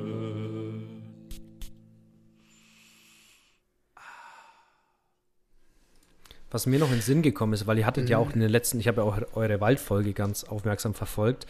Was 6.54 6.66
mir 6.66 6.78
noch 6.78 6.86
in 6.90 6.98
den 6.98 7.02
Sinn 7.02 7.20
gekommen 7.22 7.52
ist, 7.52 7.66
weil 7.66 7.78
ihr 7.78 7.84
hattet 7.84 8.08
ja 8.08 8.18
auch 8.18 8.32
in 8.32 8.38
den 8.38 8.48
letzten, 8.48 8.78
ich 8.78 8.86
habe 8.86 9.00
ja 9.00 9.06
auch 9.08 9.18
eure 9.34 9.60
Waldfolge 9.60 10.12
ganz 10.12 10.44
aufmerksam 10.44 10.94
verfolgt, 10.94 11.46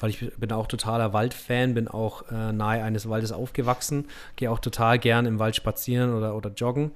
weil 0.00 0.10
ich 0.10 0.32
bin 0.36 0.50
auch 0.50 0.66
totaler 0.66 1.12
Waldfan, 1.12 1.74
bin 1.74 1.86
auch 1.86 2.24
äh, 2.32 2.52
nahe 2.52 2.82
eines 2.82 3.08
Waldes 3.08 3.30
aufgewachsen, 3.30 4.06
gehe 4.34 4.50
auch 4.50 4.58
total 4.58 4.98
gern 4.98 5.26
im 5.26 5.38
Wald 5.38 5.54
spazieren 5.54 6.12
oder, 6.12 6.34
oder 6.34 6.50
joggen. 6.50 6.90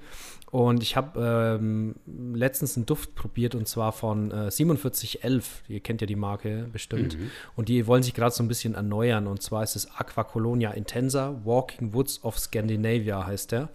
Und 0.51 0.83
ich 0.83 0.95
habe 0.95 1.57
ähm, 1.59 1.95
letztens 2.05 2.77
einen 2.77 2.85
Duft 2.85 3.15
probiert 3.15 3.55
und 3.55 3.67
zwar 3.67 3.91
von 3.91 4.29
äh, 4.29 4.51
4711. 4.51 5.63
Ihr 5.67 5.79
kennt 5.79 5.99
ja 6.01 6.05
die 6.05 6.15
Marke 6.15 6.67
bestimmt. 6.71 7.17
Und 7.55 7.69
die 7.69 7.87
wollen 7.87 8.03
sich 8.03 8.13
gerade 8.13 8.35
so 8.35 8.43
ein 8.43 8.47
bisschen 8.47 8.75
erneuern. 8.75 9.25
Und 9.25 9.41
zwar 9.41 9.63
ist 9.63 9.75
es 9.75 9.89
Aqua 9.97 10.23
Colonia 10.23 10.69
Intensa 10.69 11.33
Walking 11.43 11.95
Woods 11.95 12.23
of 12.23 12.37
Scandinavia 12.37 13.25
heißt 13.25 13.51
der. 13.51 13.69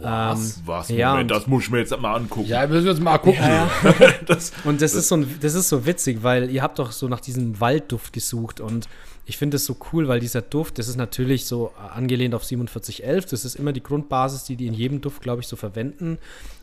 Was? 0.00 0.62
Was? 0.64 0.88
ja, 0.88 1.10
Moment, 1.10 1.30
und- 1.32 1.36
das 1.36 1.46
muss 1.46 1.64
ich 1.64 1.70
mir 1.70 1.80
jetzt 1.80 1.94
mal 2.00 2.14
angucken. 2.14 2.48
Ja, 2.48 2.62
wir 2.62 2.68
müssen 2.68 2.88
uns 2.88 3.00
mal 3.00 3.15
gucken. 3.18 3.44
das, 4.26 4.52
Und 4.64 4.82
das 4.82 4.94
ist 4.94 5.08
so 5.08 5.16
ein, 5.16 5.38
das 5.40 5.54
ist 5.54 5.68
so 5.68 5.86
witzig, 5.86 6.22
weil 6.22 6.50
ihr 6.50 6.62
habt 6.62 6.78
doch 6.78 6.92
so 6.92 7.08
nach 7.08 7.20
diesem 7.20 7.60
Waldduft 7.60 8.12
gesucht 8.12 8.60
und 8.60 8.88
ich 9.28 9.38
finde 9.38 9.56
es 9.56 9.64
so 9.64 9.76
cool, 9.92 10.06
weil 10.06 10.20
dieser 10.20 10.40
Duft, 10.40 10.78
das 10.78 10.86
ist 10.86 10.96
natürlich 10.96 11.46
so 11.46 11.72
angelehnt 11.92 12.32
auf 12.34 12.44
4711, 12.44 13.26
das 13.26 13.44
ist 13.44 13.56
immer 13.56 13.72
die 13.72 13.82
Grundbasis, 13.82 14.44
die 14.44 14.54
die 14.54 14.68
in 14.68 14.74
jedem 14.74 15.00
Duft, 15.00 15.20
glaube 15.20 15.42
ich, 15.42 15.48
so 15.48 15.56
verwenden. 15.56 16.18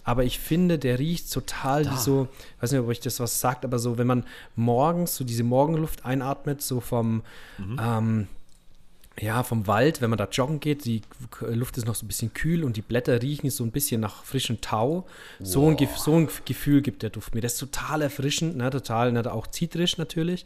Aber 0.05 0.23
ich 0.23 0.39
finde, 0.39 0.79
der 0.79 0.97
riecht 0.97 1.31
total 1.31 1.89
wie 1.91 1.97
so, 1.97 2.29
ich 2.55 2.63
weiß 2.63 2.71
nicht, 2.71 2.81
ob 2.81 2.87
euch 2.87 3.01
das 3.01 3.19
was 3.19 3.41
sagt, 3.41 3.65
aber 3.65 3.79
so, 3.79 3.97
wenn 3.97 4.07
man 4.07 4.25
morgens 4.55 5.15
so 5.15 5.25
diese 5.25 5.43
Morgenluft 5.43 6.05
einatmet, 6.05 6.61
so 6.61 6.79
vom, 6.79 7.23
ähm, 7.81 8.27
ja, 9.19 9.43
vom 9.43 9.67
Wald, 9.67 10.01
wenn 10.01 10.09
man 10.09 10.17
da 10.17 10.27
joggen 10.31 10.59
geht, 10.59 10.85
die 10.85 11.03
Luft 11.41 11.77
ist 11.77 11.85
noch 11.85 11.93
so 11.93 12.03
ein 12.03 12.07
bisschen 12.07 12.33
kühl 12.33 12.63
und 12.63 12.77
die 12.77 12.81
Blätter 12.81 13.21
riechen 13.21 13.49
so 13.51 13.63
ein 13.63 13.69
bisschen 13.69 14.01
nach 14.01 14.23
frischem 14.23 14.59
Tau. 14.59 15.05
So 15.39 15.69
ein, 15.69 15.77
so 15.97 16.15
ein 16.15 16.27
Gefühl 16.45 16.81
gibt 16.81 17.03
der 17.03 17.11
Duft 17.11 17.35
mir. 17.35 17.41
Das 17.41 17.53
ist 17.53 17.59
total 17.59 18.01
erfrischend, 18.01 18.57
ne, 18.57 18.71
total, 18.71 19.11
ne, 19.11 19.31
auch 19.31 19.45
zitrisch 19.45 19.99
natürlich. 19.99 20.45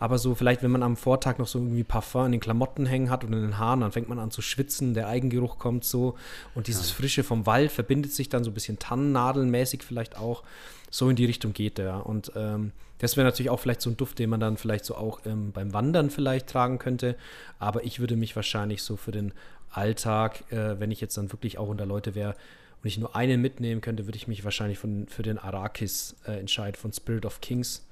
Aber 0.00 0.18
so 0.18 0.34
vielleicht, 0.34 0.64
wenn 0.64 0.72
man 0.72 0.82
am 0.82 0.96
Vortag 0.96 1.38
noch 1.38 1.46
so 1.46 1.60
irgendwie 1.60 1.84
Parfum 1.84 2.26
in 2.26 2.32
den 2.32 2.40
Klamotten 2.40 2.86
hängen 2.86 3.08
hat 3.08 3.22
und 3.22 3.32
in 3.32 3.40
den 3.40 3.58
Haaren, 3.58 3.82
dann 3.82 3.92
fängt 3.92 4.08
man 4.08 4.18
an 4.18 4.32
zu 4.32 4.42
schwitzen, 4.42 4.94
der 4.94 5.06
Eigengeruch 5.06 5.58
kommt 5.58 5.84
so 5.84 6.16
und 6.56 6.66
dieses 6.66 6.90
Frische 6.90 7.22
vom 7.22 7.46
Wald 7.46 7.70
verbindet 7.70 8.12
sich 8.12 8.28
dann 8.28 8.42
so 8.42 8.50
ein 8.50 8.54
bisschen 8.54 8.80
tannennadelmäßig 8.80 9.84
vielleicht 9.84 10.16
auch. 10.18 10.42
So 10.90 11.08
in 11.08 11.16
die 11.16 11.26
Richtung 11.26 11.52
geht 11.52 11.78
der. 11.78 12.04
Und 12.06 12.32
ähm, 12.34 12.72
das 12.98 13.16
wäre 13.16 13.26
natürlich 13.26 13.50
auch 13.50 13.60
vielleicht 13.60 13.80
so 13.80 13.90
ein 13.90 13.96
Duft, 13.96 14.18
den 14.18 14.30
man 14.30 14.40
dann 14.40 14.56
vielleicht 14.56 14.84
so 14.84 14.96
auch 14.96 15.20
ähm, 15.24 15.52
beim 15.52 15.72
Wandern 15.72 16.10
vielleicht 16.10 16.48
tragen 16.48 16.78
könnte. 16.78 17.16
Aber 17.58 17.84
ich 17.84 18.00
würde 18.00 18.16
mich 18.16 18.34
wahrscheinlich 18.36 18.82
so 18.82 18.96
für 18.96 19.12
den 19.12 19.32
Alltag, 19.70 20.50
äh, 20.52 20.78
wenn 20.80 20.90
ich 20.90 21.00
jetzt 21.00 21.16
dann 21.16 21.32
wirklich 21.32 21.58
auch 21.58 21.68
unter 21.68 21.86
Leute 21.86 22.14
wäre 22.14 22.34
und 22.82 22.88
ich 22.88 22.98
nur 22.98 23.14
einen 23.14 23.40
mitnehmen 23.40 23.80
könnte, 23.80 24.06
würde 24.06 24.16
ich 24.16 24.28
mich 24.28 24.44
wahrscheinlich 24.44 24.78
von, 24.78 25.06
für 25.08 25.22
den 25.22 25.38
Arrakis 25.38 26.16
äh, 26.26 26.38
entscheiden 26.38 26.76
von 26.76 26.92
Spirit 26.92 27.24
of 27.24 27.40
Kings. 27.40 27.86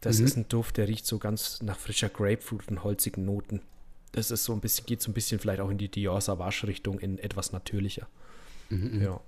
Das 0.00 0.20
ist 0.20 0.36
ein 0.36 0.46
Duft, 0.48 0.76
der 0.76 0.88
riecht 0.88 1.06
so 1.06 1.18
ganz 1.18 1.62
nach 1.62 1.78
frischer 1.78 2.08
Grapefruit 2.08 2.68
und 2.68 2.84
holzigen 2.84 3.24
Noten. 3.24 3.62
Das 4.12 4.30
ist 4.30 4.44
so 4.44 4.52
ein 4.52 4.60
bisschen, 4.60 4.86
geht 4.86 5.02
so 5.02 5.10
ein 5.10 5.14
bisschen 5.14 5.40
vielleicht 5.40 5.60
auch 5.60 5.70
in 5.70 5.78
die 5.78 5.88
Dior 5.88 6.20
Savage 6.20 6.66
Richtung, 6.66 7.00
in 7.00 7.18
etwas 7.18 7.52
natürlicher. 7.52 8.06
Ja. 8.70 9.20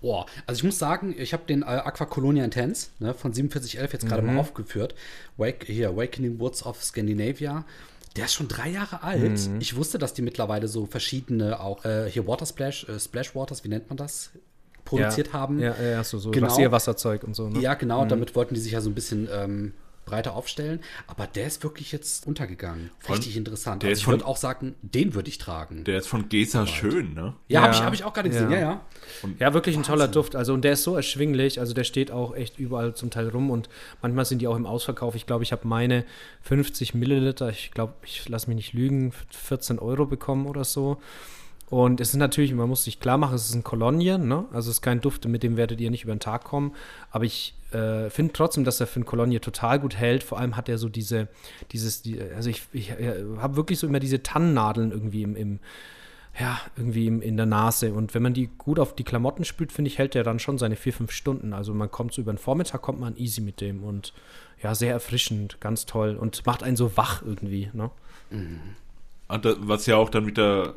Oh, 0.00 0.24
also 0.46 0.58
ich 0.58 0.64
muss 0.64 0.78
sagen, 0.78 1.14
ich 1.16 1.32
habe 1.32 1.44
den 1.46 1.62
äh, 1.62 1.66
Aqua 1.66 2.06
Colonia 2.06 2.44
Intense 2.44 2.88
ne, 3.00 3.14
von 3.14 3.34
4711 3.34 3.92
jetzt 3.92 4.06
gerade 4.06 4.22
mal 4.22 4.38
aufgeführt. 4.38 4.94
Wake, 5.36 5.64
hier, 5.66 5.88
Awakening 5.90 6.38
Woods 6.38 6.64
of 6.64 6.82
Scandinavia. 6.82 7.64
Der 8.16 8.26
ist 8.26 8.34
schon 8.34 8.46
drei 8.46 8.68
Jahre 8.68 9.02
alt. 9.02 9.50
Ich 9.58 9.74
wusste, 9.74 9.98
dass 9.98 10.14
die 10.14 10.22
mittlerweile 10.22 10.68
so 10.68 10.86
verschiedene 10.86 11.58
auch 11.58 11.84
äh, 11.84 12.08
hier 12.08 12.28
Water 12.28 12.46
Splash, 12.46 12.88
äh, 12.88 13.00
Splash 13.00 13.34
Waters, 13.34 13.64
wie 13.64 13.68
nennt 13.68 13.88
man 13.88 13.96
das, 13.96 14.30
produziert 14.84 15.28
ja, 15.28 15.32
haben. 15.32 15.58
Ja, 15.58 15.74
ja, 15.82 16.04
so, 16.04 16.18
so 16.18 16.30
Genau. 16.30 16.46
Rasierwasserzeug 16.46 17.24
und 17.24 17.34
so. 17.34 17.48
Ne? 17.48 17.60
Ja, 17.60 17.74
genau, 17.74 18.04
damit 18.04 18.36
wollten 18.36 18.54
die 18.54 18.60
sich 18.60 18.72
ja 18.72 18.80
so 18.80 18.90
ein 18.90 18.94
bisschen 18.94 19.28
ähm, 19.32 19.72
breiter 20.14 20.34
aufstellen. 20.34 20.80
Aber 21.06 21.26
der 21.26 21.46
ist 21.46 21.62
wirklich 21.64 21.92
jetzt 21.92 22.26
untergegangen. 22.26 22.90
Von- 23.00 23.16
Richtig 23.16 23.36
interessant. 23.36 23.82
der 23.82 23.88
also 23.90 23.98
ist 23.98 24.02
ich 24.02 24.06
würde 24.08 24.26
auch 24.26 24.36
sagen, 24.36 24.74
den 24.82 25.14
würde 25.14 25.28
ich 25.28 25.38
tragen. 25.38 25.84
der 25.84 25.98
ist 25.98 26.06
von 26.06 26.28
Gesa 26.28 26.66
schön, 26.66 27.14
ne? 27.14 27.34
ja, 27.48 27.62
habe 27.62 27.72
Ja, 27.72 27.78
ich, 27.80 27.84
hab 27.84 27.94
ich 27.94 28.04
auch 28.04 28.12
gerade 28.12 28.28
gesehen, 28.30 28.50
ja. 28.50 28.58
ja, 28.58 28.80
ja. 29.22 29.30
Ja, 29.38 29.54
wirklich 29.54 29.76
ein 29.76 29.82
toller 29.82 30.08
Duft. 30.08 30.36
Also, 30.36 30.54
und 30.54 30.62
der 30.62 30.72
ist 30.72 30.82
so 30.84 30.94
erschwinglich. 30.96 31.60
Also, 31.60 31.74
der 31.74 31.84
steht 31.84 32.10
auch 32.10 32.34
echt 32.34 32.58
überall 32.58 32.94
zum 32.94 33.10
Teil 33.10 33.28
rum 33.28 33.50
und 33.50 33.68
manchmal 34.02 34.24
sind 34.24 34.40
die 34.40 34.46
auch 34.48 34.56
im 34.56 34.66
Ausverkauf. 34.66 35.14
Ich 35.14 35.26
glaube, 35.26 35.44
ich 35.44 35.52
habe 35.52 35.66
meine 35.68 36.04
50 36.42 36.94
Milliliter, 36.94 37.48
ich 37.50 37.70
glaube, 37.72 37.94
ich 38.04 38.28
lasse 38.28 38.46
mich 38.48 38.56
nicht 38.56 38.72
lügen, 38.72 39.12
für 39.12 39.24
14 39.56 39.78
Euro 39.78 40.06
bekommen 40.06 40.46
oder 40.46 40.64
so. 40.64 40.98
Und 41.70 42.00
es 42.00 42.10
ist 42.10 42.16
natürlich, 42.16 42.52
man 42.52 42.68
muss 42.68 42.84
sich 42.84 43.00
klar 43.00 43.16
machen, 43.18 43.34
es 43.34 43.48
ist 43.48 43.54
ein 43.54 43.64
Kolonien, 43.64 44.28
ne? 44.28 44.44
Also 44.52 44.70
es 44.70 44.76
ist 44.76 44.82
kein 44.82 45.00
Duft, 45.00 45.24
mit 45.26 45.42
dem 45.42 45.56
werdet 45.56 45.80
ihr 45.80 45.90
nicht 45.90 46.04
über 46.04 46.14
den 46.14 46.20
Tag 46.20 46.44
kommen. 46.44 46.72
Aber 47.10 47.24
ich 47.24 47.54
äh, 47.74 48.10
finde 48.10 48.32
trotzdem, 48.32 48.64
dass 48.64 48.80
er 48.80 48.86
für 48.86 49.00
ein 49.00 49.04
Kolonie 49.04 49.40
total 49.40 49.78
gut 49.80 49.96
hält. 49.96 50.22
Vor 50.22 50.38
allem 50.38 50.56
hat 50.56 50.68
er 50.68 50.78
so 50.78 50.88
diese, 50.88 51.28
dieses, 51.72 52.02
die, 52.02 52.20
also 52.20 52.48
ich, 52.50 52.62
ich 52.72 52.90
äh, 52.90 53.22
habe 53.38 53.56
wirklich 53.56 53.78
so 53.78 53.86
immer 53.86 54.00
diese 54.00 54.22
Tannennadeln 54.22 54.90
irgendwie 54.92 55.22
im, 55.22 55.36
im 55.36 55.58
ja, 56.38 56.60
irgendwie 56.76 57.06
im, 57.06 57.22
in 57.22 57.36
der 57.36 57.46
Nase. 57.46 57.92
Und 57.92 58.12
wenn 58.14 58.22
man 58.22 58.34
die 58.34 58.48
gut 58.58 58.80
auf 58.80 58.96
die 58.96 59.04
Klamotten 59.04 59.44
spült, 59.44 59.70
finde 59.70 59.88
ich, 59.88 59.98
hält 59.98 60.14
der 60.14 60.24
dann 60.24 60.40
schon 60.40 60.58
seine 60.58 60.74
vier, 60.74 60.92
fünf 60.92 61.12
Stunden. 61.12 61.52
Also 61.52 61.72
man 61.74 61.90
kommt 61.90 62.12
so 62.12 62.22
über 62.22 62.32
den 62.32 62.38
Vormittag, 62.38 62.82
kommt 62.82 62.98
man 62.98 63.16
easy 63.16 63.40
mit 63.40 63.60
dem 63.60 63.84
und 63.84 64.12
ja, 64.62 64.74
sehr 64.74 64.92
erfrischend, 64.92 65.60
ganz 65.60 65.86
toll 65.86 66.16
und 66.16 66.44
macht 66.46 66.62
einen 66.64 66.76
so 66.76 66.96
wach 66.96 67.22
irgendwie, 67.22 67.70
ne? 67.72 67.90
Ah, 69.28 69.38
da- 69.38 69.54
Was 69.60 69.86
ja 69.86 69.96
auch 69.96 70.10
dann 70.10 70.26
wieder 70.26 70.74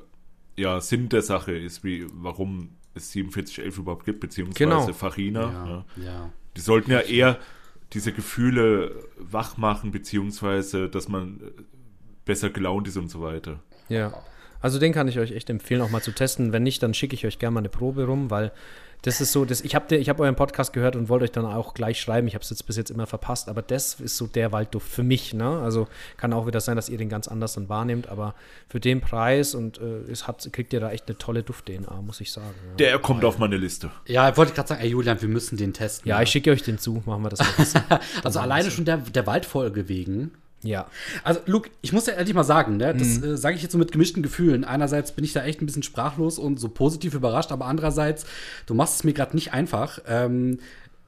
ja, 0.55 0.79
Sinn 0.81 1.09
der 1.09 1.21
Sache 1.21 1.53
ist, 1.57 1.83
wie 1.83 2.05
warum 2.13 2.69
es 2.95 3.11
4711 3.11 3.77
überhaupt 3.77 4.05
gibt, 4.05 4.19
beziehungsweise 4.19 4.57
Genau. 4.63 4.93
Farina. 4.93 5.41
Ja, 5.41 5.67
Ja. 5.67 5.85
ja. 6.03 6.29
Die 6.57 6.61
sollten 6.61 6.91
ja 6.91 7.01
eher 7.01 7.37
diese 7.93 8.11
Gefühle 8.11 8.91
wach 9.17 9.57
machen, 9.57 9.91
beziehungsweise 9.91 10.89
dass 10.89 11.07
man 11.07 11.39
äh, 11.39 11.61
besser 12.25 12.49
gelaunt 12.49 12.87
ist 12.87 12.97
und 12.97 13.09
so 13.09 13.21
weiter. 13.21 13.59
Ja. 13.89 14.13
Also 14.59 14.79
den 14.79 14.91
kann 14.91 15.07
ich 15.07 15.19
euch 15.19 15.31
echt 15.31 15.51
empfehlen, 15.51 15.81
auch 15.81 15.91
mal 15.91 16.01
zu 16.01 16.11
testen. 16.11 16.51
Wenn 16.51 16.63
nicht, 16.63 16.81
dann 16.81 16.95
schicke 16.95 17.13
ich 17.13 17.25
euch 17.27 17.37
gerne 17.37 17.53
mal 17.53 17.59
eine 17.59 17.69
Probe 17.69 18.05
rum, 18.05 18.31
weil 18.31 18.51
das 19.03 19.21
ist 19.21 19.31
so, 19.31 19.45
das, 19.45 19.61
ich 19.61 19.75
habe 19.75 19.95
ich 19.95 20.09
hab 20.09 20.19
euren 20.19 20.35
Podcast 20.35 20.73
gehört 20.73 20.95
und 20.95 21.07
wollte 21.07 21.25
euch 21.25 21.31
dann 21.31 21.45
auch 21.45 21.73
gleich 21.73 22.01
schreiben. 22.01 22.27
Ich 22.27 22.33
habe 22.33 22.43
es 22.43 22.49
jetzt 22.49 22.65
bis 22.65 22.77
jetzt 22.77 22.89
immer 22.89 23.07
verpasst, 23.07 23.47
aber 23.47 23.61
das 23.61 23.99
ist 23.99 24.17
so 24.17 24.27
der 24.27 24.51
Waldduft 24.51 24.89
für 24.89 25.03
mich. 25.03 25.33
Ne? 25.33 25.59
Also 25.59 25.87
kann 26.17 26.33
auch 26.33 26.47
wieder 26.47 26.59
sein, 26.59 26.75
dass 26.75 26.89
ihr 26.89 26.97
den 26.97 27.09
ganz 27.09 27.27
anders 27.27 27.53
dann 27.53 27.69
wahrnehmt, 27.69 28.09
aber 28.09 28.33
für 28.67 28.79
den 28.79 28.99
Preis 29.01 29.55
und 29.55 29.79
äh, 29.79 30.11
es 30.11 30.27
hat, 30.27 30.47
kriegt 30.51 30.73
ihr 30.73 30.79
da 30.79 30.91
echt 30.91 31.07
eine 31.07 31.17
tolle 31.17 31.43
Duft-DNA, 31.43 32.01
muss 32.01 32.21
ich 32.21 32.31
sagen. 32.31 32.55
Ja, 32.71 32.75
Der 32.77 32.99
kommt 32.99 33.23
auf 33.23 33.37
meine 33.37 33.57
Liste. 33.57 33.91
Ja, 34.07 34.35
wollte 34.35 34.51
ich 34.51 34.55
gerade 34.55 34.69
sagen, 34.69 34.81
ey 34.81 34.89
Julian, 34.89 35.21
wir 35.21 35.29
müssen 35.29 35.57
den 35.57 35.73
testen. 35.73 36.09
ja 36.09 36.21
ich 36.21 36.29
schicke 36.29 36.51
euch 36.51 36.63
den 36.63 36.77
zu, 36.77 37.01
machen 37.05 37.23
wir 37.23 37.29
das 37.29 37.39
mal. 37.39 37.99
Also 38.23 38.39
alleine 38.39 38.71
schon 38.71 38.85
der, 38.85 38.97
der 38.97 39.25
Waldfolge 39.27 39.87
wegen. 39.87 40.31
Ja. 40.67 40.87
Also, 41.23 41.39
Luke, 41.45 41.69
ich 41.81 41.93
muss 41.93 42.05
ja 42.05 42.13
ehrlich 42.13 42.33
mal 42.33 42.43
sagen, 42.43 42.77
ne, 42.77 42.93
das 42.93 43.21
äh, 43.21 43.37
sage 43.37 43.55
ich 43.55 43.61
jetzt 43.61 43.71
so 43.71 43.77
mit 43.77 43.91
gemischten 43.91 44.23
Gefühlen. 44.23 44.63
Einerseits 44.63 45.11
bin 45.11 45.23
ich 45.23 45.33
da 45.33 45.43
echt 45.43 45.61
ein 45.61 45.65
bisschen 45.65 45.83
sprachlos 45.83 46.39
und 46.39 46.59
so 46.59 46.69
positiv 46.69 47.13
überrascht, 47.13 47.51
aber 47.51 47.65
andererseits, 47.65 48.25
du 48.65 48.73
machst 48.73 48.95
es 48.95 49.03
mir 49.03 49.13
gerade 49.13 49.35
nicht 49.35 49.53
einfach. 49.53 49.99
Ähm, 50.07 50.59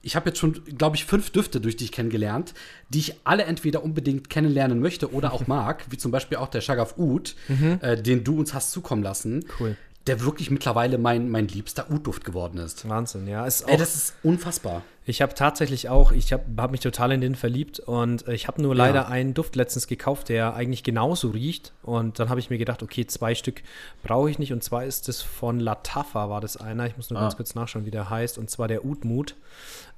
ich 0.02 0.16
habe 0.16 0.30
jetzt 0.30 0.40
schon, 0.40 0.54
glaube 0.78 0.96
ich, 0.96 1.06
fünf 1.06 1.30
Düfte 1.30 1.60
durch 1.60 1.76
dich 1.76 1.92
kennengelernt, 1.92 2.54
die 2.90 3.00
ich 3.00 3.16
alle 3.26 3.44
entweder 3.44 3.84
unbedingt 3.84 4.30
kennenlernen 4.30 4.80
möchte 4.80 5.14
oder 5.14 5.34
auch 5.34 5.48
mag, 5.48 5.86
wie 5.90 5.98
zum 5.98 6.12
Beispiel 6.12 6.38
auch 6.38 6.48
der 6.48 6.62
Shagaf 6.62 6.98
Oud, 6.98 7.36
äh, 7.82 8.02
den 8.02 8.24
du 8.24 8.40
uns 8.40 8.54
hast 8.54 8.72
zukommen 8.72 9.04
lassen. 9.04 9.46
Cool. 9.60 9.76
Der 10.10 10.22
wirklich 10.26 10.50
mittlerweile 10.50 10.98
mein, 10.98 11.30
mein 11.30 11.48
liebster 11.48 11.90
Oud-Duft 11.92 12.26
geworden 12.26 12.58
ist. 12.58 12.90
Wahnsinn, 12.90 13.28
ja. 13.28 13.46
Ist 13.46 13.64
auch, 13.66 13.70
Ey, 13.70 13.78
das 13.78 13.96
ist 13.96 14.16
unfassbar. 14.24 14.82
Ich 15.06 15.22
habe 15.22 15.34
tatsächlich 15.34 15.90
auch, 15.90 16.12
ich 16.12 16.34
habe 16.34 16.44
hab 16.58 16.72
mich 16.72 16.82
total 16.82 17.12
in 17.12 17.22
den 17.22 17.36
verliebt 17.36 17.80
und 17.80 18.28
äh, 18.28 18.34
ich 18.34 18.48
habe 18.48 18.62
nur 18.62 18.76
leider 18.76 19.02
Ja. 19.02 19.08
einen 19.08 19.34
Duft 19.34 19.56
letztens 19.56 19.88
gekauft, 19.88 20.30
der 20.30 20.54
eigentlich 20.56 20.84
genauso 20.84 21.30
riecht. 21.30 21.74
Und 21.84 22.20
dann 22.20 22.30
habe 22.30 22.40
ich 22.40 22.50
mir 22.50 22.58
gedacht, 22.58 22.84
okay, 22.84 23.08
zwei 23.08 23.34
Stück 23.34 23.64
brauche 24.04 24.30
ich 24.30 24.38
nicht. 24.40 24.52
Und 24.52 24.64
zwar 24.64 24.84
ist 24.84 25.10
es 25.10 25.22
von 25.22 25.60
Latafa, 25.60 26.30
war 26.30 26.42
das 26.42 26.58
einer. 26.58 26.86
Ich 26.88 26.98
muss 26.98 27.10
nur 27.10 27.20
ganz 27.20 27.38
kurz 27.38 27.56
nachschauen, 27.56 27.86
wie 27.86 27.92
der 27.92 28.10
heißt. 28.10 28.38
Und 28.38 28.50
zwar 28.50 28.68
der 28.68 28.86
Udmut. 28.86 29.36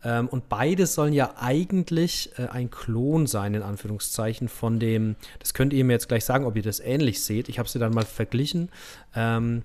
Ähm, 0.03 0.27
und 0.27 0.49
beide 0.49 0.87
sollen 0.87 1.13
ja 1.13 1.35
eigentlich 1.39 2.31
äh, 2.37 2.47
ein 2.47 2.69
Klon 2.69 3.27
sein, 3.27 3.53
in 3.53 3.63
Anführungszeichen, 3.63 4.49
von 4.49 4.79
dem, 4.79 5.15
das 5.39 5.53
könnt 5.53 5.73
ihr 5.73 5.83
mir 5.85 5.93
jetzt 5.93 6.07
gleich 6.07 6.25
sagen, 6.25 6.45
ob 6.45 6.55
ihr 6.55 6.63
das 6.63 6.79
ähnlich 6.79 7.23
seht. 7.23 7.49
Ich 7.49 7.59
habe 7.59 7.69
sie 7.69 7.79
dann 7.79 7.93
mal 7.93 8.05
verglichen. 8.05 8.69
Ähm, 9.15 9.63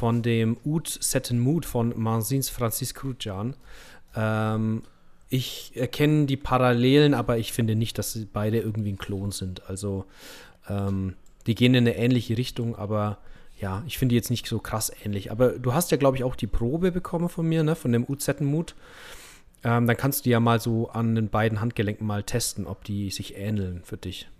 von 0.00 0.22
dem 0.22 0.56
Oud 0.64 0.88
Setten 0.88 1.38
Mood 1.38 1.66
von 1.66 1.92
Manzins 1.94 2.48
Francis 2.48 2.94
Krujan. 2.94 3.54
Ähm, 4.16 4.80
ich 5.28 5.72
erkenne 5.74 6.24
die 6.24 6.38
Parallelen, 6.38 7.12
aber 7.12 7.36
ich 7.36 7.52
finde 7.52 7.76
nicht, 7.76 7.98
dass 7.98 8.14
sie 8.14 8.24
beide 8.24 8.60
irgendwie 8.60 8.92
ein 8.92 8.96
Klon 8.96 9.30
sind. 9.30 9.68
Also 9.68 10.06
ähm, 10.70 11.16
die 11.46 11.54
gehen 11.54 11.74
in 11.74 11.86
eine 11.86 11.98
ähnliche 11.98 12.38
Richtung, 12.38 12.76
aber 12.76 13.18
ja, 13.60 13.82
ich 13.86 13.98
finde 13.98 14.14
jetzt 14.14 14.30
nicht 14.30 14.46
so 14.46 14.58
krass 14.58 14.90
ähnlich. 15.04 15.30
Aber 15.30 15.50
du 15.50 15.74
hast 15.74 15.90
ja, 15.90 15.98
glaube 15.98 16.16
ich, 16.16 16.24
auch 16.24 16.34
die 16.34 16.46
Probe 16.46 16.92
bekommen 16.92 17.28
von 17.28 17.46
mir, 17.46 17.62
ne, 17.62 17.76
von 17.76 17.92
dem 17.92 18.06
Uzettenmut. 18.08 18.76
ähm, 19.64 19.86
dann 19.86 19.98
kannst 19.98 20.24
du 20.24 20.30
ja 20.30 20.40
mal 20.40 20.60
so 20.62 20.88
an 20.88 21.14
den 21.14 21.28
beiden 21.28 21.60
Handgelenken 21.60 22.06
mal 22.06 22.22
testen, 22.22 22.66
ob 22.66 22.84
die 22.84 23.10
sich 23.10 23.36
ähneln 23.36 23.82
für 23.84 23.98
dich. 23.98 24.30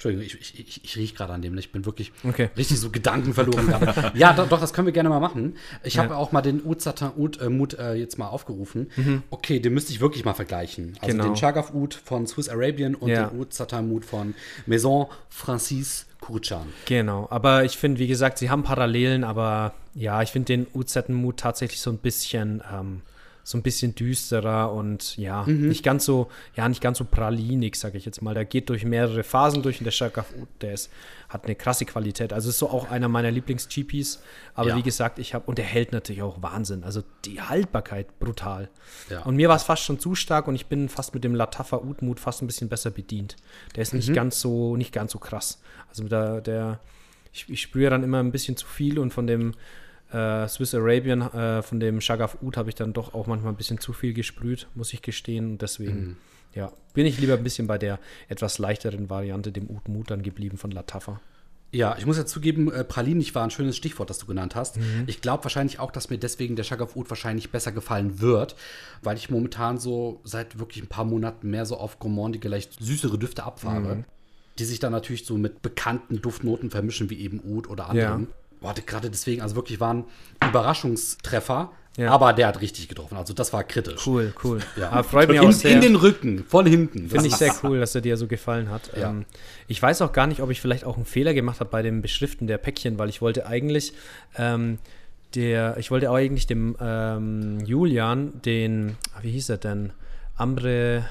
Entschuldigung, 0.00 0.24
ich, 0.40 0.58
ich, 0.58 0.82
ich, 0.82 0.96
rieche 0.96 1.14
gerade 1.14 1.34
an 1.34 1.42
dem. 1.42 1.58
Ich 1.58 1.72
bin 1.72 1.84
wirklich 1.84 2.10
Okay. 2.26 2.48
richtig 2.56 2.80
so 2.80 2.88
Gedanken 2.88 3.34
verloren. 3.34 3.66
gerade. 3.66 4.12
ja, 4.18 4.32
doch, 4.32 4.48
doch, 4.48 4.58
das 4.58 4.72
können 4.72 4.86
wir 4.86 4.94
gerne 4.94 5.10
mal 5.10 5.20
machen. 5.20 5.56
Ich 5.82 5.98
habe 5.98 6.14
Ja. 6.14 6.16
auch 6.16 6.32
mal 6.32 6.40
den 6.40 6.62
Oud 6.64 7.38
äh, 7.38 7.50
Mut 7.50 7.74
äh, 7.74 7.92
jetzt 7.96 8.16
mal 8.16 8.28
aufgerufen. 8.28 8.90
Okay, 9.28 9.60
den 9.60 9.74
müsste 9.74 9.92
ich 9.92 10.00
wirklich 10.00 10.24
mal 10.24 10.32
vergleichen. 10.32 10.96
Also 11.02 11.08
Genau. 11.14 11.24
den 11.24 11.36
Chagaf 11.36 11.74
Oud 11.74 11.92
von 11.92 12.26
Swiss 12.26 12.48
Arabian 12.48 12.94
und 12.94 13.10
Ja. 13.10 13.26
den 13.26 13.46
Satin 13.50 13.88
Mut 13.88 14.06
von 14.06 14.34
Maison 14.64 15.06
Francis 15.28 16.06
Kurchan. 16.20 16.68
Genau, 16.86 17.26
aber 17.30 17.64
ich 17.66 17.76
finde, 17.76 17.98
wie 17.98 18.06
gesagt, 18.06 18.38
sie 18.38 18.48
haben 18.48 18.62
Parallelen, 18.62 19.22
aber 19.22 19.74
ja, 19.94 20.22
ich 20.22 20.30
finde 20.30 20.46
den 20.46 20.66
UZ-Mut 20.72 21.36
tatsächlich 21.36 21.80
so 21.82 21.90
ein 21.90 21.98
bisschen, 21.98 22.62
ähm, 22.72 23.02
so 23.42 23.56
ein 23.58 23.62
bisschen 23.62 23.94
düsterer 23.94 24.72
und 24.72 25.16
ja, 25.16 25.44
nicht 25.46 25.82
ganz 25.82 26.04
so, 26.04 26.28
ja, 26.56 26.68
nicht 26.68 26.80
ganz 26.80 26.98
so 26.98 27.04
pralinig, 27.04 27.76
sage 27.76 27.98
ich 27.98 28.04
jetzt 28.04 28.22
mal. 28.22 28.34
Der 28.34 28.44
geht 28.44 28.68
durch 28.68 28.84
mehrere 28.84 29.22
Phasen 29.22 29.62
durch 29.62 29.78
und 29.80 29.84
der 29.84 29.90
Shakaf 29.90 30.32
Ud, 30.40 30.48
der 30.60 30.74
ist, 30.74 30.90
hat 31.28 31.44
eine 31.44 31.54
krasse 31.54 31.84
Qualität. 31.84 32.32
Also 32.32 32.50
ist 32.50 32.58
so 32.58 32.68
auch 32.70 32.90
einer 32.90 33.08
meiner 33.08 33.30
Lieblings-GPs. 33.30 34.22
Aber 34.54 34.70
Ja. 34.70 34.76
wie 34.76 34.82
gesagt, 34.82 35.18
ich 35.18 35.34
habe, 35.34 35.46
und 35.46 35.58
der 35.58 35.64
hält 35.64 35.92
natürlich 35.92 36.22
auch 36.22 36.42
Wahnsinn. 36.42 36.84
Also 36.84 37.02
die 37.24 37.40
Haltbarkeit 37.40 38.18
brutal. 38.18 38.68
Ja. 39.08 39.22
Und 39.22 39.36
mir 39.36 39.48
war 39.48 39.56
es 39.56 39.62
fast 39.62 39.82
schon 39.84 39.98
zu 39.98 40.14
stark 40.14 40.46
und 40.46 40.54
ich 40.54 40.66
bin 40.66 40.88
fast 40.88 41.14
mit 41.14 41.24
dem 41.24 41.34
Latafa 41.34 41.78
Udmut 41.78 42.20
fast 42.20 42.42
ein 42.42 42.46
bisschen 42.46 42.68
besser 42.68 42.90
bedient. 42.90 43.36
Der 43.74 43.82
ist 43.82 43.94
nicht 43.94 44.12
ganz 44.12 44.40
so, 44.40 44.76
nicht 44.76 44.92
ganz 44.92 45.12
so 45.12 45.18
krass. 45.18 45.60
Also 45.88 46.08
der, 46.08 46.40
der 46.40 46.80
ich, 47.32 47.48
ich 47.48 47.62
spüre 47.62 47.90
dann 47.90 48.02
immer 48.02 48.18
ein 48.18 48.32
bisschen 48.32 48.56
zu 48.56 48.66
viel 48.66 48.98
und 48.98 49.12
von 49.12 49.26
dem 49.26 49.54
äh, 50.12 50.48
Swiss 50.48 50.74
Arabian, 50.74 51.22
äh, 51.22 51.62
von 51.62 51.80
dem 51.80 52.00
Shagaf 52.00 52.38
Ud 52.42 52.56
habe 52.56 52.68
ich 52.68 52.74
dann 52.74 52.92
doch 52.92 53.14
auch 53.14 53.26
manchmal 53.26 53.52
ein 53.52 53.56
bisschen 53.56 53.78
zu 53.78 53.92
viel 53.92 54.12
gesprüht, 54.12 54.66
muss 54.74 54.92
ich 54.92 55.02
gestehen. 55.02 55.52
Und 55.52 55.62
deswegen, 55.62 56.16
ja, 56.54 56.72
bin 56.94 57.06
ich 57.06 57.18
lieber 57.18 57.34
ein 57.34 57.42
bisschen 57.44 57.66
bei 57.66 57.78
der 57.78 57.98
etwas 58.28 58.58
leichteren 58.58 59.08
Variante, 59.08 59.52
dem 59.52 59.68
Ud 59.70 59.88
Mut 59.88 60.10
dann 60.10 60.22
geblieben 60.22 60.58
von 60.58 60.70
Latafa. 60.70 61.20
Ja, 61.72 61.96
ich 61.96 62.04
muss 62.04 62.16
ja 62.16 62.26
zugeben, 62.26 62.72
äh, 62.72 62.82
Pralinig 62.82 63.32
war 63.36 63.44
ein 63.44 63.50
schönes 63.50 63.76
Stichwort, 63.76 64.10
das 64.10 64.18
du 64.18 64.26
genannt 64.26 64.56
hast. 64.56 64.76
Ich 65.06 65.20
glaube 65.20 65.44
wahrscheinlich 65.44 65.78
auch, 65.78 65.92
dass 65.92 66.10
mir 66.10 66.18
deswegen 66.18 66.56
der 66.56 66.64
Chagaf 66.64 66.96
Oud 66.96 67.08
wahrscheinlich 67.10 67.52
besser 67.52 67.70
gefallen 67.70 68.20
wird, 68.20 68.56
weil 69.02 69.16
ich 69.16 69.30
momentan 69.30 69.78
so 69.78 70.20
seit 70.24 70.58
wirklich 70.58 70.82
ein 70.82 70.88
paar 70.88 71.04
Monaten 71.04 71.48
mehr 71.48 71.66
so 71.66 71.76
auf 71.76 72.00
gourmandige, 72.00 72.48
leicht 72.48 72.72
süßere 72.80 73.18
Düfte 73.18 73.44
abfahre, 73.44 74.04
die 74.58 74.64
sich 74.64 74.80
dann 74.80 74.90
natürlich 74.90 75.24
so 75.24 75.38
mit 75.38 75.62
bekannten 75.62 76.20
Duftnoten 76.20 76.70
vermischen, 76.72 77.08
wie 77.08 77.20
eben 77.20 77.40
Oud 77.44 77.70
oder 77.70 77.88
anderen. 77.88 78.26
Warte, 78.60 78.82
gerade 78.82 79.10
deswegen, 79.10 79.42
also 79.42 79.56
wirklich 79.56 79.80
war 79.80 79.94
ein 79.94 80.04
Überraschungstreffer, 80.46 81.70
Ja. 81.96 82.10
aber 82.10 82.32
der 82.32 82.46
hat 82.48 82.60
richtig 82.60 82.88
getroffen. 82.88 83.16
Also 83.16 83.32
das 83.32 83.52
war 83.52 83.64
kritisch. 83.64 84.06
Cool, 84.06 84.32
cool. 84.44 84.60
Ja. 84.76 84.90
Aber 84.90 85.04
freut 85.04 85.28
mich 85.28 85.40
in, 85.40 85.48
auch 85.48 85.52
sehr. 85.52 85.72
in 85.72 85.80
den 85.80 85.96
Rücken, 85.96 86.44
von 86.44 86.66
hinten. 86.66 87.08
Finde 87.08 87.26
ich 87.26 87.34
sehr 87.36 87.54
cool, 87.62 87.80
dass 87.80 87.94
er 87.94 88.00
dir 88.00 88.16
so 88.16 88.26
gefallen 88.26 88.70
hat. 88.70 88.90
Ja. 88.96 89.10
Ähm, 89.10 89.24
ich 89.66 89.80
weiß 89.80 90.02
auch 90.02 90.12
gar 90.12 90.26
nicht, 90.26 90.42
ob 90.42 90.50
ich 90.50 90.60
vielleicht 90.60 90.84
auch 90.84 90.96
einen 90.96 91.04
Fehler 91.06 91.34
gemacht 91.34 91.60
habe 91.60 91.70
bei 91.70 91.82
dem 91.82 92.02
Beschriften 92.02 92.46
der 92.46 92.58
Päckchen, 92.58 92.98
weil 92.98 93.08
ich 93.08 93.20
wollte 93.22 93.46
eigentlich 93.46 93.92
ähm, 94.36 94.78
der, 95.34 95.76
ich 95.78 95.90
wollte 95.90 96.10
auch 96.10 96.16
eigentlich 96.16 96.46
dem 96.46 96.76
ähm, 96.80 97.60
Julian 97.64 98.40
den, 98.42 98.96
ah, 99.14 99.20
wie 99.22 99.30
hieß 99.30 99.48
er 99.50 99.58
denn? 99.58 99.92
Ambre, 100.36 101.04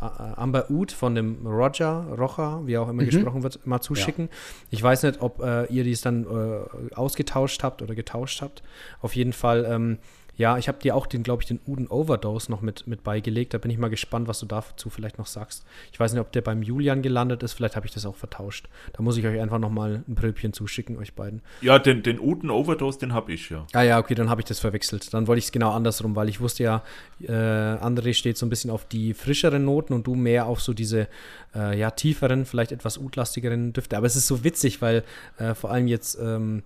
Amber 0.00 0.70
Ud 0.70 0.92
von 0.92 1.14
dem 1.14 1.46
Roger, 1.46 2.06
Rocha, 2.18 2.62
wie 2.64 2.78
auch 2.78 2.88
immer 2.88 3.04
gesprochen 3.04 3.42
wird, 3.42 3.66
mal 3.66 3.80
zuschicken. 3.80 4.28
Ich 4.70 4.82
weiß 4.82 5.02
nicht, 5.04 5.20
ob 5.20 5.42
äh, 5.42 5.66
ihr 5.66 5.84
dies 5.84 6.00
dann 6.00 6.24
äh, 6.24 6.94
ausgetauscht 6.94 7.62
habt 7.62 7.82
oder 7.82 7.94
getauscht 7.94 8.42
habt. 8.42 8.62
Auf 9.00 9.16
jeden 9.16 9.32
Fall, 9.32 9.66
ähm, 9.68 9.98
ja, 10.36 10.58
ich 10.58 10.68
habe 10.68 10.78
dir 10.78 10.94
auch 10.94 11.06
den, 11.06 11.22
glaube 11.22 11.42
ich, 11.42 11.48
den 11.48 11.60
Uden 11.66 11.88
Overdose 11.88 12.50
noch 12.50 12.60
mit, 12.60 12.86
mit 12.86 13.02
beigelegt. 13.02 13.54
Da 13.54 13.58
bin 13.58 13.70
ich 13.70 13.78
mal 13.78 13.88
gespannt, 13.88 14.28
was 14.28 14.40
du 14.40 14.46
dazu 14.46 14.90
vielleicht 14.90 15.18
noch 15.18 15.26
sagst. 15.26 15.64
Ich 15.92 15.98
weiß 15.98 16.12
nicht, 16.12 16.20
ob 16.20 16.30
der 16.32 16.42
beim 16.42 16.62
Julian 16.62 17.00
gelandet 17.00 17.42
ist. 17.42 17.54
Vielleicht 17.54 17.74
habe 17.74 17.86
ich 17.86 17.92
das 17.92 18.04
auch 18.04 18.16
vertauscht. 18.16 18.68
Da 18.92 19.02
muss 19.02 19.16
ich 19.16 19.26
euch 19.26 19.40
einfach 19.40 19.58
noch 19.58 19.70
mal 19.70 20.04
ein 20.06 20.14
Pröbchen 20.14 20.52
zuschicken, 20.52 20.98
euch 20.98 21.14
beiden. 21.14 21.40
Ja, 21.62 21.78
den, 21.78 22.02
den 22.02 22.20
Uten 22.20 22.50
Overdose, 22.50 22.98
den 22.98 23.14
habe 23.14 23.32
ich 23.32 23.48
ja. 23.48 23.66
Ah 23.72 23.82
ja, 23.82 23.98
okay, 23.98 24.14
dann 24.14 24.28
habe 24.28 24.42
ich 24.42 24.46
das 24.46 24.60
verwechselt. 24.60 25.14
Dann 25.14 25.26
wollte 25.26 25.38
ich 25.38 25.46
es 25.46 25.52
genau 25.52 25.72
andersrum, 25.72 26.14
weil 26.16 26.28
ich 26.28 26.40
wusste 26.40 26.62
ja, 26.62 26.82
äh, 27.22 27.32
André 27.32 28.12
steht 28.12 28.36
so 28.36 28.44
ein 28.44 28.50
bisschen 28.50 28.70
auf 28.70 28.84
die 28.84 29.14
frischeren 29.14 29.64
Noten 29.64 29.94
und 29.94 30.06
du 30.06 30.14
mehr 30.14 30.46
auf 30.46 30.60
so 30.60 30.74
diese 30.74 31.08
äh, 31.54 31.78
ja 31.78 31.90
tieferen, 31.90 32.44
vielleicht 32.44 32.72
etwas 32.72 32.98
utlastigeren 32.98 33.72
Düfte. 33.72 33.96
Aber 33.96 34.06
es 34.06 34.16
ist 34.16 34.26
so 34.26 34.44
witzig, 34.44 34.82
weil 34.82 35.02
äh, 35.38 35.54
vor 35.54 35.70
allem 35.70 35.86
jetzt 35.86 36.18
ähm, 36.20 36.62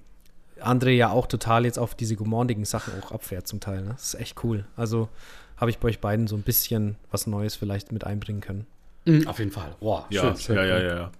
André 0.62 0.90
ja 0.90 1.10
auch 1.10 1.26
total 1.26 1.64
jetzt 1.64 1.78
auf 1.78 1.94
diese 1.94 2.16
gourmandigen 2.16 2.64
Sachen 2.64 2.92
auch 3.02 3.12
abfährt 3.12 3.46
zum 3.46 3.60
Teil. 3.60 3.82
Ne? 3.82 3.90
Das 3.92 4.14
ist 4.14 4.20
echt 4.20 4.42
cool. 4.44 4.64
Also 4.76 5.08
habe 5.56 5.70
ich 5.70 5.78
bei 5.78 5.88
euch 5.88 6.00
beiden 6.00 6.26
so 6.26 6.36
ein 6.36 6.42
bisschen 6.42 6.96
was 7.10 7.26
Neues 7.26 7.54
vielleicht 7.56 7.92
mit 7.92 8.04
einbringen 8.04 8.40
können. 8.40 8.66
Mm, 9.04 9.26
Auf 9.26 9.38
jeden 9.38 9.50
Fall. 9.50 9.74
Boah, 9.80 10.06
Ja, 10.10 10.34
schön. 10.36 10.56
ja, 10.56 10.64
ja, 10.64 10.78
ja, 10.82 10.96
ja. 10.96 11.10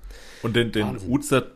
Und 0.43 0.57
den, 0.57 0.73
den 0.73 0.87
Wahnsinn. 0.87 1.11
Uzer 1.11 1.47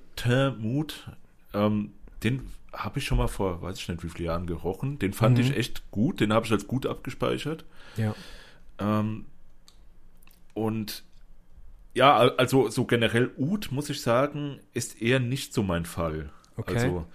Mut, 0.58 1.10
ähm, 1.52 1.92
den 2.22 2.46
habe 2.72 2.98
ich 2.98 3.04
schon 3.04 3.18
mal 3.18 3.28
vor, 3.28 3.62
weiß 3.62 3.78
ich 3.78 3.88
nicht, 3.88 4.02
wie 4.04 4.08
viele 4.08 4.24
Jahren 4.26 4.46
gerochen. 4.46 4.98
Den 4.98 5.12
fand 5.12 5.38
ich 5.38 5.56
echt 5.56 5.90
gut, 5.90 6.20
den 6.20 6.32
habe 6.32 6.44
ich 6.46 6.52
als 6.52 6.66
gut 6.66 6.86
abgespeichert. 6.86 7.64
Ja. 7.96 8.14
Ähm, 8.78 9.26
und 10.54 11.02
ja, 11.94 12.16
al- 12.16 12.36
also 12.36 12.68
so 12.70 12.84
generell 12.84 13.30
Ud, 13.36 13.68
muss 13.70 13.90
ich 13.90 14.00
sagen, 14.00 14.58
ist 14.72 15.00
eher 15.00 15.20
nicht 15.20 15.54
so 15.54 15.62
mein 15.62 15.84
Fall. 15.84 16.30
Okay. 16.56 16.74
Also, 16.74 17.06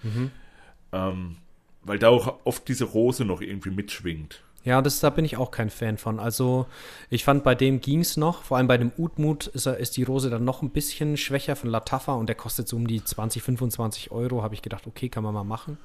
ähm, 0.91 1.37
weil 1.83 1.99
da 1.99 2.09
auch 2.09 2.39
oft 2.43 2.67
diese 2.67 2.85
Rose 2.85 3.25
noch 3.25 3.41
irgendwie 3.41 3.71
mitschwingt. 3.71 4.41
Ja, 4.65 4.81
das, 4.81 4.99
da 4.99 5.09
bin 5.09 5.23
ich 5.23 5.37
auch 5.37 5.51
kein 5.51 5.69
Fan 5.69 5.97
von. 5.97 6.19
Also, 6.19 6.65
ich 7.09 7.23
fand, 7.23 7.43
bei 7.43 7.55
dem 7.55 7.79
ging 7.79 8.01
es 8.01 8.17
noch. 8.17 8.43
Vor 8.43 8.57
allem 8.57 8.67
bei 8.67 8.77
dem 8.77 8.91
Utmut 8.97 9.47
ist, 9.47 9.67
ist 9.67 9.95
die 9.95 10.03
Rose 10.03 10.29
dann 10.29 10.43
noch 10.43 10.61
ein 10.61 10.69
bisschen 10.69 11.15
schwächer 11.15 11.55
von 11.55 11.69
Latafa 11.69 12.13
und 12.13 12.27
der 12.27 12.35
kostet 12.35 12.67
so 12.67 12.75
um 12.75 12.85
die 12.85 13.03
20, 13.03 13.41
25 13.41 14.11
Euro. 14.11 14.43
Habe 14.43 14.55
ich 14.55 14.61
gedacht, 14.61 14.85
okay, 14.85 15.07
kann 15.07 15.23
man 15.23 15.33
mal 15.33 15.45
machen. 15.45 15.77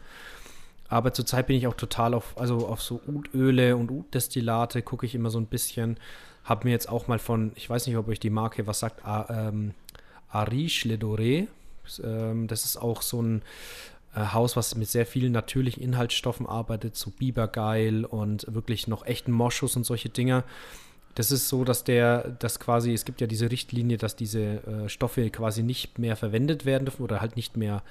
Aber 0.88 1.12
zurzeit 1.12 1.46
bin 1.46 1.56
ich 1.56 1.66
auch 1.66 1.74
total 1.74 2.14
auf, 2.14 2.34
also 2.36 2.66
auf 2.66 2.82
so 2.82 3.00
Utöle 3.06 3.76
und 3.76 3.90
Utdestillate 3.90 4.82
gucke 4.82 5.06
ich 5.06 5.14
immer 5.14 5.30
so 5.30 5.38
ein 5.38 5.46
bisschen. 5.46 5.96
Habe 6.42 6.66
mir 6.66 6.72
jetzt 6.72 6.88
auch 6.88 7.06
mal 7.06 7.18
von, 7.18 7.52
ich 7.54 7.70
weiß 7.70 7.86
nicht, 7.86 7.96
ob 7.96 8.08
euch 8.08 8.20
die 8.20 8.30
Marke 8.30 8.66
was 8.66 8.80
sagt, 8.80 9.02
ähm, 9.30 9.72
Ariche 10.28 10.88
Le 10.88 10.96
Doré. 10.96 11.46
Ähm, 12.02 12.48
das 12.48 12.64
ist 12.64 12.76
auch 12.76 13.02
so 13.02 13.22
ein 13.22 13.42
Haus, 14.16 14.56
was 14.56 14.75
mit 14.76 14.88
sehr 14.88 15.06
vielen 15.06 15.32
natürlichen 15.32 15.82
Inhaltsstoffen 15.82 16.46
arbeitet, 16.46 16.96
so 16.96 17.11
Bibergeil 17.11 18.05
und 18.05 18.46
wirklich 18.52 18.87
noch 18.87 19.05
echten 19.06 19.32
Moschus 19.32 19.76
und 19.76 19.84
solche 19.84 20.08
Dinger. 20.08 20.44
Das 21.14 21.31
ist 21.31 21.49
so, 21.49 21.64
dass 21.64 21.84
der, 21.84 22.31
dass 22.40 22.58
quasi, 22.58 22.93
es 22.93 23.05
gibt 23.05 23.20
ja 23.20 23.26
diese 23.26 23.50
Richtlinie, 23.50 23.99
dass 23.99 24.16
diese 24.16 24.40
äh, 24.40 24.88
Stoffe 24.88 25.31
quasi 25.31 25.62
nicht 25.62 25.99
mehr 25.99 26.16
verwendet 26.16 26.65
werden 26.65 26.86
dürfen 26.86 27.03
oder 27.03 27.20
halt 27.20 27.36
nicht 27.36 27.56
mehr, 27.56 27.82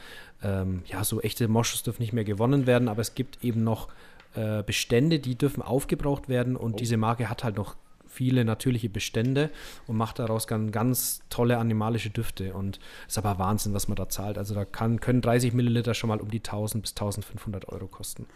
ähm, 0.43 0.83
ja, 0.87 1.03
so 1.03 1.21
echte 1.21 1.47
Moschus 1.47 1.83
dürfen 1.83 2.01
nicht 2.01 2.13
mehr 2.13 2.25
gewonnen 2.25 2.67
werden, 2.67 2.89
aber 2.89 3.01
es 3.01 3.15
gibt 3.15 3.43
eben 3.43 3.63
noch 3.63 3.87
äh, 4.35 4.63
Bestände, 4.63 5.19
die 5.19 5.35
dürfen 5.35 5.61
aufgebraucht 5.61 6.27
werden 6.27 6.57
und 6.57 6.79
diese 6.79 6.97
Marke 6.97 7.29
hat 7.29 7.43
halt 7.43 7.55
noch 7.55 7.75
viele 8.13 8.45
natürliche 8.45 8.89
Bestände 8.89 9.49
und 9.87 9.97
macht 9.97 10.19
daraus 10.19 10.47
ganz, 10.47 10.71
ganz 10.71 11.21
tolle 11.29 11.57
animalische 11.57 12.09
Düfte 12.09 12.53
und 12.53 12.79
ist 13.07 13.17
aber 13.17 13.39
Wahnsinn, 13.39 13.73
was 13.73 13.87
man 13.87 13.95
da 13.95 14.07
zahlt. 14.09 14.37
Also 14.37 14.53
da 14.53 14.65
kann, 14.65 14.99
können 14.99 15.21
30 15.21 15.53
Milliliter 15.53 15.93
schon 15.93 16.09
mal 16.09 16.19
um 16.19 16.29
die 16.29 16.39
1000 16.39 16.81
bis 16.81 16.91
1500 16.91 17.69
Euro 17.69 17.87
kosten. 17.87 18.27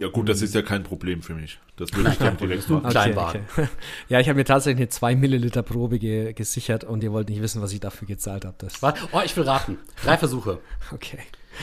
Ja 0.00 0.08
gut, 0.08 0.28
das 0.28 0.42
ist 0.42 0.54
ja 0.54 0.62
kein 0.62 0.82
Problem 0.82 1.22
für 1.22 1.34
mich. 1.34 1.58
Das 1.76 1.92
würde 1.94 2.10
ich 2.10 2.18
dann 2.18 2.36
direkt 2.36 2.68
machen. 2.68 2.90
Kleinwagen. 2.90 3.42
ja, 4.08 4.20
ich 4.20 4.28
habe 4.28 4.36
mir 4.38 4.44
tatsächlich 4.44 4.80
eine 4.80 4.88
2 4.88 5.16
Milliliter 5.16 5.62
Probe 5.62 5.98
ge 5.98 6.32
gesichert 6.32 6.84
und 6.84 7.02
ihr 7.02 7.12
wollt 7.12 7.28
nicht 7.28 7.40
wissen, 7.40 7.62
was 7.62 7.72
ich 7.72 7.80
dafür 7.80 8.08
gezahlt 8.08 8.44
habe. 8.44 8.56
Das? 8.58 8.82
Oh, 8.82 9.20
ich 9.24 9.36
will 9.36 9.44
raten. 9.44 9.78
Drei 10.02 10.16
Versuche. 10.18 10.58
okay. 10.92 11.18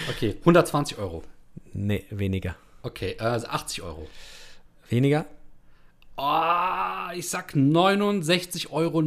Okay, 0.10 0.36
120 0.40 0.98
Euro. 1.00 1.24
Nee, 1.74 2.06
weniger. 2.10 2.56
Okay, 2.84 3.16
äh, 3.20 3.24
also 3.24 3.48
80 3.48 3.82
Euro. 3.82 4.08
Weniger? 4.90 5.26
Oh, 6.18 7.12
ich 7.16 7.30
sag 7.30 7.54
69,69 7.54 8.70
Euro. 8.72 9.02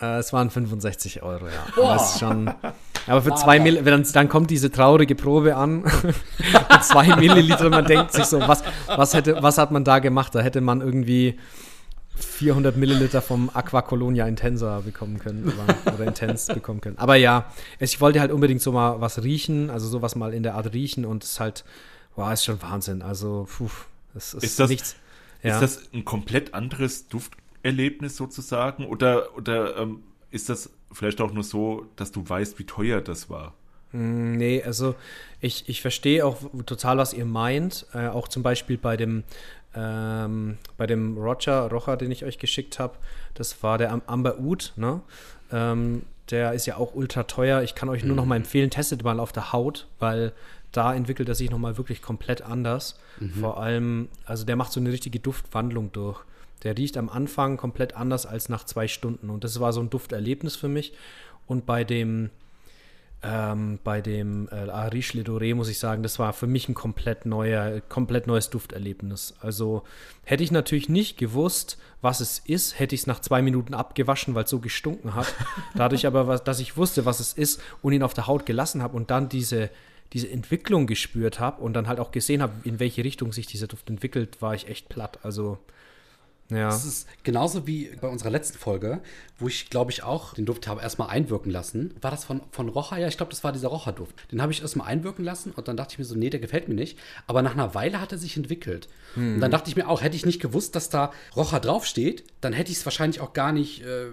Äh, 0.00 0.18
es 0.18 0.32
waren 0.32 0.50
65 0.50 1.22
Euro, 1.22 1.46
ja. 1.46 1.52
Boah. 1.76 1.92
Aber, 1.92 2.02
ist 2.02 2.18
schon, 2.18 2.48
aber 3.06 3.22
für 3.22 3.34
zwei 3.36 3.60
Milliliter, 3.60 3.90
dann, 3.92 4.04
dann 4.12 4.28
kommt 4.28 4.50
diese 4.50 4.72
traurige 4.72 5.14
Probe 5.14 5.54
an. 5.54 5.82
mit 6.38 6.84
zwei 6.84 7.14
Milliliter, 7.14 7.70
man 7.70 7.84
denkt 7.84 8.12
sich 8.12 8.24
so, 8.24 8.40
was, 8.40 8.64
was, 8.88 9.14
hätte, 9.14 9.40
was 9.40 9.56
hat 9.56 9.70
man 9.70 9.84
da 9.84 10.00
gemacht? 10.00 10.34
Da 10.34 10.40
hätte 10.40 10.60
man 10.60 10.80
irgendwie 10.80 11.38
400 12.16 12.76
Milliliter 12.76 13.22
vom 13.22 13.50
Aqua 13.54 13.82
Colonia 13.82 14.26
Intensa 14.26 14.80
bekommen 14.80 15.20
können 15.20 15.44
oder, 15.44 15.94
oder 15.94 16.04
Intense 16.06 16.54
bekommen 16.54 16.80
können. 16.80 16.98
Aber 16.98 17.14
ja, 17.14 17.46
ich 17.78 18.00
wollte 18.00 18.18
halt 18.20 18.32
unbedingt 18.32 18.62
so 18.62 18.72
mal 18.72 19.00
was 19.00 19.22
riechen, 19.22 19.70
also 19.70 19.86
sowas 19.86 20.16
mal 20.16 20.34
in 20.34 20.42
der 20.42 20.56
Art 20.56 20.72
riechen 20.72 21.04
und 21.04 21.22
es 21.22 21.32
ist 21.32 21.40
halt, 21.40 21.64
wow, 22.16 22.32
ist 22.32 22.44
schon 22.44 22.60
Wahnsinn. 22.62 23.02
Also, 23.02 23.46
puh, 23.56 23.68
es 24.16 24.34
ist, 24.34 24.42
Ist 24.42 24.58
das- 24.58 24.70
nichts. 24.70 24.96
Ja. 25.44 25.60
Ist 25.60 25.60
das 25.60 25.92
ein 25.92 26.04
komplett 26.04 26.54
anderes 26.54 27.06
Dufterlebnis 27.08 28.16
sozusagen? 28.16 28.86
Oder, 28.86 29.36
oder 29.36 29.76
ähm, 29.76 30.02
ist 30.30 30.48
das 30.48 30.70
vielleicht 30.90 31.20
auch 31.20 31.32
nur 31.32 31.44
so, 31.44 31.86
dass 31.96 32.10
du 32.10 32.28
weißt, 32.28 32.58
wie 32.58 32.64
teuer 32.64 33.00
das 33.00 33.30
war? 33.30 33.54
Nee, 33.92 34.60
also 34.64 34.96
ich, 35.40 35.68
ich 35.68 35.80
verstehe 35.80 36.26
auch 36.26 36.38
total, 36.66 36.98
was 36.98 37.12
ihr 37.12 37.26
meint. 37.26 37.86
Äh, 37.94 38.08
auch 38.08 38.26
zum 38.26 38.42
Beispiel 38.42 38.76
bei 38.76 38.96
dem 38.96 39.22
ähm, 39.76 40.58
bei 40.76 40.86
dem 40.86 41.18
Roger 41.18 41.68
Rocher, 41.70 41.96
den 41.96 42.10
ich 42.10 42.24
euch 42.24 42.38
geschickt 42.38 42.78
habe, 42.78 42.94
das 43.34 43.62
war 43.62 43.78
der 43.78 43.92
Amber 44.06 44.38
Oud, 44.38 44.72
ne? 44.76 45.00
Ähm, 45.52 46.02
der 46.30 46.52
ist 46.54 46.66
ja 46.66 46.76
auch 46.76 46.94
ultra 46.94 47.24
teuer. 47.24 47.62
Ich 47.62 47.74
kann 47.74 47.88
euch 47.88 48.02
nur 48.02 48.16
noch 48.16 48.24
mal 48.24 48.36
empfehlen, 48.36 48.70
testet 48.70 49.04
mal 49.04 49.20
auf 49.20 49.32
der 49.32 49.52
Haut, 49.52 49.88
weil 49.98 50.32
da 50.76 50.94
entwickelt 50.94 51.28
er 51.28 51.34
sich 51.34 51.50
noch 51.50 51.58
mal 51.58 51.78
wirklich 51.78 52.02
komplett 52.02 52.42
anders. 52.42 52.98
Vor 53.40 53.60
allem, 53.60 54.08
also 54.26 54.44
der 54.44 54.56
macht 54.56 54.72
so 54.72 54.80
eine 54.80 54.90
richtige 54.90 55.20
Duftwandlung 55.20 55.92
durch. 55.92 56.22
Der 56.64 56.76
riecht 56.76 56.96
am 56.96 57.08
Anfang 57.08 57.56
komplett 57.56 57.94
anders 57.94 58.26
als 58.26 58.48
nach 58.48 58.64
zwei 58.64 58.88
Stunden. 58.88 59.30
Und 59.30 59.44
das 59.44 59.60
war 59.60 59.72
so 59.72 59.80
ein 59.80 59.90
Dufterlebnis 59.90 60.56
für 60.56 60.68
mich. 60.68 60.92
Und 61.46 61.64
bei 61.66 61.84
dem, 61.84 62.30
ähm, 63.22 63.78
bei 63.84 64.00
dem 64.00 64.48
äh, 64.50 64.70
Arish 64.70 65.14
Le 65.14 65.22
Doré 65.22 65.54
muss 65.54 65.68
ich 65.68 65.78
sagen, 65.78 66.02
das 66.02 66.18
war 66.18 66.32
für 66.32 66.46
mich 66.46 66.68
ein 66.68 66.74
komplett 66.74 67.24
neuer, 67.26 67.80
komplett 67.88 68.26
neues 68.26 68.50
Dufterlebnis. 68.50 69.34
Also 69.40 69.84
hätte 70.24 70.42
ich 70.42 70.50
natürlich 70.50 70.88
nicht 70.88 71.18
gewusst, 71.18 71.78
was 72.00 72.20
es 72.20 72.38
ist, 72.40 72.78
hätte 72.80 72.94
ich 72.94 73.02
es 73.02 73.06
nach 73.06 73.20
zwei 73.20 73.42
Minuten 73.42 73.74
abgewaschen, 73.74 74.34
weil 74.34 74.44
es 74.44 74.50
so 74.50 74.58
gestunken 74.58 75.14
hat. 75.14 75.32
Dadurch 75.74 76.06
aber, 76.06 76.38
dass 76.38 76.60
ich 76.60 76.76
wusste, 76.76 77.04
was 77.04 77.20
es 77.20 77.32
ist 77.32 77.62
und 77.82 77.92
ihn 77.92 78.02
auf 78.02 78.14
der 78.14 78.26
Haut 78.26 78.44
gelassen 78.46 78.82
habe 78.82 78.96
und 78.96 79.10
dann 79.10 79.28
diese, 79.28 79.70
diese 80.12 80.30
Entwicklung 80.30 80.86
gespürt 80.86 81.40
habe 81.40 81.62
und 81.62 81.72
dann 81.72 81.88
halt 81.88 81.98
auch 81.98 82.12
gesehen 82.12 82.42
habe, 82.42 82.52
in 82.64 82.78
welche 82.78 83.02
Richtung 83.04 83.32
sich 83.32 83.46
dieser 83.46 83.66
Duft 83.66 83.90
entwickelt, 83.90 84.40
war 84.40 84.54
ich 84.54 84.68
echt 84.68 84.88
platt. 84.88 85.18
Also 85.22 85.58
ja. 86.50 86.68
Das 86.68 86.84
ist 86.84 87.08
genauso 87.22 87.66
wie 87.66 87.90
bei 88.00 88.08
unserer 88.08 88.30
letzten 88.30 88.58
Folge, 88.58 89.00
wo 89.38 89.48
ich, 89.48 89.70
glaube 89.70 89.90
ich, 89.90 90.02
auch 90.02 90.34
den 90.34 90.44
Duft 90.44 90.68
habe 90.68 90.82
erstmal 90.82 91.08
einwirken 91.08 91.50
lassen. 91.50 91.94
War 92.02 92.10
das 92.10 92.24
von, 92.24 92.42
von 92.50 92.68
Rocher? 92.68 92.98
Ja, 92.98 93.08
ich 93.08 93.16
glaube, 93.16 93.30
das 93.30 93.42
war 93.44 93.52
dieser 93.52 93.68
Rocher-Duft. 93.68 94.30
Den 94.30 94.42
habe 94.42 94.52
ich 94.52 94.60
erstmal 94.60 94.88
einwirken 94.88 95.24
lassen 95.24 95.52
und 95.52 95.68
dann 95.68 95.76
dachte 95.76 95.92
ich 95.92 95.98
mir 95.98 96.04
so, 96.04 96.14
nee, 96.14 96.28
der 96.28 96.40
gefällt 96.40 96.68
mir 96.68 96.74
nicht. 96.74 96.98
Aber 97.26 97.40
nach 97.40 97.54
einer 97.54 97.74
Weile 97.74 98.00
hat 98.00 98.12
er 98.12 98.18
sich 98.18 98.36
entwickelt. 98.36 98.88
Und 99.16 99.40
dann 99.40 99.50
dachte 99.50 99.70
ich 99.70 99.76
mir 99.76 99.88
auch, 99.88 100.02
hätte 100.02 100.16
ich 100.16 100.26
nicht 100.26 100.40
gewusst, 100.40 100.76
dass 100.76 100.90
da 100.90 101.12
Rocher 101.34 101.60
draufsteht, 101.60 102.24
dann 102.40 102.52
hätte 102.52 102.72
ich 102.72 102.78
es 102.78 102.84
wahrscheinlich 102.84 103.20
auch 103.20 103.32
gar 103.32 103.52
nicht. 103.52 103.82
Äh, 103.82 104.08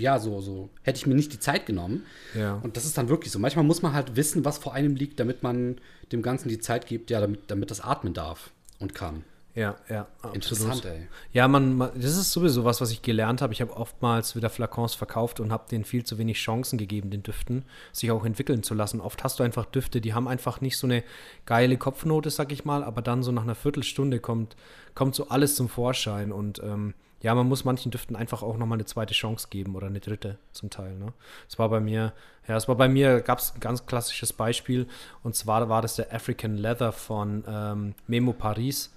ja, 0.00 0.18
so, 0.18 0.40
so, 0.40 0.70
hätte 0.82 0.98
ich 0.98 1.06
mir 1.06 1.14
nicht 1.14 1.32
die 1.32 1.40
Zeit 1.40 1.66
genommen. 1.66 2.04
Ja. 2.36 2.54
Und 2.62 2.76
das 2.76 2.84
ist 2.84 2.98
dann 2.98 3.08
wirklich 3.08 3.32
so. 3.32 3.38
Manchmal 3.38 3.64
muss 3.64 3.82
man 3.82 3.92
halt 3.92 4.16
wissen, 4.16 4.44
was 4.44 4.58
vor 4.58 4.74
einem 4.74 4.96
liegt, 4.96 5.20
damit 5.20 5.42
man 5.42 5.76
dem 6.12 6.22
Ganzen 6.22 6.48
die 6.48 6.58
Zeit 6.58 6.86
gibt, 6.86 7.10
ja, 7.10 7.20
damit, 7.20 7.50
damit 7.50 7.70
das 7.70 7.80
atmen 7.80 8.14
darf 8.14 8.50
und 8.78 8.94
kann. 8.94 9.24
Ja, 9.54 9.76
ja, 9.88 10.06
absolut. 10.18 10.34
Interessant, 10.36 10.84
ey. 10.84 11.08
Ja, 11.32 11.48
man, 11.48 11.74
man, 11.76 11.90
das 11.94 12.16
ist 12.16 12.30
sowieso 12.30 12.64
was, 12.64 12.80
was 12.80 12.92
ich 12.92 13.02
gelernt 13.02 13.42
habe. 13.42 13.52
Ich 13.52 13.60
habe 13.60 13.76
oftmals 13.76 14.36
wieder 14.36 14.48
Flakons 14.48 14.94
verkauft 14.94 15.40
und 15.40 15.50
habe 15.50 15.68
denen 15.68 15.84
viel 15.84 16.04
zu 16.04 16.18
wenig 16.18 16.38
Chancen 16.38 16.78
gegeben, 16.78 17.10
den 17.10 17.24
Düften, 17.24 17.64
sich 17.92 18.12
auch 18.12 18.24
entwickeln 18.24 18.62
zu 18.62 18.74
lassen. 18.74 19.00
Oft 19.00 19.24
hast 19.24 19.40
du 19.40 19.42
einfach 19.42 19.64
Düfte, 19.66 20.00
die 20.00 20.14
haben 20.14 20.28
einfach 20.28 20.60
nicht 20.60 20.78
so 20.78 20.86
eine 20.86 21.02
geile 21.46 21.76
Kopfnote, 21.76 22.30
sag 22.30 22.52
ich 22.52 22.64
mal, 22.64 22.84
aber 22.84 23.02
dann 23.02 23.24
so 23.24 23.32
nach 23.32 23.42
einer 23.42 23.56
Viertelstunde 23.56 24.20
kommt, 24.20 24.56
kommt 24.94 25.16
so 25.16 25.28
alles 25.28 25.56
zum 25.56 25.68
Vorschein 25.68 26.30
und 26.30 26.60
ähm, 26.62 26.94
ja, 27.22 27.34
man 27.34 27.48
muss 27.48 27.64
manchen 27.64 27.90
Düften 27.90 28.16
einfach 28.16 28.42
auch 28.42 28.56
nochmal 28.56 28.76
eine 28.76 28.86
zweite 28.86 29.14
Chance 29.14 29.48
geben 29.50 29.76
oder 29.76 29.86
eine 29.86 30.00
dritte 30.00 30.38
zum 30.52 30.70
Teil. 30.70 30.96
Ne? 30.96 31.12
Es 31.48 31.58
war 31.58 31.68
bei 31.68 31.80
mir, 31.80 32.12
ja, 32.48 32.56
es 32.56 32.68
war 32.68 32.76
bei 32.76 32.88
mir, 32.88 33.20
gab 33.20 33.38
es 33.38 33.54
ein 33.54 33.60
ganz 33.60 33.86
klassisches 33.86 34.32
Beispiel 34.32 34.86
und 35.22 35.34
zwar 35.34 35.68
war 35.68 35.82
das 35.82 35.96
der 35.96 36.12
African 36.14 36.56
Leather 36.56 36.92
von 36.92 37.44
ähm, 37.46 37.94
Memo 38.06 38.32
Paris. 38.32 38.94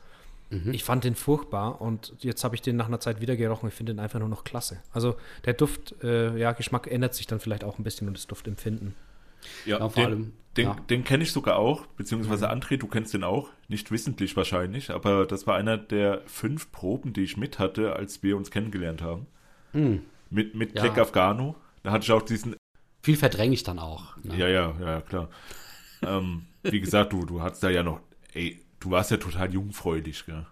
Ich 0.71 0.83
fand 0.83 1.03
den 1.03 1.15
furchtbar 1.15 1.81
und 1.81 2.13
jetzt 2.19 2.43
habe 2.43 2.53
ich 2.53 2.61
den 2.61 2.75
nach 2.75 2.85
einer 2.85 2.99
Zeit 2.99 3.19
wieder 3.21 3.35
gerochen. 3.35 3.69
Ich 3.69 3.73
finde 3.73 3.93
den 3.93 3.99
einfach 3.99 4.19
nur 4.19 4.29
noch 4.29 4.43
klasse. 4.43 4.77
Also 4.91 5.15
der 5.45 5.53
Duft, 5.53 5.95
äh, 6.03 6.37
ja, 6.37 6.51
Geschmack 6.51 6.85
ändert 6.85 7.15
sich 7.15 7.25
dann 7.25 7.39
vielleicht 7.39 7.63
auch 7.63 7.79
ein 7.79 7.83
bisschen 7.83 8.07
und 8.07 8.15
das 8.15 8.27
Duftempfinden. 8.27 8.93
Ja, 9.65 9.79
Ja, 9.79 9.89
vor 9.89 10.03
den, 10.03 10.05
allem, 10.05 10.33
Den, 10.57 10.65
ja. 10.67 10.75
den 10.89 11.03
kenne 11.03 11.23
ich 11.23 11.31
sogar 11.31 11.57
auch, 11.57 11.87
beziehungsweise 11.87 12.51
André, 12.51 12.77
du 12.77 12.87
kennst 12.87 13.13
den 13.13 13.23
auch. 13.23 13.49
Nicht 13.67 13.89
wissentlich 13.91 14.37
wahrscheinlich, 14.37 14.91
aber 14.91 15.25
das 15.25 15.47
war 15.47 15.55
einer 15.55 15.77
der 15.77 16.21
fünf 16.27 16.71
Proben, 16.71 17.13
die 17.13 17.23
ich 17.23 17.37
mit 17.37 17.57
hatte, 17.57 17.95
als 17.95 18.21
wir 18.21 18.37
uns 18.37 18.51
kennengelernt 18.51 19.01
haben. 19.01 19.25
Mit, 20.29 20.53
mit 20.53 20.75
Ja. 20.75 20.83
Black 20.83 20.99
Afghano. 20.99 21.55
Da 21.81 21.91
hatte 21.91 22.03
ich 22.03 22.11
auch 22.11 22.21
diesen. 22.21 22.55
Viel 23.01 23.17
verdränge 23.17 23.53
ich 23.53 23.63
dann 23.63 23.79
auch. 23.79 24.15
Ne? 24.17 24.37
Ja, 24.37 24.47
ja, 24.47 24.75
ja, 24.79 24.91
ja, 24.91 25.01
klar. 25.01 25.29
ähm, 26.03 26.43
wie 26.61 26.79
gesagt, 26.79 27.13
du, 27.13 27.25
du 27.25 27.41
hattest 27.41 27.63
da 27.63 27.69
ja 27.69 27.81
noch. 27.83 27.99
Ey, 28.33 28.59
du 28.79 28.91
warst 28.91 29.11
ja 29.11 29.17
total 29.17 29.51
jungfräulich, 29.53 30.25
gell? 30.25 30.45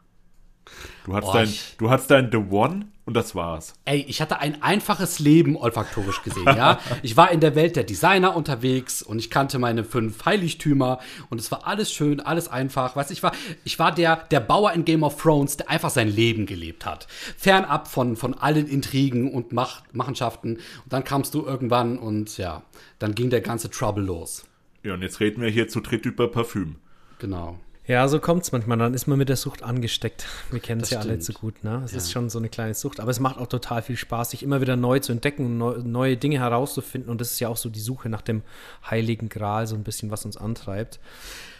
Du 1.06 1.14
hattest, 1.14 1.32
Boah, 1.32 1.40
dein, 1.40 1.54
du 1.78 1.90
hattest 1.90 2.12
dein 2.12 2.32
The 2.32 2.38
One 2.38 2.88
und 3.06 3.16
das 3.16 3.36
war's. 3.36 3.74
Ey, 3.86 4.06
ich 4.08 4.22
hatte 4.22 4.40
ein 4.40 4.62
einfaches 4.62 5.20
Leben 5.20 5.58
olfaktorisch 5.58 6.22
gesehen, 6.24 6.46
ja. 6.46 6.80
Ich 7.02 7.18
war 7.18 7.32
in 7.32 7.40
der 7.40 7.56
Welt 7.56 7.76
der 7.76 7.84
Designer 7.84 8.36
unterwegs 8.36 9.02
und 9.02 9.20
ich 9.20 9.30
kannte 9.30 9.60
meine 9.60 9.84
fünf 9.84 10.24
Heiligtümer 10.26 11.00
und 11.30 11.40
es 11.40 11.52
war 11.52 11.68
alles 11.68 11.92
schön, 11.92 12.20
alles 12.20 12.48
einfach. 12.48 12.96
Weißt, 12.96 13.12
ich 13.12 13.24
war, 13.24 13.34
ich 13.64 13.80
war 13.80 13.94
der, 13.94 14.16
der 14.16 14.40
Bauer 14.40 14.74
in 14.74 14.86
Game 14.86 15.04
of 15.04 15.22
Thrones, 15.22 15.58
der 15.58 15.70
einfach 15.70 15.90
sein 15.90 16.08
Leben 16.08 16.46
gelebt 16.46 16.86
hat. 16.86 17.08
Fernab 17.38 17.88
von, 17.88 18.16
von 18.16 18.34
allen 18.34 18.68
Intrigen 18.68 19.32
und 19.32 19.52
Macht, 19.52 19.96
Machenschaften. 19.96 20.56
Und 20.56 20.94
dann 20.94 21.04
kamst 21.04 21.34
du 21.34 21.46
irgendwann 21.46 21.98
und 21.98 22.38
ja, 22.38 22.62
dann 23.00 23.16
ging 23.16 23.30
der 23.30 23.42
ganze 23.42 23.70
Trouble 23.70 24.04
los. 24.04 24.46
Ja, 24.84 24.94
und 24.94 25.02
jetzt 25.02 25.20
reden 25.20 25.42
wir 25.42 25.50
hier 25.50 25.68
zu 25.68 25.80
dritt 25.82 26.06
über 26.06 26.30
Parfüm. 26.30 26.76
Genau. 27.20 27.60
Ja, 27.92 28.08
so 28.08 28.20
kommt 28.20 28.44
es 28.44 28.54
manchmal. 28.54 28.78
Dann 28.78 28.94
ist 28.94 29.06
man 29.08 29.18
mit 29.18 29.28
der 29.28 29.36
Sucht 29.36 29.64
angesteckt. 29.64 30.26
Wir 30.50 30.62
kennen 30.62 30.80
es 30.80 30.92
ja 30.92 31.00
alle 31.00 31.10
stimmt. 31.10 31.24
zu 31.26 31.34
gut. 31.34 31.62
Ne? 31.66 31.82
Es 31.84 31.92
Ja. 31.92 31.98
ist 31.98 32.10
schon 32.10 32.30
so 32.30 32.40
eine 32.40 32.48
kleine 32.48 32.74
Sucht. 32.74 33.02
Aber 33.02 33.12
es 33.12 33.20
macht 33.20 33.38
auch 33.38 33.48
total 33.48 33.82
viel 33.82 33.98
Spaß, 33.98 34.30
sich 34.32 34.44
immer 34.44 34.62
wieder 34.62 34.78
neu 34.78 35.00
zu 35.00 35.12
entdecken 35.12 35.46
und 35.46 35.58
neu, 35.58 35.78
neue 35.84 36.16
Dinge 36.16 36.40
herauszufinden. 36.40 37.12
Und 37.12 37.20
das 37.20 37.32
ist 37.32 37.42
ja 37.42 37.50
auch 37.50 37.58
so 37.58 37.70
die 37.70 37.82
Suche 37.82 38.08
nach 38.08 38.22
dem 38.22 38.44
heiligen 38.90 39.28
Gral, 39.28 39.68
so 39.68 39.76
ein 39.76 39.84
bisschen, 39.84 40.10
was 40.10 40.24
uns 40.24 40.38
antreibt. 40.38 41.00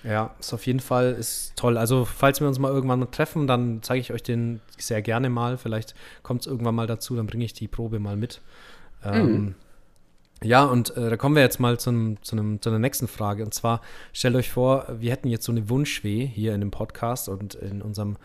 Ja, 0.06 0.34
ist 0.40 0.54
auf 0.54 0.66
jeden 0.66 0.80
Fall 0.80 1.12
ist 1.12 1.52
toll. 1.58 1.78
Also, 1.78 2.06
falls 2.06 2.40
wir 2.40 2.48
uns 2.48 2.60
mal 2.60 2.72
irgendwann 2.72 3.00
mal 3.00 3.06
treffen, 3.08 3.46
dann 3.46 3.80
zeige 3.84 4.00
ich 4.00 4.14
euch 4.14 4.24
den 4.24 4.62
sehr 4.78 5.02
gerne 5.02 5.30
mal. 5.30 5.58
Vielleicht 5.58 5.96
kommt 6.24 6.42
es 6.42 6.48
irgendwann 6.48 6.76
mal 6.76 6.88
dazu, 6.88 7.16
dann 7.18 7.28
bringe 7.28 7.44
ich 7.44 7.54
die 7.54 7.68
Probe 7.68 8.00
mal 8.00 8.16
mit. 8.16 8.40
Ähm, 9.04 9.56
ja, 10.44 10.64
und 10.64 10.96
äh, 10.98 11.10
da 11.10 11.18
kommen 11.18 11.36
wir 11.36 11.44
jetzt 11.44 11.60
mal 11.60 11.80
zum, 11.80 12.22
zu, 12.24 12.36
einem, 12.36 12.62
zu 12.62 12.70
einer 12.70 12.80
nächsten 12.80 13.08
Frage. 13.08 13.44
Und 13.44 13.54
zwar, 13.54 13.82
stellt 14.12 14.36
euch 14.36 14.50
vor, 14.50 14.88
wir 15.00 15.12
hätten 15.12 15.28
jetzt 15.28 15.46
so 15.46 15.52
eine 15.52 15.70
Wunschweh 15.70 16.26
hier 16.26 16.56
in 16.56 16.62
dem 16.62 16.72
Podcast 16.72 17.30
und 17.30 17.54
in 17.56 17.82
unserem, 17.82 18.18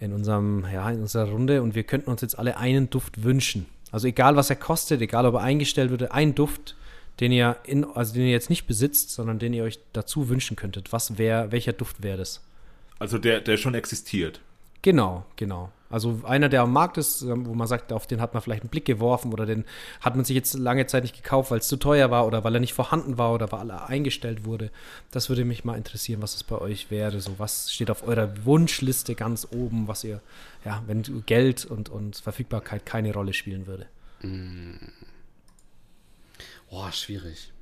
in 0.00 0.12
unserem, 0.12 0.66
ja, 0.72 0.90
in 0.90 1.00
unserer 1.00 1.30
Runde 1.30 1.62
und 1.62 1.74
wir 1.74 1.84
könnten 1.84 2.10
uns 2.10 2.20
jetzt 2.20 2.38
alle 2.38 2.56
einen 2.56 2.90
Duft 2.90 3.22
wünschen. 3.22 3.66
Also 3.92 4.08
egal, 4.08 4.34
was 4.34 4.50
er 4.50 4.56
kostet, 4.56 5.00
egal, 5.02 5.24
ob 5.26 5.34
er 5.34 5.42
eingestellt 5.42 5.90
würde, 5.90 6.12
ein 6.12 6.34
Duft, 6.34 6.76
den 7.20 7.30
ihr 7.30 7.56
in, 7.64 7.84
also 7.84 8.14
den 8.14 8.24
ihr 8.24 8.32
jetzt 8.32 8.50
nicht 8.50 8.66
besitzt, 8.66 9.10
sondern 9.10 9.38
den 9.38 9.52
ihr 9.52 9.62
euch 9.62 9.78
dazu 9.92 10.28
wünschen 10.28 10.56
könntet. 10.56 10.92
Was 10.92 11.18
wäre, 11.18 11.52
welcher 11.52 11.74
Duft 11.74 12.02
wäre 12.02 12.16
das? 12.16 12.40
Also 12.98 13.18
der, 13.18 13.40
der 13.40 13.56
schon 13.56 13.74
existiert. 13.74 14.40
Genau, 14.82 15.24
genau. 15.36 15.70
Also 15.92 16.20
einer, 16.24 16.48
der 16.48 16.62
am 16.62 16.72
Markt 16.72 16.96
ist, 16.96 17.20
ähm, 17.20 17.44
wo 17.46 17.54
man 17.54 17.68
sagt, 17.68 17.92
auf 17.92 18.06
den 18.06 18.22
hat 18.22 18.32
man 18.32 18.42
vielleicht 18.42 18.62
einen 18.62 18.70
Blick 18.70 18.86
geworfen 18.86 19.32
oder 19.32 19.44
den 19.44 19.66
hat 20.00 20.16
man 20.16 20.24
sich 20.24 20.34
jetzt 20.34 20.54
lange 20.54 20.86
Zeit 20.86 21.02
nicht 21.02 21.14
gekauft, 21.14 21.50
weil 21.50 21.58
es 21.58 21.68
zu 21.68 21.76
teuer 21.76 22.10
war 22.10 22.26
oder 22.26 22.44
weil 22.44 22.54
er 22.54 22.60
nicht 22.60 22.72
vorhanden 22.72 23.18
war 23.18 23.32
oder 23.32 23.52
weil 23.52 23.70
er 23.70 23.88
eingestellt 23.90 24.46
wurde. 24.46 24.70
Das 25.10 25.28
würde 25.28 25.44
mich 25.44 25.64
mal 25.64 25.76
interessieren, 25.76 26.22
was 26.22 26.34
es 26.34 26.44
bei 26.44 26.58
euch 26.58 26.90
wäre. 26.90 27.20
So, 27.20 27.38
was 27.38 27.70
steht 27.70 27.90
auf 27.90 28.08
eurer 28.08 28.44
Wunschliste 28.44 29.14
ganz 29.14 29.46
oben, 29.52 29.86
was 29.86 30.02
ihr, 30.02 30.22
ja, 30.64 30.82
wenn 30.86 31.02
Geld 31.26 31.66
und, 31.66 31.90
und 31.90 32.16
Verfügbarkeit 32.16 32.86
keine 32.86 33.12
Rolle 33.12 33.34
spielen 33.34 33.66
würde. 33.66 33.86
Boah, 36.70 36.90
schwierig. 36.90 37.52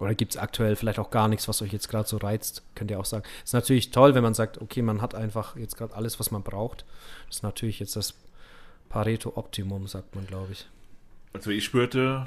Oder 0.00 0.14
gibt 0.14 0.32
es 0.32 0.40
aktuell 0.40 0.76
vielleicht 0.76 0.98
auch 0.98 1.10
gar 1.10 1.28
nichts, 1.28 1.46
was 1.46 1.60
euch 1.60 1.72
jetzt 1.72 1.88
gerade 1.88 2.08
so 2.08 2.16
reizt? 2.16 2.62
Könnt 2.74 2.90
ihr 2.90 2.98
auch 2.98 3.04
sagen. 3.04 3.24
Ist 3.44 3.52
natürlich 3.52 3.90
toll, 3.90 4.14
wenn 4.14 4.22
man 4.22 4.34
sagt, 4.34 4.60
okay, 4.60 4.80
man 4.80 5.02
hat 5.02 5.14
einfach 5.14 5.56
jetzt 5.56 5.76
gerade 5.76 5.94
alles, 5.94 6.18
was 6.18 6.30
man 6.30 6.42
braucht. 6.42 6.86
Das 7.28 7.36
ist 7.36 7.42
natürlich 7.42 7.80
jetzt 7.80 7.96
das 7.96 8.14
Pareto-Optimum, 8.88 9.86
sagt 9.86 10.16
man, 10.16 10.26
glaube 10.26 10.52
ich. 10.52 10.66
Also 11.34 11.50
ich 11.50 11.74
würde, 11.74 12.26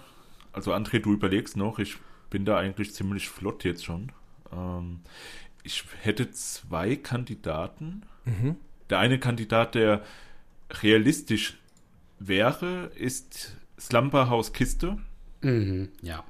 also 0.54 0.72
André, 0.72 1.00
du 1.00 1.14
überlegst 1.14 1.58
noch, 1.58 1.80
ich 1.80 1.98
bin 2.30 2.46
da 2.46 2.58
eigentlich 2.58 2.94
ziemlich 2.94 3.28
flott 3.28 3.64
jetzt 3.64 3.84
schon. 3.84 4.12
Ähm, 4.52 5.00
ich 5.64 5.84
hätte 6.02 6.32
zwei 6.32 6.96
Kandidaten. 6.96 8.04
Der 8.90 9.00
eine 9.00 9.20
Kandidat, 9.20 9.76
der 9.76 10.04
realistisch 10.70 11.58
wäre, 12.20 12.92
ist 12.96 13.58
Slumberhouse 13.80 14.54
Kiste. 14.54 14.98
Mhm, 15.42 15.90
ja. 16.02 16.24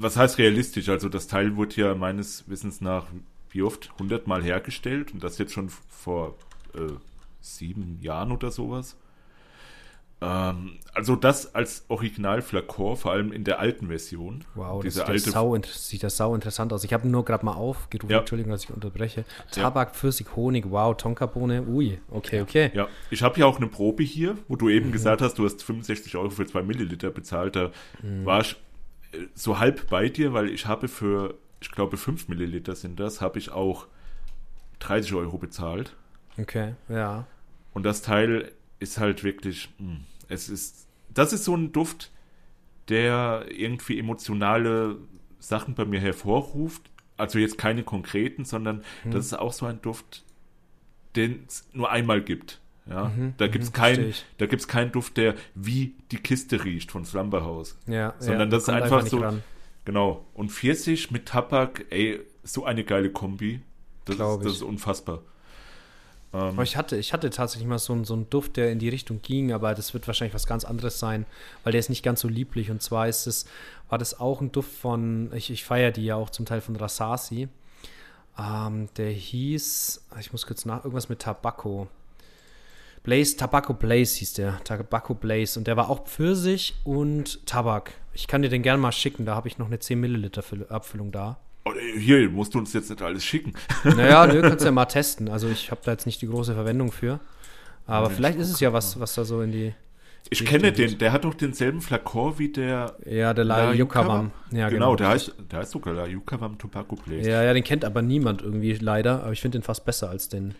Was 0.00 0.16
heißt 0.16 0.38
realistisch? 0.38 0.88
Also 0.88 1.08
das 1.08 1.26
Teil 1.26 1.56
wurde 1.56 1.74
ja 1.76 1.94
meines 1.94 2.48
Wissens 2.48 2.80
nach 2.80 3.06
wie 3.50 3.62
oft 3.62 3.90
100 3.94 4.26
Mal 4.26 4.42
hergestellt 4.44 5.12
und 5.12 5.24
das 5.24 5.38
jetzt 5.38 5.52
schon 5.52 5.70
vor 5.88 6.36
äh, 6.74 6.92
sieben 7.40 7.98
Jahren 8.00 8.30
oder 8.30 8.50
sowas. 8.50 8.96
Ähm, 10.20 10.78
also 10.94 11.14
das 11.16 11.54
als 11.54 11.84
Original-Flakon, 11.88 12.96
vor 12.96 13.12
allem 13.12 13.32
in 13.32 13.44
der 13.44 13.60
alten 13.60 13.86
Version. 13.86 14.44
Wow, 14.54 14.82
das 14.82 14.94
Diese 14.94 14.98
sieht, 15.00 15.08
alte 15.08 15.24
das 15.24 15.32
sau, 15.32 15.56
sieht 15.64 16.02
das 16.02 16.16
sau 16.16 16.34
interessant 16.34 16.72
aus. 16.72 16.82
Ich 16.84 16.92
habe 16.92 17.06
nur 17.08 17.24
gerade 17.24 17.44
mal 17.44 17.54
aufgerufen, 17.54 18.10
Ja. 18.10 18.18
Entschuldigung, 18.20 18.50
dass 18.52 18.64
ich 18.64 18.70
unterbreche. 18.70 19.24
Ja. 19.54 19.62
Tabak, 19.62 19.94
Pfirsich, 19.94 20.26
Honig, 20.34 20.66
wow, 20.70 20.96
Tonkabohne, 20.96 21.62
ui, 21.68 22.00
okay, 22.10 22.40
okay. 22.42 22.70
Ja, 22.74 22.88
ich 23.10 23.22
habe 23.22 23.38
ja 23.38 23.46
auch 23.46 23.58
eine 23.58 23.68
Probe 23.68 24.02
hier, 24.02 24.36
wo 24.48 24.56
du 24.56 24.66
Mhm. 24.66 24.70
eben 24.72 24.92
gesagt 24.92 25.22
hast, 25.22 25.38
du 25.38 25.44
hast 25.44 25.62
65 25.62 26.16
Euro 26.16 26.30
für 26.30 26.46
2 26.46 26.62
Milliliter 26.62 27.10
bezahlt. 27.10 27.54
Da 27.56 27.70
Mhm. 28.02 28.24
war 28.24 28.40
ich 28.40 28.56
so 29.34 29.58
halb 29.58 29.88
bei 29.88 30.08
dir, 30.08 30.32
weil 30.32 30.50
ich 30.50 30.66
habe 30.66 30.88
für, 30.88 31.34
ich 31.60 31.70
glaube 31.70 31.96
5 31.96 32.28
Milliliter 32.28 32.74
sind 32.74 33.00
das, 33.00 33.20
habe 33.20 33.38
ich 33.38 33.50
auch 33.50 33.86
30 34.80 35.14
Euro 35.14 35.38
bezahlt. 35.38 35.96
Okay, 36.38 36.74
ja. 36.88 37.26
Und 37.72 37.84
das 37.84 38.02
Teil 38.02 38.52
ist 38.78 38.98
halt 38.98 39.24
wirklich, 39.24 39.70
mh, 39.78 39.98
es 40.28 40.48
ist, 40.48 40.86
das 41.12 41.32
ist 41.32 41.44
so 41.44 41.56
ein 41.56 41.72
Duft, 41.72 42.12
der 42.88 43.46
irgendwie 43.50 43.98
emotionale 43.98 44.96
Sachen 45.38 45.74
bei 45.74 45.84
mir 45.84 46.00
hervorruft. 46.00 46.90
Also 47.16 47.38
jetzt 47.38 47.58
keine 47.58 47.82
konkreten, 47.82 48.44
sondern 48.44 48.82
Hm. 49.02 49.10
das 49.10 49.26
ist 49.26 49.34
auch 49.34 49.52
so 49.52 49.66
ein 49.66 49.82
Duft, 49.82 50.24
den 51.16 51.44
es 51.48 51.68
nur 51.72 51.90
einmal 51.90 52.22
gibt. 52.22 52.60
Ja, 52.88 53.08
Mhm, 53.08 53.34
da 53.36 53.46
mhm, 53.46 53.50
gibt's 53.50 53.68
versteh 53.70 54.12
keinen, 54.38 54.58
keinen 54.68 54.92
Duft, 54.92 55.16
der 55.18 55.34
wie 55.54 55.94
die 56.10 56.16
Kiste 56.16 56.64
riecht 56.64 56.90
von 56.90 57.04
Slumberhouse. 57.04 57.76
Ja, 57.86 58.14
Sondern 58.18 58.40
ja, 58.50 58.56
das 58.56 58.62
ist 58.62 58.68
einfach 58.70 59.06
so- 59.06 59.18
ran. 59.18 59.42
Genau. 59.84 60.24
Und 60.34 60.50
Pfirsich 60.52 61.10
mit 61.10 61.26
Tabak, 61.26 61.84
ey, 61.90 62.20
so 62.44 62.64
eine 62.64 62.84
geile 62.84 63.10
Kombi. 63.10 63.60
Das, 64.04 64.16
ist, 64.16 64.44
das 64.44 64.52
ist 64.54 64.62
unfassbar. 64.62 65.20
Ähm, 66.32 66.40
Aber 66.40 66.62
ich 66.62 66.76
hatte, 66.76 66.96
ich 66.96 67.12
hatte 67.14 67.30
tatsächlich 67.30 67.66
mal 67.68 67.78
so, 67.78 67.92
einen- 67.94 68.04
so 68.04 68.14
einen 68.14 68.28
Duft, 68.30 68.56
der 68.58 68.70
in 68.70 68.78
die 68.78 68.88
Richtung 68.90 69.20
ging, 69.22 69.52
aber 69.52 69.74
das 69.74 69.94
wird 69.94 70.06
wahrscheinlich 70.06 70.34
was 70.34 70.46
ganz 70.46 70.64
anderes 70.64 70.98
sein, 70.98 71.24
weil 71.64 71.72
der 71.72 71.78
ist 71.80 71.88
nicht 71.88 72.02
ganz 72.02 72.20
so 72.20 72.28
lieblich. 72.28 72.70
Und 72.70 72.82
zwar 72.82 73.08
ist 73.08 73.26
es, 73.26 73.46
war 73.88 73.98
das 73.98 74.18
auch 74.20 74.40
ein 74.42 74.52
Duft 74.52 74.72
von, 74.72 75.30
ich, 75.34 75.50
ich 75.50 75.64
feiere 75.64 75.90
die 75.90 76.04
ja 76.04 76.16
auch 76.16 76.28
zum 76.30 76.44
Teil 76.46 76.60
von 76.60 76.76
Rasasi. 76.76 77.48
Ähm, 78.38 78.88
der 78.96 79.10
hieß, 79.10 80.06
ich 80.20 80.32
muss 80.32 80.46
kurz 80.46 80.64
nach, 80.64 80.84
irgendwas 80.84 81.08
mit 81.08 81.20
Tabacco. 81.20 81.88
Blaze, 83.02 83.36
Tobacco 83.36 83.74
Blaze 83.74 84.18
hieß 84.18 84.34
der. 84.34 84.62
Tobacco 84.64 85.14
Blaze. 85.14 85.58
Und 85.58 85.66
der 85.66 85.76
war 85.76 85.88
auch 85.90 86.04
Pfirsich 86.06 86.74
und 86.84 87.46
Tabak. 87.46 87.92
Ich 88.12 88.26
kann 88.26 88.42
dir 88.42 88.48
den 88.48 88.62
gerne 88.62 88.80
mal 88.80 88.92
schicken, 88.92 89.24
da 89.24 89.34
habe 89.34 89.48
ich 89.48 89.58
noch 89.58 89.66
eine 89.66 89.78
10 89.78 89.98
Milliliter 90.00 90.42
Füll- 90.42 90.68
Abfüllung 90.68 91.12
da. 91.12 91.38
oh, 91.64 91.72
hier 91.98 92.28
musst 92.30 92.54
du 92.54 92.58
uns 92.58 92.72
jetzt 92.72 92.90
nicht 92.90 93.02
alles 93.02 93.24
schicken. 93.24 93.52
Naja, 93.84 94.26
du 94.26 94.40
kannst 94.42 94.64
ja 94.64 94.70
mal 94.72 94.84
testen. 94.86 95.28
Also 95.28 95.48
ich 95.48 95.70
habe 95.70 95.80
da 95.84 95.92
jetzt 95.92 96.06
nicht 96.06 96.20
die 96.22 96.26
große 96.26 96.54
Verwendung 96.54 96.90
für. 96.92 97.20
Aber 97.86 98.08
Ja, 98.08 98.14
vielleicht 98.14 98.36
ich 98.36 98.42
ist 98.42 98.50
es 98.50 98.60
ja 98.60 98.72
was, 98.72 98.98
was 99.00 99.14
da 99.14 99.24
so 99.24 99.40
in 99.42 99.52
die. 99.52 99.74
Ich 100.30 100.44
kenne 100.44 100.72
den, 100.72 100.88
geht. 100.90 101.00
der 101.00 101.12
hat 101.12 101.24
doch 101.24 101.32
denselben 101.32 101.80
Flakor 101.80 102.38
wie 102.38 102.50
der. 102.50 102.96
Ja, 103.06 103.32
der 103.32 103.44
La 103.44 103.64
La 103.66 103.72
Yukavam. 103.72 104.30
Ja, 104.50 104.68
genau, 104.68 104.94
der 104.94 105.08
heißt, 105.08 105.32
der 105.50 105.60
heißt 105.60 105.70
sogar 105.70 105.94
La 105.94 106.06
Yukavam 106.06 106.58
Tobacco 106.58 106.96
Place. 106.96 107.26
Ja, 107.26 107.42
ja, 107.42 107.54
den 107.54 107.64
kennt 107.64 107.82
aber 107.84 108.02
niemand 108.02 108.42
irgendwie 108.42 108.74
leider. 108.74 109.22
Aber 109.22 109.32
ich 109.32 109.40
finde 109.40 109.58
den 109.58 109.62
fast 109.62 109.86
besser 109.86 110.10
als 110.10 110.28
den 110.28 110.54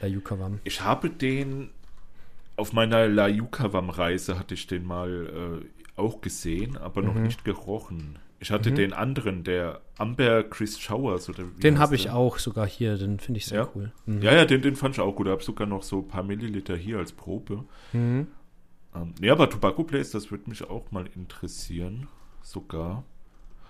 La 0.00 0.06
Yukavam. 0.08 0.60
Ich 0.64 0.80
habe 0.80 1.10
den 1.10 1.68
auf 2.60 2.72
meiner 2.72 3.08
La 3.08 3.26
Yukavam-Reise 3.28 4.38
hatte 4.38 4.54
ich 4.54 4.66
den 4.66 4.84
mal 4.86 5.60
äh, 5.66 6.00
auch 6.00 6.20
gesehen, 6.20 6.76
aber 6.76 7.02
Mhm. 7.02 7.08
noch 7.08 7.14
nicht 7.16 7.44
gerochen. 7.44 8.18
Ich 8.42 8.50
hatte 8.50 8.72
den 8.72 8.94
anderen, 8.94 9.44
der 9.44 9.82
Amber 9.98 10.44
Chris 10.44 10.78
Showers 10.80 11.28
oder 11.28 11.44
wie 11.56 11.60
Den 11.60 11.78
habe 11.78 11.94
ich 11.94 12.08
auch 12.08 12.38
sogar 12.38 12.66
hier. 12.66 12.96
Den 12.96 13.18
finde 13.20 13.36
ich 13.38 13.44
sehr 13.46 13.60
Ja? 13.62 13.68
cool. 13.74 13.92
Mhm. 14.06 14.22
Ja, 14.22 14.32
ja, 14.34 14.44
den, 14.46 14.62
den 14.62 14.76
fand 14.76 14.94
ich 14.94 15.00
auch 15.00 15.14
gut. 15.14 15.26
Da 15.26 15.32
habe 15.32 15.42
sogar 15.42 15.66
noch 15.66 15.82
so 15.82 15.98
ein 15.98 16.08
paar 16.08 16.22
Milliliter 16.22 16.74
hier 16.74 16.96
als 16.98 17.12
Probe. 17.12 17.64
Mhm. 17.92 18.28
Ähm, 18.94 19.14
nee, 19.20 19.28
aber 19.28 19.50
Tobacco 19.50 19.84
Place, 19.84 20.10
das 20.10 20.30
würde 20.30 20.48
mich 20.48 20.64
auch 20.70 20.90
mal 20.90 21.06
interessieren. 21.14 22.08
Sogar. 22.42 23.04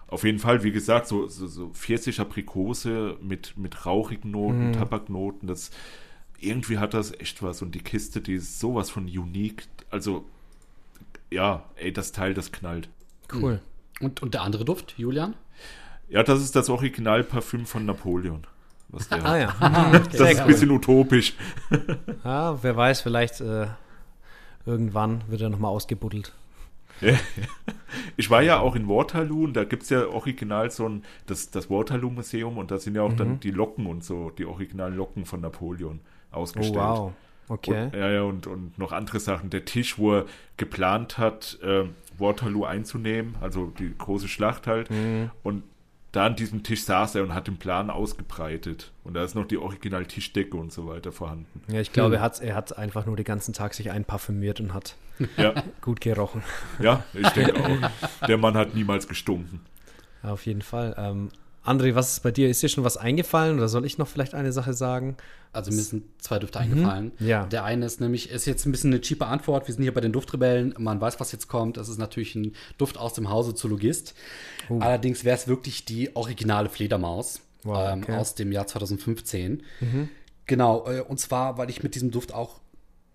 Auf 0.06 0.22
jeden 0.24 0.38
Fall, 0.38 0.62
wie 0.62 0.70
gesagt, 0.72 1.08
so, 1.08 1.26
so, 1.26 1.48
so 1.48 1.70
Pfirsich-Aprikose 1.70 3.16
mit, 3.20 3.56
mit 3.56 3.86
rauchigen 3.86 4.30
Noten, 4.30 4.68
Mhm. 4.68 4.72
Tabaknoten, 4.72 5.48
das 5.48 5.70
irgendwie 6.40 6.78
hat 6.78 6.94
das 6.94 7.12
echt 7.18 7.42
was. 7.42 7.62
Und 7.62 7.74
die 7.74 7.80
Kiste, 7.82 8.20
die 8.20 8.34
ist 8.34 8.60
sowas 8.60 8.90
von 8.90 9.04
unique. 9.04 9.66
Also, 9.90 10.24
ja, 11.30 11.64
ey, 11.76 11.92
das 11.92 12.12
Teil, 12.12 12.34
das 12.34 12.52
knallt. 12.52 12.88
Cool. 13.32 13.60
Und, 14.00 14.22
und 14.22 14.34
der 14.34 14.42
andere 14.42 14.64
Duft, 14.64 14.94
Julian? 14.96 15.34
Ja, 16.08 16.22
das 16.22 16.40
ist 16.40 16.56
das 16.56 16.68
Originalparfüm 16.70 17.66
von 17.66 17.84
Napoleon. 17.86 18.46
Was 18.88 19.08
der 19.08 19.18
Ah 19.24 19.30
hat. 19.60 19.72
ja. 19.72 19.90
Das 20.04 20.14
ist 20.14 20.20
ein 20.22 20.36
cool. 20.40 20.46
bisschen 20.46 20.70
utopisch. 20.70 21.34
Ah, 22.24 22.58
wer 22.62 22.76
weiß, 22.76 23.00
vielleicht 23.02 23.40
äh, 23.40 23.66
irgendwann 24.66 25.22
wird 25.28 25.40
er 25.42 25.50
nochmal 25.50 25.70
ausgebuddelt. 25.70 26.32
Ja. 27.00 27.14
Ich 28.18 28.28
war 28.28 28.42
ja 28.42 28.58
auch 28.60 28.74
in 28.76 28.86
Waterloo 28.88 29.44
und 29.44 29.54
da 29.54 29.64
gibt 29.64 29.84
es 29.84 29.88
ja 29.90 30.06
original 30.06 30.70
so 30.70 30.86
ein, 30.86 31.02
das, 31.26 31.50
das 31.50 31.70
Waterloo-Museum 31.70 32.58
und 32.58 32.70
da 32.70 32.78
sind 32.78 32.94
ja 32.94 33.02
auch 33.02 33.12
Mhm. 33.12 33.16
dann 33.16 33.40
die 33.40 33.52
Locken 33.52 33.86
und 33.86 34.04
so, 34.04 34.30
die 34.30 34.44
originalen 34.44 34.96
Locken 34.96 35.24
von 35.24 35.40
Napoleon 35.40 36.00
Oh, 36.32 36.36
ausgestellt. 36.38 36.76
wow. 36.76 37.12
Okay. 37.48 37.84
Und, 37.86 37.94
ja, 37.94 38.10
ja, 38.10 38.22
und, 38.22 38.46
und 38.46 38.78
noch 38.78 38.92
andere 38.92 39.18
Sachen. 39.18 39.50
Der 39.50 39.64
Tisch, 39.64 39.98
wo 39.98 40.14
er 40.18 40.26
geplant 40.56 41.18
hat, 41.18 41.58
ähm, 41.62 41.94
Waterloo 42.18 42.64
einzunehmen, 42.64 43.34
also 43.40 43.72
die 43.78 43.92
große 43.96 44.28
Schlacht 44.28 44.66
halt. 44.68 44.88
Mhm. 44.90 45.30
Und 45.42 45.64
da 46.12 46.26
an 46.26 46.36
diesem 46.36 46.62
Tisch 46.62 46.84
saß 46.84 47.14
er 47.16 47.22
und 47.22 47.34
hat 47.34 47.46
den 47.46 47.56
Plan 47.56 47.88
ausgebreitet. 47.90 48.92
Und 49.04 49.14
da 49.14 49.24
ist 49.24 49.34
noch 49.34 49.46
die 49.46 49.58
original 49.58 50.06
Tischdecke 50.06 50.56
und 50.56 50.72
so 50.72 50.86
weiter 50.88 51.12
vorhanden. 51.12 51.62
Ja, 51.72 51.80
ich 51.80 51.92
glaube, 51.92 52.08
Hm. 52.10 52.14
er, 52.14 52.20
hat, 52.22 52.40
er 52.40 52.54
hat 52.56 52.76
einfach 52.78 53.06
nur 53.06 53.16
den 53.16 53.24
ganzen 53.24 53.52
Tag 53.54 53.74
sich 53.74 53.90
einparfümiert 53.90 54.60
und 54.60 54.74
hat 54.74 54.96
Ja, 55.36 55.54
gut 55.80 56.00
gerochen. 56.00 56.42
ja, 56.80 57.04
ich 57.14 57.28
denke 57.30 57.54
auch. 57.64 58.26
Der 58.26 58.38
Mann 58.38 58.54
hat 58.54 58.74
niemals 58.74 59.06
gestunken. 59.08 59.60
Ja, 60.22 60.30
auf 60.32 60.46
jeden 60.46 60.62
Fall. 60.62 60.94
Ähm, 60.98 61.28
André, 61.62 61.94
was 61.94 62.12
ist 62.12 62.20
bei 62.22 62.30
dir? 62.30 62.48
Ist 62.48 62.62
dir 62.62 62.68
schon 62.68 62.84
was 62.84 62.96
eingefallen 62.96 63.58
oder 63.58 63.68
soll 63.68 63.84
ich 63.84 63.98
noch 63.98 64.08
vielleicht 64.08 64.34
eine 64.34 64.52
Sache 64.52 64.72
sagen? 64.72 65.16
Also 65.52 65.70
mir 65.70 65.82
sind 65.82 66.04
zwei 66.22 66.38
Düfte 66.38 66.58
eingefallen. 66.58 67.12
Ja. 67.18 67.44
Der 67.46 67.64
eine 67.64 67.84
ist 67.84 68.00
nämlich, 68.00 68.30
ist 68.30 68.46
jetzt 68.46 68.64
ein 68.66 68.72
bisschen 68.72 68.92
eine 68.92 69.00
cheape 69.00 69.26
Antwort. 69.26 69.68
Wir 69.68 69.74
sind 69.74 69.82
hier 69.82 69.92
bei 69.92 70.00
den 70.00 70.12
Duftrebellen. 70.12 70.74
Man 70.78 71.00
weiß, 71.00 71.20
was 71.20 71.32
jetzt 71.32 71.48
kommt. 71.48 71.76
Es 71.76 71.88
ist 71.88 71.98
natürlich 71.98 72.34
ein 72.34 72.54
Duft 72.78 72.96
aus 72.96 73.12
dem 73.14 73.28
Hause 73.28 73.54
Zoologist. 73.54 74.14
Allerdings 74.68 75.24
wäre 75.24 75.36
es 75.36 75.48
wirklich 75.48 75.84
die 75.84 76.14
originale 76.16 76.68
Fledermaus 76.68 77.40
Wow, 77.62 77.90
ähm, 77.92 78.02
okay. 78.02 78.16
aus 78.16 78.34
dem 78.34 78.52
Jahr 78.52 78.66
2015. 78.66 79.62
Genau, 80.46 80.86
äh, 80.90 81.00
und 81.00 81.20
zwar, 81.20 81.58
weil 81.58 81.68
ich 81.68 81.82
mit 81.82 81.94
diesem 81.94 82.10
Duft 82.10 82.32
auch 82.32 82.60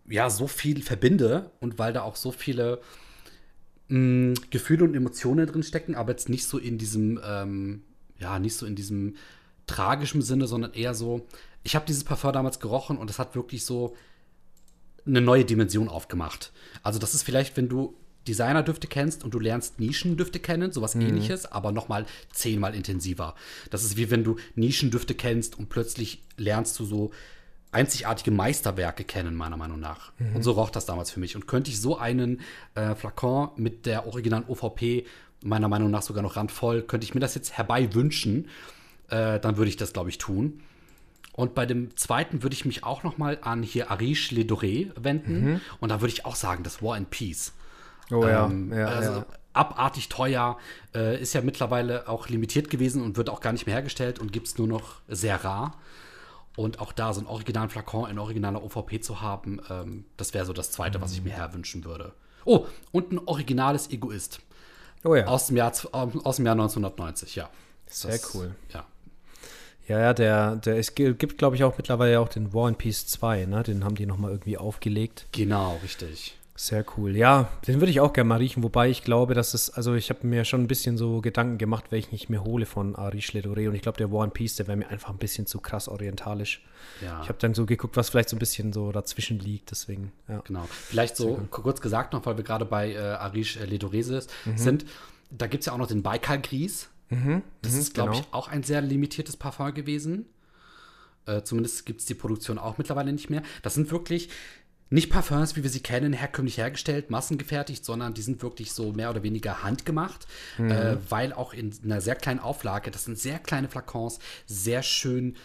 ja 0.08 0.30
so 0.30 0.48
viel 0.48 0.84
verbinde 0.84 1.52
und 1.60 1.80
weil 1.80 1.94
da 1.94 2.04
auch 2.04 2.16
so 2.16 2.32
viele 2.32 2.80
mh, 3.88 4.36
Gefühle 4.52 4.84
und 4.84 4.96
Emotionen 4.96 5.48
drin 5.48 5.64
stecken, 5.64 5.96
aber 5.96 6.12
jetzt 6.12 6.30
nicht 6.30 6.46
so 6.46 6.58
in 6.58 6.78
diesem, 6.78 7.20
ähm, 7.26 7.82
ja, 8.26 8.40
nicht 8.40 8.56
so 8.56 8.66
in 8.66 8.76
diesem 8.76 9.16
tragischen 9.68 10.22
Sinne, 10.22 10.48
sondern 10.48 10.74
eher 10.74 10.96
so, 10.96 11.28
ich 11.64 11.76
habe 11.76 11.86
dieses 11.86 12.04
Parfum 12.04 12.34
damals 12.34 12.60
gerochen 12.60 12.98
und 12.98 13.10
es 13.10 13.20
hat 13.20 13.36
wirklich 13.36 13.64
so 13.66 13.96
eine 15.06 15.22
neue 15.22 15.46
Dimension 15.46 15.90
aufgemacht. 15.90 16.52
Also 16.82 16.98
das 16.98 17.14
ist 17.14 17.22
vielleicht, 17.22 17.56
wenn 17.56 17.70
du 17.70 17.96
Designerdüfte 18.28 18.88
kennst 18.88 19.24
und 19.24 19.36
du 19.36 19.40
lernst 19.40 19.80
Nischendüfte 19.80 20.40
kennen, 20.40 20.72
sowas 20.72 20.96
ähnliches, 20.96 21.46
aber 21.52 21.72
noch 21.72 21.88
mal 21.88 22.08
zehnmal 22.34 22.74
intensiver. 22.74 23.36
Das 23.70 23.84
ist 23.84 23.98
wie 23.98 24.10
wenn 24.10 24.24
du 24.24 24.38
Nischendüfte 24.56 25.14
kennst 25.14 25.60
und 25.60 25.70
plötzlich 25.70 26.24
lernst 26.36 26.80
du 26.80 26.86
so 26.86 27.12
einzigartige 27.72 28.32
Meisterwerke 28.32 29.04
kennen, 29.04 29.36
meiner 29.36 29.58
Meinung 29.58 29.80
nach. 29.80 30.12
Und 30.34 30.44
so 30.44 30.54
roch 30.54 30.72
das 30.72 30.88
damals 30.88 31.12
für 31.12 31.20
mich. 31.20 31.36
Und 31.36 31.46
könnte 31.46 31.70
ich 31.70 31.80
so 31.80 32.00
einen 32.00 32.42
äh, 32.74 32.96
Flakon 32.96 33.50
mit 33.58 33.86
der 33.86 34.08
originalen 34.08 34.46
OVP, 34.48 35.06
meiner 35.44 35.68
Meinung 35.68 35.92
nach 35.92 36.02
sogar 36.02 36.24
noch 36.24 36.36
randvoll, 36.36 36.82
könnte 36.82 37.06
ich 37.06 37.14
mir 37.14 37.20
das 37.20 37.36
jetzt 37.36 37.54
herbei 37.54 37.94
wünschen, 37.94 38.48
äh, 39.10 39.40
dann 39.40 39.58
würde 39.58 39.70
ich 39.70 39.78
das, 39.78 39.94
glaube 39.94 40.10
ich, 40.10 40.18
tun. 40.18 40.62
Und 41.34 41.54
bei 41.54 41.66
dem 41.66 41.96
zweiten 41.98 42.44
würde 42.44 42.54
ich 42.54 42.64
mich 42.64 42.84
auch 42.84 43.04
noch 43.04 43.18
mal 43.18 43.38
an 43.42 43.62
hier 43.62 43.92
Arish 43.92 44.32
Le 44.32 44.44
Doré 44.44 44.92
wenden. 44.96 45.60
Und 45.82 45.90
da 45.90 46.00
würde 46.00 46.14
ich 46.14 46.26
auch 46.26 46.36
sagen, 46.36 46.64
das 46.64 46.82
War 46.82 46.96
and 46.96 47.10
Peace. 47.10 47.52
Oh 48.10 48.26
ja, 48.26 48.46
Ähm, 48.46 48.72
ja, 48.72 48.86
also 48.88 49.12
ja. 49.12 49.26
abartig 49.52 50.08
teuer, 50.08 50.58
äh, 50.94 51.20
ist 51.22 51.34
ja 51.34 51.42
mittlerweile 51.42 52.08
auch 52.08 52.30
limitiert 52.30 52.70
gewesen 52.70 53.02
und 53.04 53.18
wird 53.18 53.30
auch 53.30 53.42
gar 53.42 53.52
nicht 53.52 53.66
mehr 53.66 53.76
hergestellt 53.76 54.20
und 54.20 54.32
gibt 54.32 54.48
es 54.48 54.58
nur 54.58 54.68
noch 54.68 55.02
sehr 55.10 55.44
rar. 55.44 55.78
Und 56.56 56.80
auch 56.80 56.94
da 56.94 57.14
so 57.14 57.20
einen 57.20 57.28
originalen 57.28 57.70
Flakon 57.70 58.10
in 58.10 58.18
originaler 58.18 58.64
OVP 58.64 59.02
zu 59.02 59.20
haben, 59.20 59.60
ähm, 59.70 60.06
das 60.16 60.34
wäre 60.34 60.46
so 60.46 60.54
das 60.54 60.72
Zweite, 60.72 61.02
was 61.02 61.12
ich 61.12 61.22
mir 61.22 61.34
herwünschen 61.34 61.84
würde. 61.84 62.14
Oh, 62.46 62.66
und 62.94 63.12
ein 63.12 63.20
originales 63.26 63.90
Egoist 63.92 64.40
Oh 65.06 65.16
ja. 65.16 65.26
aus 65.28 65.48
dem 65.48 65.58
Jahr, 65.58 65.72
ähm, 65.94 66.22
aus 66.26 66.36
dem 66.38 66.46
Jahr 66.46 66.54
1990, 66.56 67.36
ja. 67.36 67.50
Sehr 67.88 68.20
cool. 68.34 68.56
Ja. 68.74 68.86
Ja, 69.88 70.00
ja, 70.00 70.14
der, 70.16 70.56
der, 70.56 70.78
es 70.78 70.96
gi- 70.96 71.14
gibt, 71.14 71.38
glaube 71.38 71.56
ich, 71.56 71.64
auch 71.64 71.78
mittlerweile 71.78 72.20
auch 72.20 72.28
den 72.28 72.54
War 72.56 72.68
and 72.68 72.78
Peace 72.80 73.06
2, 73.06 73.46
ne? 73.46 73.62
Den 73.62 73.84
haben 73.86 73.94
die 73.96 74.08
nochmal 74.08 74.32
irgendwie 74.32 74.58
aufgelegt. 74.58 75.28
Genau, 75.32 75.78
richtig. 75.84 76.36
Sehr 76.58 76.86
cool. 76.96 77.18
Ja, 77.18 77.50
den 77.68 77.82
würde 77.82 77.92
ich 77.92 78.00
auch 78.00 78.14
gerne 78.14 78.30
mal 78.30 78.38
riechen, 78.38 78.64
wobei 78.64 78.90
ich 78.90 79.04
glaube, 79.04 79.34
dass 79.34 79.54
es, 79.54 79.70
also 79.70 79.94
ich 79.94 80.10
habe 80.10 80.26
mir 80.26 80.46
schon 80.46 80.62
ein 80.62 80.68
bisschen 80.68 80.98
so 80.98 81.20
Gedanken 81.20 81.58
gemacht, 81.58 81.88
welchen 81.90 82.16
ich 82.16 82.30
mir 82.30 82.46
hole 82.46 82.66
von 82.66 82.96
Arish 82.96 83.34
Le 83.34 83.42
Doré 83.42 83.68
und 83.68 83.76
ich 83.76 83.82
glaube, 83.82 83.98
der 83.98 84.10
War 84.10 84.24
and 84.24 84.34
Peace, 84.34 84.56
der 84.56 84.66
wäre 84.68 84.78
mir 84.78 84.88
einfach 84.88 85.10
ein 85.10 85.18
bisschen 85.18 85.46
zu 85.48 85.60
krass 85.60 85.90
orientalisch. 85.90 86.64
Ja. 87.02 87.22
Ich 87.22 87.28
habe 87.28 87.38
dann 87.40 87.54
so 87.54 87.66
geguckt, 87.66 87.98
was 87.98 88.10
vielleicht 88.10 88.30
so 88.30 88.38
ein 88.38 88.40
bisschen 88.40 88.72
so 88.72 88.94
dazwischen 88.94 89.40
liegt, 89.40 89.72
deswegen, 89.72 90.14
ja. 90.30 90.40
Genau. 90.46 90.66
Vielleicht 90.70 91.18
so 91.18 91.46
kurz 91.52 91.82
gesagt 91.82 92.14
noch, 92.14 92.26
weil 92.26 92.38
wir 92.38 92.46
gerade 92.46 92.64
bei 92.64 92.94
äh, 92.94 93.00
Arish 93.00 93.58
äh, 93.58 93.66
Ledoreses 93.66 94.28
sind. 94.56 94.86
Da 95.32 95.48
gibt 95.48 95.62
es 95.62 95.66
ja 95.66 95.74
auch 95.74 95.78
noch 95.78 95.88
den 95.88 96.04
Baikal 96.04 96.40
Gris. 96.40 96.88
das 97.62 97.74
ist, 97.74 97.94
glaube 97.94 98.12
genau. 98.12 98.22
ich, 98.22 98.34
auch 98.34 98.48
ein 98.48 98.64
sehr 98.64 98.82
limitiertes 98.82 99.36
Parfum 99.36 99.74
gewesen. 99.74 100.26
Äh, 101.26 101.42
zumindest 101.42 101.86
gibt 101.86 102.02
es 102.02 102.06
die 102.06 102.14
Produktion 102.14 102.58
auch 102.58 102.78
mittlerweile 102.78 103.12
nicht 103.12 103.30
mehr. 103.30 103.42
Das 103.62 103.74
sind 103.74 103.92
wirklich 103.92 104.30
nicht 104.96 105.12
Parfums, 105.12 105.56
wie 105.56 105.64
wir 105.64 105.70
sie 105.70 105.82
kennen, 105.82 106.14
herkömmlich 106.14 106.58
hergestellt, 106.58 107.12
massengefertigt, 107.12 107.86
sondern 107.86 108.14
die 108.14 108.22
sind 108.22 108.42
wirklich 108.42 108.72
so 108.72 108.92
mehr 108.94 109.10
oder 109.12 109.24
weniger 109.24 109.62
handgemacht, 109.64 110.26
äh, 110.58 110.98
weil 111.10 111.34
auch 111.34 111.54
in 111.54 111.72
einer 111.84 112.02
sehr 112.02 112.16
kleinen 112.16 112.40
Auflage, 112.40 112.90
das 112.92 113.06
sind 113.06 113.20
sehr 113.20 113.38
kleine 113.40 113.68
Flakons, 113.68 114.20
sehr 114.48 114.82
schön 114.82 115.36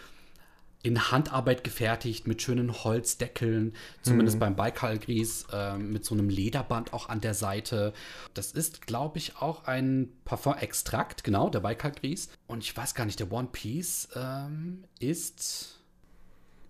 in 0.83 1.11
Handarbeit 1.11 1.63
gefertigt 1.63 2.27
mit 2.27 2.41
schönen 2.41 2.73
Holzdeckeln, 2.83 3.73
zumindest 4.01 4.39
beim 4.39 4.55
Baikal 4.55 4.97
Gris, 4.97 5.45
äh, 5.51 5.77
mit 5.77 6.05
so 6.05 6.15
einem 6.15 6.29
Lederband 6.29 6.93
auch 6.93 7.07
an 7.09 7.21
der 7.21 7.35
Seite. 7.35 7.93
Das 8.33 8.51
ist, 8.51 8.87
glaube 8.87 9.19
ich, 9.19 9.37
auch 9.37 9.65
ein 9.65 10.09
Parfum-Extrakt, 10.25 11.23
genau, 11.23 11.49
der 11.49 11.59
Baikal 11.59 11.91
Gris. 11.91 12.29
Und 12.47 12.63
ich 12.63 12.75
weiß 12.75 12.95
gar 12.95 13.05
nicht, 13.05 13.19
der 13.19 13.31
One 13.31 13.49
Piece 13.51 14.07
ähm, 14.15 14.83
ist, 14.99 15.77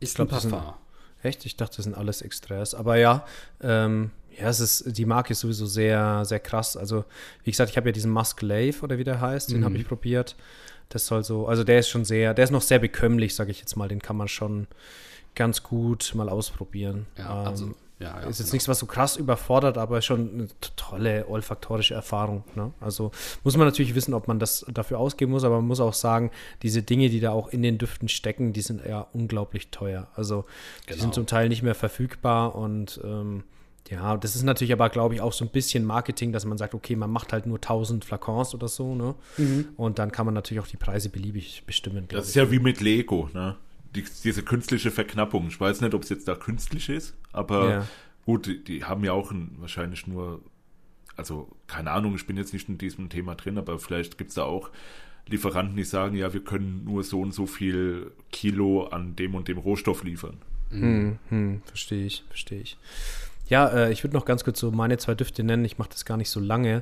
ist 0.02 0.16
glaub, 0.16 0.28
ein 0.28 0.32
Parfum. 0.32 0.74
Echt? 1.24 1.46
Ich 1.46 1.56
dachte, 1.56 1.78
das 1.78 1.86
sind 1.86 1.96
alles 1.96 2.22
Extras. 2.22 2.74
Aber 2.74 2.98
ja, 2.98 3.26
ähm, 3.62 4.12
ja, 4.40 4.48
es 4.50 4.60
ist, 4.60 4.98
die 4.98 5.06
Marke 5.06 5.34
ist 5.34 5.42
sowieso 5.42 5.66
sehr, 5.66 6.24
sehr 6.26 6.40
krass. 6.40 6.78
Also, 6.78 7.06
wie 7.44 7.52
gesagt, 7.52 7.70
ich 7.72 7.78
habe 7.78 7.90
ja 7.90 7.92
diesen 7.92 8.12
Musk 8.12 8.42
Lave 8.42 8.80
oder 8.82 8.98
wie 8.98 9.04
der 9.04 9.20
heißt, 9.22 9.52
den 9.52 9.66
habe 9.66 9.78
ich 9.78 9.88
probiert. 9.88 10.36
Das 10.90 11.06
soll 11.06 11.24
so, 11.24 11.48
also 11.48 11.64
der 11.64 11.80
ist 11.80 11.90
schon 11.90 12.06
sehr, 12.06 12.34
der 12.34 12.44
ist 12.46 12.52
noch 12.52 12.62
sehr 12.62 12.80
bekömmlich, 12.80 13.36
sage 13.36 13.52
ich 13.52 13.60
jetzt 13.60 13.76
mal. 13.76 13.88
Den 13.88 14.02
kann 14.02 14.18
man 14.18 14.28
schon 14.28 14.68
ganz 15.36 15.64
gut 15.64 16.12
mal 16.16 16.28
ausprobieren. 16.30 17.08
Ja, 17.18 17.44
also, 17.44 17.66
Ähm, 17.66 17.76
ja, 18.02 18.20
ja, 18.22 18.28
ist 18.28 18.40
jetzt 18.40 18.48
genau. 18.48 18.54
nichts, 18.54 18.68
was 18.68 18.80
so 18.80 18.86
krass 18.86 19.16
überfordert, 19.16 19.78
aber 19.78 20.02
schon 20.02 20.30
eine 20.34 20.48
tolle 20.76 21.28
olfaktorische 21.28 21.94
Erfahrung. 21.94 22.44
Ne? 22.56 22.72
Also 22.80 23.12
muss 23.44 23.56
man 23.56 23.68
natürlich 23.68 23.96
wissen, 23.96 24.14
ob 24.14 24.28
man 24.28 24.40
das 24.40 24.66
dafür 24.74 25.00
ausgeben 25.00 25.32
muss, 25.32 25.44
aber 25.44 25.58
man 25.58 25.68
muss 25.68 25.80
auch 25.80 25.94
sagen, 25.94 26.32
diese 26.64 26.82
Dinge, 26.82 27.10
die 27.10 27.20
da 27.20 27.32
auch 27.32 27.50
in 27.50 27.62
den 27.62 27.78
Düften 27.78 28.10
stecken, 28.10 28.54
die 28.54 28.62
sind 28.62 28.82
ja 28.86 29.08
unglaublich 29.14 29.70
teuer. 29.70 30.08
Also 30.16 30.46
die 30.84 30.94
Genau. 30.94 31.02
sind 31.02 31.14
zum 31.14 31.26
Teil 31.28 31.48
nicht 31.50 31.64
mehr 31.64 31.76
verfügbar 31.76 32.56
und 32.56 33.00
ähm, 33.04 33.44
ja, 33.90 34.16
das 34.16 34.36
ist 34.36 34.44
natürlich 34.44 34.72
aber, 34.72 34.90
glaube 34.90 35.16
ich, 35.16 35.22
auch 35.22 35.34
so 35.34 35.44
ein 35.44 35.50
bisschen 35.50 35.84
Marketing, 35.84 36.32
dass 36.32 36.46
man 36.46 36.58
sagt, 36.58 36.74
okay, 36.74 36.96
man 36.96 37.12
macht 37.12 37.34
halt 37.34 37.46
nur 37.46 37.58
1000 37.58 38.06
Flakons 38.06 38.54
oder 38.54 38.68
so, 38.70 38.96
ne? 38.96 39.16
Mhm. 39.38 39.70
Und 39.76 40.00
dann 40.00 40.12
kann 40.12 40.26
man 40.26 40.34
natürlich 40.34 40.64
auch 40.64 40.68
die 40.68 40.78
Preise 40.78 41.10
beliebig 41.10 41.64
bestimmen. 41.66 42.06
Das 42.10 42.26
ist 42.26 42.30
ich. 42.30 42.36
ja 42.36 42.50
wie 42.52 42.60
mit 42.60 42.80
Lego, 42.80 43.30
ne? 43.34 43.58
Die, 43.96 44.06
diese 44.24 44.44
künstliche 44.44 44.90
Verknappung. 44.92 45.48
Ich 45.48 45.60
weiß 45.60 45.82
nicht, 45.82 45.94
ob 45.94 46.04
es 46.04 46.10
jetzt 46.10 46.28
da 46.28 46.36
künstlich 46.36 46.88
ist, 46.90 47.14
aber 47.34 47.70
Ja. 47.70 47.88
gut, 48.26 48.46
die, 48.48 48.64
die 48.64 48.84
haben 48.86 49.04
ja 49.04 49.12
auch 49.14 49.32
ein, 49.32 49.56
wahrscheinlich 49.60 50.08
nur, 50.08 50.42
also 51.18 51.50
keine 51.68 51.92
Ahnung, 51.92 52.16
ich 52.16 52.26
bin 52.26 52.38
jetzt 52.38 52.54
nicht 52.54 52.70
in 52.70 52.78
diesem 52.78 53.10
Thema 53.10 53.36
drin, 53.36 53.58
aber 53.58 53.80
vielleicht 53.80 54.18
gibt 54.18 54.30
es 54.30 54.36
da 54.36 54.44
auch 54.44 54.70
Lieferanten, 55.28 55.76
die 55.76 55.84
sagen, 55.84 56.16
ja, 56.16 56.34
wir 56.34 56.44
können 56.44 56.84
nur 56.86 57.04
so 57.04 57.22
und 57.22 57.34
so 57.34 57.46
viel 57.46 58.12
Kilo 58.32 58.88
an 58.88 59.16
dem 59.16 59.36
und 59.36 59.48
dem 59.48 59.58
Rohstoff 59.58 60.04
liefern. 60.04 60.38
Hm, 60.70 61.20
hm, 61.30 61.62
verstehe 61.66 62.06
ich, 62.06 62.24
verstehe 62.30 62.62
ich. 62.62 62.78
Ja, 63.48 63.68
äh, 63.68 63.92
ich 63.92 64.04
würde 64.04 64.16
noch 64.16 64.24
ganz 64.26 64.44
kurz 64.46 64.60
so 64.60 64.72
meine 64.72 64.98
zwei 64.98 65.14
Düfte 65.16 65.44
nennen. 65.44 65.66
Ich 65.66 65.78
mache 65.78 65.90
das 65.90 66.06
gar 66.06 66.16
nicht 66.18 66.30
so 66.30 66.40
lange. 66.40 66.82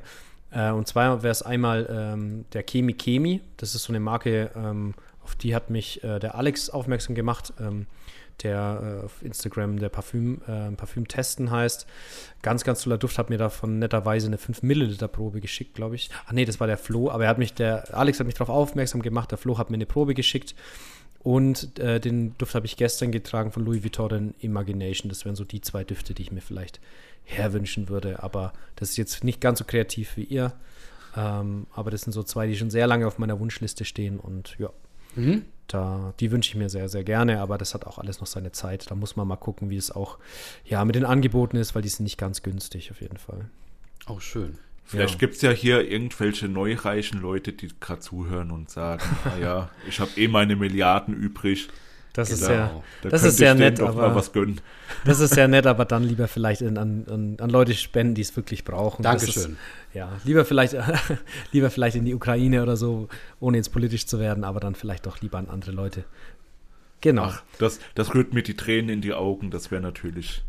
Äh, 0.51 0.71
und 0.71 0.87
zwar 0.87 1.23
wäre 1.23 1.31
es 1.31 1.41
einmal 1.41 1.87
ähm, 1.91 2.45
der 2.53 2.63
Chemi 2.63 2.93
Chemi. 2.93 3.41
Das 3.57 3.73
ist 3.75 3.83
so 3.83 3.91
eine 3.91 3.99
Marke, 3.99 4.51
ähm, 4.55 4.93
auf 5.29 5.35
die 5.35 5.53
hat 5.53 5.69
mich 5.69 6.03
äh, 6.03 6.19
der 6.19 6.35
Alex 6.35 6.71
aufmerksam 6.71 7.13
gemacht, 7.13 7.53
ähm, 7.59 7.85
der 8.41 8.99
äh, 9.01 9.05
auf 9.05 9.21
Instagram 9.21 9.77
der 9.77 9.89
Parfüm, 9.89 10.41
äh, 10.47 10.71
Parfüm 10.71 11.07
testen 11.07 11.51
heißt. 11.51 11.85
Ganz, 12.41 12.63
ganz 12.63 12.81
toller 12.81 12.97
Duft, 12.97 13.19
hat 13.19 13.29
mir 13.29 13.37
davon 13.37 13.77
netterweise 13.77 14.25
eine 14.25 14.39
5 14.39 14.63
Milliliter 14.63 15.07
Probe 15.07 15.39
geschickt, 15.39 15.75
glaube 15.75 15.95
ich. 15.95 16.09
Ach 16.25 16.31
nee, 16.31 16.45
das 16.45 16.59
war 16.59 16.65
der 16.65 16.77
Flo, 16.77 17.11
aber 17.11 17.25
er 17.25 17.29
hat 17.29 17.37
mich, 17.37 17.53
der 17.53 17.95
Alex 17.95 18.19
hat 18.19 18.25
mich 18.25 18.35
darauf 18.35 18.49
aufmerksam 18.49 19.03
gemacht, 19.03 19.29
der 19.29 19.37
Flo 19.37 19.59
hat 19.59 19.69
mir 19.69 19.75
eine 19.75 19.85
Probe 19.85 20.15
geschickt. 20.15 20.55
Und 21.21 21.77
äh, 21.77 21.99
den 21.99 22.35
Duft 22.37 22.55
habe 22.55 22.65
ich 22.65 22.75
gestern 22.75 23.11
getragen 23.11 23.51
von 23.51 23.63
Louis 23.65 23.83
Vuitton, 23.83 24.33
Imagination. 24.39 25.09
Das 25.09 25.25
wären 25.25 25.35
so 25.35 25.43
die 25.43 25.61
zwei 25.61 25.83
Düfte, 25.83 26.13
die 26.13 26.23
ich 26.23 26.31
mir 26.31 26.41
vielleicht 26.41 26.79
herwünschen 27.25 27.89
würde. 27.89 28.23
Aber 28.23 28.53
das 28.77 28.91
ist 28.91 28.97
jetzt 28.97 29.23
nicht 29.23 29.41
ganz 29.41 29.59
so 29.59 29.65
kreativ 29.65 30.15
wie 30.15 30.23
ihr. 30.23 30.53
Ähm, 31.17 31.67
aber 31.73 31.91
das 31.91 32.01
sind 32.01 32.13
so 32.13 32.23
zwei, 32.23 32.47
die 32.47 32.55
schon 32.55 32.69
sehr 32.69 32.87
lange 32.87 33.05
auf 33.05 33.17
meiner 33.19 33.39
Wunschliste 33.39 33.83
stehen. 33.83 34.17
Und 34.17 34.55
ja, 34.59 34.69
Mhm. 35.15 35.43
da, 35.67 36.13
die 36.19 36.31
wünsche 36.31 36.49
ich 36.49 36.55
mir 36.55 36.69
sehr, 36.69 36.89
sehr 36.89 37.03
gerne. 37.03 37.39
Aber 37.41 37.57
das 37.57 37.73
hat 37.73 37.85
auch 37.85 37.97
alles 37.99 38.19
noch 38.19 38.27
seine 38.27 38.51
Zeit. 38.51 38.89
Da 38.89 38.95
muss 38.95 39.15
man 39.15 39.27
mal 39.27 39.35
gucken, 39.35 39.69
wie 39.69 39.77
es 39.77 39.91
auch 39.91 40.17
ja, 40.65 40.83
mit 40.85 40.95
den 40.95 41.05
Angeboten 41.05 41.57
ist, 41.57 41.75
weil 41.75 41.81
die 41.81 41.89
sind 41.89 42.03
nicht 42.03 42.17
ganz 42.17 42.41
günstig 42.43 42.89
auf 42.91 43.01
jeden 43.01 43.17
Fall. 43.17 43.49
Oh, 44.07 44.19
schön. 44.19 44.57
Vielleicht 44.85 45.13
Ja. 45.15 45.19
gibt 45.19 45.35
es 45.35 45.41
ja 45.43 45.51
hier 45.51 45.87
irgendwelche 45.87 46.47
neureichen 46.47 47.21
Leute, 47.21 47.53
die 47.53 47.69
gerade 47.79 47.99
zuhören 48.01 48.49
und 48.49 48.71
sagen, 48.71 49.03
naja, 49.25 49.69
ich 49.87 49.99
habe 49.99 50.09
eh 50.17 50.27
meine 50.27 50.55
Milliarden 50.55 51.13
übrig. 51.13 51.67
Das 52.19 52.29
ist 52.31 52.39
Genau. 52.41 52.49
sehr, 52.49 52.83
Da 53.03 53.09
das 53.09 53.23
ist 53.23 53.37
sehr 53.37 53.55
nett, 53.55 53.79
aber 53.79 53.93
mal 54.09 54.15
was 54.15 54.31
gönnen. 54.31 54.59
das 55.05 55.19
ist 55.19 55.33
sehr 55.33 55.47
nett, 55.55 55.65
aber 55.65 55.85
dann 55.85 56.03
lieber 56.03 56.27
vielleicht 56.27 56.61
in, 56.61 56.77
an, 56.77 57.05
an, 57.09 57.37
an 57.39 57.49
Leute 57.49 57.73
spenden, 57.73 58.15
die 58.15 58.21
es 58.21 58.35
wirklich 58.35 58.63
brauchen. 58.63 59.03
Dankeschön. 59.03 59.53
Ist, 59.53 59.95
ja, 59.95 60.11
lieber 60.23 60.45
vielleicht, 60.45 60.75
lieber 61.51 61.69
vielleicht 61.69 61.95
in 61.95 62.05
die 62.05 62.13
Ukraine 62.13 62.61
oder 62.63 62.77
so, 62.77 63.07
ohne 63.39 63.57
jetzt 63.57 63.71
politisch 63.71 64.05
zu 64.05 64.19
werden, 64.19 64.43
aber 64.43 64.59
dann 64.59 64.75
vielleicht 64.75 65.05
doch 65.05 65.21
lieber 65.21 65.37
an 65.37 65.47
andere 65.49 65.71
Leute. 65.71 66.03
Genau. 67.01 67.23
Ach, 67.25 67.43
das, 67.59 67.79
das 67.95 68.13
rührt 68.13 68.33
mir 68.33 68.43
die 68.43 68.55
Tränen 68.55 68.89
in 68.89 69.01
die 69.01 69.13
Augen. 69.13 69.51
Das 69.51 69.71
wäre 69.71 69.81
natürlich 69.81 70.43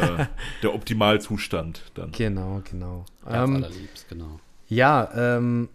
äh, 0.00 0.26
der 0.62 0.74
Optimalzustand 0.74 1.80
dann. 1.94 2.12
Genau, 2.12 2.60
genau. 2.70 3.04
Ganz 3.24 3.48
Ähm, 3.48 3.56
allerliebst, 3.56 4.08
genau. 4.08 4.38
ja, 4.68 5.10
ähm, 5.16 5.68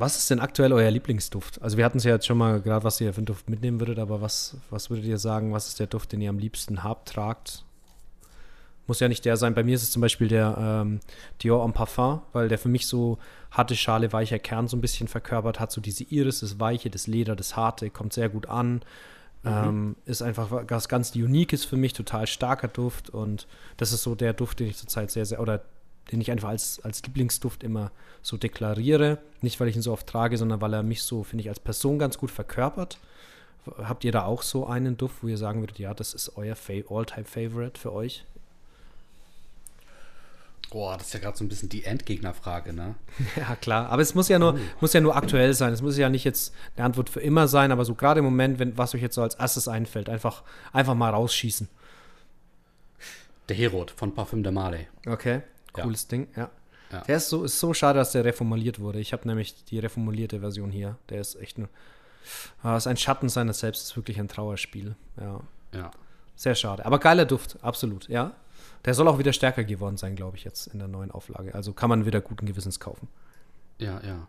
was 0.00 0.16
ist 0.16 0.30
denn 0.30 0.40
aktuell 0.40 0.72
euer 0.72 0.90
Lieblingsduft? 0.90 1.60
Also 1.62 1.76
wir 1.76 1.84
hatten 1.84 1.98
es 1.98 2.04
ja 2.04 2.12
jetzt 2.12 2.26
schon 2.26 2.38
mal 2.38 2.60
gerade, 2.60 2.84
was 2.84 3.00
ihr 3.00 3.12
für 3.12 3.18
einen 3.18 3.26
Duft 3.26 3.48
mitnehmen 3.48 3.80
würdet, 3.80 3.98
aber 3.98 4.20
was, 4.20 4.56
was 4.70 4.90
würdet 4.90 5.06
ihr 5.06 5.18
sagen, 5.18 5.52
was 5.52 5.68
ist 5.68 5.80
der 5.80 5.86
Duft, 5.86 6.12
den 6.12 6.20
ihr 6.20 6.30
am 6.30 6.38
liebsten 6.38 6.84
habt, 6.84 7.08
tragt? 7.10 7.64
Muss 8.86 9.00
ja 9.00 9.08
nicht 9.08 9.24
der 9.24 9.36
sein. 9.36 9.54
Bei 9.54 9.62
mir 9.62 9.74
ist 9.74 9.82
es 9.82 9.90
zum 9.90 10.00
Beispiel 10.00 10.28
der 10.28 10.56
ähm, 10.58 11.00
Dior 11.42 11.64
en 11.64 11.74
Parfum, 11.74 12.22
weil 12.32 12.48
der 12.48 12.58
für 12.58 12.70
mich 12.70 12.86
so 12.86 13.18
harte 13.50 13.76
Schale, 13.76 14.12
weicher 14.12 14.38
Kern 14.38 14.66
so 14.66 14.76
ein 14.76 14.80
bisschen 14.80 15.08
verkörpert 15.08 15.60
hat. 15.60 15.72
So 15.72 15.80
diese 15.80 16.04
Iris, 16.04 16.40
das 16.40 16.58
Weiche, 16.58 16.88
das 16.88 17.06
Leder, 17.06 17.36
das 17.36 17.56
Harte, 17.56 17.90
kommt 17.90 18.14
sehr 18.14 18.30
gut 18.30 18.46
an. 18.46 18.82
Ähm, 19.44 19.96
ist 20.04 20.22
einfach 20.22 20.48
was 20.50 20.88
ganz 20.88 21.14
Uniques 21.14 21.64
für 21.64 21.76
mich, 21.76 21.92
total 21.92 22.26
starker 22.26 22.68
Duft 22.68 23.08
und 23.10 23.46
das 23.76 23.92
ist 23.92 24.02
so 24.02 24.14
der 24.16 24.32
Duft, 24.32 24.58
den 24.58 24.66
ich 24.66 24.76
zurzeit 24.76 25.10
sehr, 25.12 25.24
sehr, 25.26 25.40
oder 25.40 25.62
den 26.10 26.20
ich 26.20 26.30
einfach 26.30 26.48
als, 26.48 26.80
als 26.84 27.02
Lieblingsduft 27.02 27.62
immer 27.62 27.90
so 28.22 28.36
deklariere. 28.36 29.18
Nicht, 29.40 29.60
weil 29.60 29.68
ich 29.68 29.76
ihn 29.76 29.82
so 29.82 29.92
oft 29.92 30.06
trage, 30.06 30.36
sondern 30.36 30.60
weil 30.60 30.74
er 30.74 30.82
mich 30.82 31.02
so, 31.02 31.22
finde 31.22 31.42
ich, 31.42 31.48
als 31.48 31.60
Person 31.60 31.98
ganz 31.98 32.18
gut 32.18 32.30
verkörpert. 32.30 32.98
Habt 33.82 34.04
ihr 34.04 34.12
da 34.12 34.24
auch 34.24 34.42
so 34.42 34.66
einen 34.66 34.96
Duft, 34.96 35.22
wo 35.22 35.28
ihr 35.28 35.36
sagen 35.36 35.60
würdet, 35.60 35.78
ja, 35.78 35.92
das 35.92 36.14
ist 36.14 36.36
euer 36.36 36.56
Fa 36.56 36.72
All-Time-Favorite 36.88 37.78
für 37.78 37.92
euch? 37.92 38.24
Boah, 40.70 40.98
das 40.98 41.08
ist 41.08 41.14
ja 41.14 41.20
gerade 41.20 41.36
so 41.36 41.44
ein 41.44 41.48
bisschen 41.48 41.70
die 41.70 41.84
Endgegnerfrage, 41.84 42.74
ne? 42.74 42.94
Ja, 43.36 43.56
klar. 43.56 43.88
Aber 43.88 44.02
es 44.02 44.14
muss 44.14 44.28
ja 44.28 44.38
nur, 44.38 44.58
muss 44.80 44.92
ja 44.92 45.00
nur 45.00 45.16
aktuell 45.16 45.54
sein. 45.54 45.72
Es 45.72 45.80
muss 45.80 45.96
ja 45.96 46.10
nicht 46.10 46.24
jetzt 46.24 46.54
eine 46.76 46.84
Antwort 46.84 47.08
für 47.08 47.20
immer 47.20 47.48
sein, 47.48 47.72
aber 47.72 47.84
so 47.84 47.94
gerade 47.94 48.18
im 48.18 48.24
Moment, 48.24 48.58
wenn 48.58 48.76
was 48.76 48.94
euch 48.94 49.00
jetzt 49.00 49.14
so 49.14 49.22
als 49.22 49.34
erstes 49.34 49.66
einfällt, 49.66 50.08
einfach, 50.10 50.42
einfach 50.72 50.94
mal 50.94 51.10
rausschießen. 51.10 51.68
Der 53.48 53.56
Herod 53.56 53.90
von 53.90 54.14
Parfüm 54.14 54.42
de 54.42 54.52
Marley. 54.52 54.88
Okay, 55.06 55.40
Ja. 55.78 55.84
cooles 55.84 56.08
Ding, 56.08 56.28
ja. 56.36 56.50
Ja. 56.90 57.00
Der 57.02 57.16
ist 57.16 57.28
so, 57.28 57.44
ist 57.44 57.60
so 57.60 57.74
schade, 57.74 57.98
dass 57.98 58.12
der 58.12 58.24
reformuliert 58.24 58.80
wurde. 58.80 58.98
Ich 58.98 59.12
habe 59.12 59.28
nämlich 59.28 59.64
die 59.64 59.78
reformulierte 59.78 60.40
Version 60.40 60.70
hier. 60.70 60.96
Der 61.10 61.20
ist 61.20 61.34
echt 61.36 61.58
nur. 61.58 61.68
Ah, 62.62 62.76
ist 62.76 62.86
ein 62.86 62.96
Schatten 62.96 63.28
seiner 63.28 63.52
selbst, 63.52 63.82
ist 63.82 63.96
wirklich 63.96 64.18
ein 64.18 64.28
Trauerspiel. 64.28 64.96
Ja. 65.20 65.40
Ja. 65.74 65.90
Sehr 66.34 66.54
schade. 66.54 66.86
Aber 66.86 66.98
geiler 66.98 67.24
Duft, 67.24 67.58
absolut, 67.62 68.08
ja. 68.08 68.32
Der 68.84 68.94
soll 68.94 69.08
auch 69.08 69.18
wieder 69.18 69.32
stärker 69.32 69.64
geworden 69.64 69.96
sein, 69.96 70.14
glaube 70.14 70.36
ich, 70.36 70.44
jetzt 70.44 70.68
in 70.68 70.78
der 70.78 70.88
neuen 70.88 71.10
Auflage. 71.10 71.54
Also 71.54 71.72
kann 71.72 71.88
man 71.88 72.06
wieder 72.06 72.20
guten 72.20 72.46
Gewissens 72.46 72.80
kaufen. 72.80 73.08
Ja, 73.78 74.00
ja. 74.04 74.26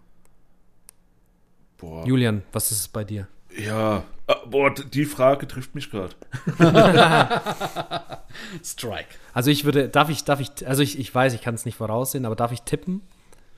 Boah. 1.78 2.06
Julian, 2.06 2.44
was 2.52 2.72
ist 2.72 2.80
es 2.80 2.88
bei 2.88 3.04
dir? 3.04 3.28
Ja, 3.58 4.04
ah, 4.28 4.36
boah, 4.46 4.74
die 4.74 5.06
Frage 5.06 5.48
trifft 5.48 5.76
mich 5.76 5.90
gerade. 5.90 6.14
Strike. 8.64 9.10
Also 9.34 9.50
ich 9.52 9.66
würde, 9.66 9.90
darf 9.90 10.10
ich, 10.10 10.24
darf 10.24 10.40
ich, 10.40 10.68
also 10.68 10.84
ich, 10.84 11.00
ich 11.00 11.14
weiß, 11.14 11.34
ich 11.34 11.42
kann 11.42 11.56
es 11.56 11.66
nicht 11.66 11.76
voraussehen, 11.76 12.26
aber 12.26 12.36
darf 12.36 12.52
ich 12.52 12.62
tippen? 12.62 13.02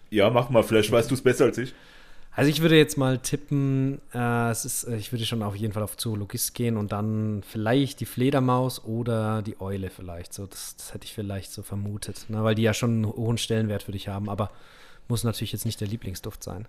Ja, 0.10 0.30
mach 0.30 0.50
mal, 0.50 0.64
vielleicht 0.64 0.92
weißt 0.92 1.10
du 1.10 1.16
es 1.16 1.22
besser 1.22 1.46
als 1.46 1.58
ich. 1.58 1.74
Also 2.34 2.50
ich 2.50 2.62
würde 2.62 2.78
jetzt 2.78 2.98
mal 2.98 3.18
tippen, 3.18 4.00
äh, 4.14 4.50
es 4.52 4.64
ist, 4.64 4.86
äh, 4.86 4.96
ich 4.96 5.12
würde 5.12 5.26
schon 5.26 5.44
auf 5.44 5.56
jeden 5.56 5.74
Fall 5.74 5.84
auf 5.84 5.98
Zoologist 5.98 6.54
gehen 6.54 6.78
und 6.78 6.94
dann 6.94 7.44
vielleicht 7.46 8.00
die 8.00 8.06
Fledermaus 8.06 8.86
oder 8.86 9.42
die 9.42 9.60
Eule 9.60 9.90
vielleicht. 9.90 10.34
So, 10.34 10.46
das, 10.46 10.78
das 10.78 10.94
hätte 10.94 11.06
ich 11.06 11.14
vielleicht 11.14 11.52
so 11.52 11.62
vermutet, 11.62 12.26
ne? 12.30 12.42
weil 12.44 12.56
die 12.56 12.62
ja 12.62 12.74
schon 12.74 12.92
einen 12.92 13.06
hohen 13.06 13.38
Stellenwert 13.38 13.84
für 13.84 13.92
dich 13.92 14.08
haben, 14.08 14.30
aber 14.30 14.50
muss 15.10 15.26
natürlich 15.26 15.52
jetzt 15.52 15.66
nicht 15.66 15.82
der 15.82 15.90
Lieblingsduft 15.90 16.42
sein. 16.42 16.68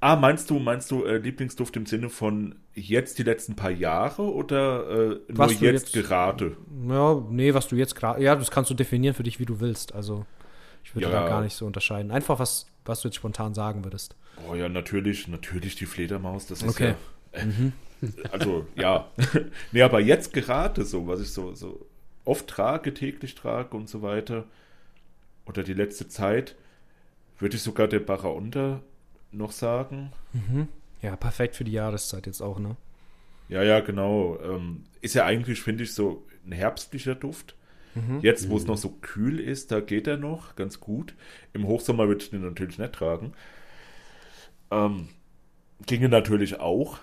Ah, 0.00 0.14
meinst 0.16 0.48
du, 0.50 0.58
meinst 0.60 0.90
du 0.92 1.04
äh, 1.04 1.18
Lieblingsduft 1.18 1.76
im 1.76 1.84
Sinne 1.86 2.08
von 2.08 2.54
jetzt 2.74 3.18
die 3.18 3.24
letzten 3.24 3.56
paar 3.56 3.70
Jahre 3.72 4.22
oder 4.32 4.88
äh, 4.88 4.94
nur 5.28 5.38
Was 5.38 5.60
jetzt, 5.60 5.94
jetzt- 5.94 6.06
gerade? 6.06 6.56
Ja, 6.88 7.20
nee, 7.30 7.52
was 7.52 7.66
du 7.68 7.74
jetzt 7.76 7.96
gerade, 7.96 8.22
ja, 8.22 8.36
das 8.36 8.50
kannst 8.50 8.70
du 8.70 8.74
definieren 8.74 9.14
für 9.14 9.24
dich, 9.24 9.40
wie 9.40 9.44
du 9.44 9.58
willst. 9.60 9.94
Also 9.94 10.24
ich 10.84 10.94
würde 10.94 11.08
Ja. 11.10 11.22
da 11.22 11.28
gar 11.28 11.42
nicht 11.42 11.54
so 11.54 11.66
unterscheiden. 11.66 12.12
Einfach 12.12 12.38
was, 12.38 12.66
was 12.84 13.00
du 13.02 13.08
jetzt 13.08 13.16
spontan 13.16 13.54
sagen 13.54 13.82
würdest. 13.84 14.14
Oh 14.48 14.54
ja, 14.54 14.68
natürlich, 14.68 15.26
natürlich 15.26 15.74
die 15.74 15.86
Fledermaus, 15.86 16.46
das 16.46 16.62
ist 16.62 16.70
Okay. 16.70 16.94
ja. 17.34 17.40
Äh, 17.40 17.46
Also, 18.30 18.64
ja. 18.76 19.08
nee, 19.72 19.82
aber 19.82 19.98
jetzt 19.98 20.32
gerade 20.32 20.84
so, 20.84 21.08
was 21.08 21.20
ich 21.20 21.32
so, 21.32 21.52
so 21.56 21.84
oft 22.24 22.46
trage, 22.46 22.94
täglich 22.94 23.34
trage 23.34 23.76
und 23.76 23.88
so 23.88 24.02
weiter, 24.02 24.44
oder 25.46 25.64
die 25.64 25.72
letzte 25.74 26.06
Zeit, 26.06 26.54
würde 27.40 27.56
ich 27.56 27.62
sogar 27.62 27.88
der 27.88 27.98
Baraonda 27.98 28.80
noch 29.32 29.52
sagen. 29.52 30.12
Ja, 31.02 31.16
perfekt 31.16 31.56
für 31.56 31.64
die 31.64 31.72
Jahreszeit 31.72 32.26
jetzt 32.26 32.40
auch, 32.40 32.58
ne? 32.58 32.76
Ja, 33.48 33.62
ja, 33.62 33.80
genau. 33.80 34.38
Ähm, 34.42 34.84
ist 35.00 35.14
ja 35.14 35.24
eigentlich, 35.24 35.62
finde 35.62 35.84
ich, 35.84 35.94
so 35.94 36.26
ein 36.44 36.52
herbstlicher 36.52 37.14
Duft. 37.14 37.54
Mhm. 37.94 38.20
Jetzt, 38.20 38.48
wo 38.50 38.56
es 38.56 38.66
noch 38.66 38.76
so 38.76 38.90
kühl 39.00 39.40
ist, 39.40 39.72
da 39.72 39.80
geht 39.80 40.06
er 40.06 40.16
noch 40.16 40.56
ganz 40.56 40.80
gut. 40.80 41.14
Im 41.52 41.66
Hochsommer 41.66 42.08
würde 42.08 42.22
ich 42.22 42.30
den 42.30 42.42
natürlich 42.42 42.78
nicht 42.78 42.92
tragen. 42.92 43.32
Ähm, 44.70 45.08
ginge 45.86 46.08
natürlich 46.08 46.60
auch, 46.60 46.98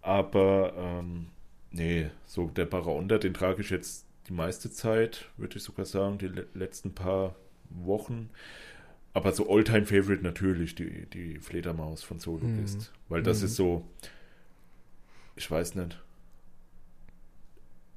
aber 0.00 0.72
ähm, 0.76 1.26
nee, 1.72 2.10
so 2.26 2.48
der 2.48 2.66
Paraonder, 2.66 3.18
den 3.18 3.34
trage 3.34 3.62
ich 3.62 3.70
jetzt 3.70 4.06
die 4.28 4.32
meiste 4.32 4.70
Zeit, 4.70 5.26
würde 5.36 5.56
ich 5.56 5.62
sogar 5.62 5.86
sagen, 5.86 6.18
die 6.18 6.28
le 6.28 6.46
letzten 6.54 6.94
paar 6.94 7.34
Wochen. 7.68 8.30
Aber 9.12 9.32
so 9.32 9.50
Alltime 9.50 9.86
favorite 9.86 10.22
natürlich, 10.22 10.74
die, 10.74 11.06
die 11.06 11.38
Fledermaus 11.38 12.02
von 12.02 12.20
Sologist. 12.20 12.78
Mhm. 12.78 12.86
Weil 13.08 13.22
das 13.22 13.40
mhm. 13.40 13.46
ist 13.46 13.56
so, 13.56 13.84
ich 15.36 15.50
weiß 15.50 15.74
nicht. 15.74 15.98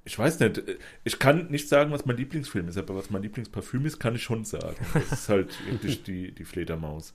Ich 0.05 0.19
weiß 0.19 0.39
nicht, 0.41 0.61
ich 1.05 1.17
kann 1.17 1.47
nicht 1.49 1.69
sagen, 1.69 1.91
was 1.91 2.05
mein 2.05 2.17
Lieblingsfilm 2.17 2.67
ist, 2.67 2.77
aber 2.77 2.95
was 2.95 3.09
mein 3.09 3.21
Lieblingsparfüm 3.21 3.85
ist, 3.85 3.99
kann 3.99 4.15
ich 4.15 4.23
schon 4.23 4.43
sagen. 4.43 4.85
Das 4.93 5.11
ist 5.11 5.29
halt 5.29 5.55
wirklich 5.71 6.03
die, 6.03 6.31
die 6.31 6.43
Fledermaus. 6.43 7.13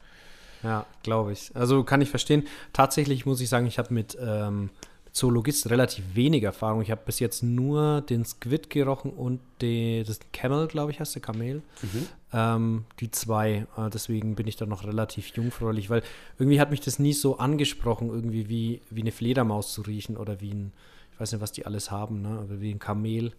Ja, 0.62 0.87
glaube 1.02 1.32
ich. 1.32 1.54
Also 1.54 1.84
kann 1.84 2.00
ich 2.00 2.08
verstehen. 2.08 2.46
Tatsächlich 2.72 3.26
muss 3.26 3.40
ich 3.40 3.48
sagen, 3.48 3.66
ich 3.66 3.78
habe 3.78 3.92
mit 3.92 4.16
ähm, 4.20 4.70
Zoologist 5.12 5.71
relativ 5.71 6.05
wenig 6.14 6.42
Erfahrung. 6.42 6.83
Ich 6.83 6.90
habe 6.90 7.03
bis 7.05 7.21
jetzt 7.21 7.42
nur 7.42 8.03
den 8.03 8.25
Squid 8.25 8.71
gerochen 8.71 9.11
und 9.11 9.40
die, 9.61 10.05
das 10.07 10.21
Camel, 10.33 10.66
glaube 10.68 10.90
ich, 10.90 11.01
heißt 11.01 11.14
der 11.14 11.23
Kamel. 11.23 11.62
Mhm. 11.83 12.07
Ähm, 12.33 12.85
die 13.01 13.11
zwei. 13.11 13.66
Äh, 13.77 13.90
deswegen 13.92 14.35
bin 14.35 14.47
ich 14.47 14.57
da 14.57 14.66
noch 14.66 14.85
relativ 14.85 15.29
jungfräulich, 15.29 15.90
weil 15.90 16.03
irgendwie 16.38 16.61
hat 16.61 16.71
mich 16.71 16.81
das 16.81 16.99
nie 16.99 17.12
so 17.12 17.38
angesprochen, 17.38 18.09
irgendwie 18.09 18.49
wie, 18.49 18.81
wie 18.90 19.01
eine 19.01 19.12
Fledermaus 19.12 19.73
zu 19.73 19.83
riechen 19.83 20.16
oder 20.16 20.40
wie 20.40 20.53
ein, 20.53 20.73
ich 21.12 21.21
weiß 21.21 21.33
nicht, 21.33 21.40
was 21.40 21.53
die 21.53 21.66
alles 21.66 21.90
haben, 21.90 22.23
ne? 22.23 22.38
aber 22.40 22.61
wie 22.61 22.71
ein 22.71 22.79
Kamel. 22.79 23.33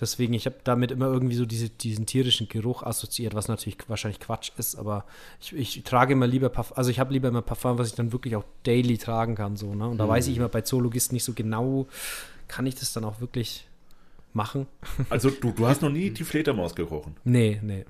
Deswegen, 0.00 0.32
ich 0.34 0.46
habe 0.46 0.56
damit 0.62 0.92
immer 0.92 1.06
irgendwie 1.06 1.34
so 1.34 1.44
diese, 1.44 1.68
diesen 1.68 2.06
tierischen 2.06 2.48
Geruch 2.48 2.84
assoziiert, 2.84 3.34
was 3.34 3.48
natürlich 3.48 3.78
wahrscheinlich 3.88 4.20
Quatsch 4.20 4.52
ist, 4.56 4.76
aber 4.76 5.04
ich, 5.40 5.54
ich 5.54 5.82
trage 5.82 6.12
immer 6.12 6.26
lieber 6.26 6.48
Parfum, 6.50 6.76
also 6.76 6.90
ich 6.90 7.00
habe 7.00 7.12
lieber 7.12 7.28
immer 7.28 7.42
Parfum, 7.42 7.78
was 7.78 7.88
ich 7.88 7.94
dann 7.94 8.12
wirklich 8.12 8.36
auch 8.36 8.44
daily 8.62 8.96
tragen 8.96 9.34
kann, 9.34 9.56
so, 9.56 9.74
ne? 9.74 9.88
Und 9.88 9.98
da 9.98 10.06
mhm. 10.06 10.10
weiß 10.10 10.28
ich 10.28 10.36
immer 10.36 10.48
bei 10.48 10.60
Zoologisten 10.60 11.16
nicht 11.16 11.24
so 11.24 11.32
genau, 11.32 11.88
kann 12.46 12.66
ich 12.66 12.76
das 12.76 12.92
dann 12.92 13.04
auch 13.04 13.20
wirklich 13.20 13.66
machen? 14.32 14.66
Also 15.10 15.30
du, 15.30 15.50
du 15.50 15.66
hast 15.66 15.82
noch 15.82 15.90
nie 15.90 16.10
die 16.10 16.24
Fledermaus 16.24 16.74
gerochen? 16.74 17.16
Nee, 17.24 17.60
nee. 17.62 17.84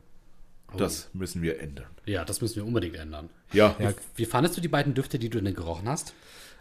Das 0.77 1.09
müssen 1.15 1.43
wir 1.43 1.61
ändern. 1.61 1.87
Ja, 2.05 2.25
das 2.25 2.41
müssen 2.41 2.57
wir 2.57 2.67
unbedingt 2.67 2.97
ändern. 2.97 3.31
Ja. 3.53 3.75
ja. 3.79 3.91
Wie, 3.91 3.95
wie 4.17 4.25
fandest 4.27 4.57
du 4.57 4.61
die 4.61 4.69
beiden 4.69 4.95
Düfte, 4.95 5.19
die 5.19 5.31
du 5.31 5.41
denn 5.41 5.55
gerochen 5.55 5.89
hast? 5.89 6.15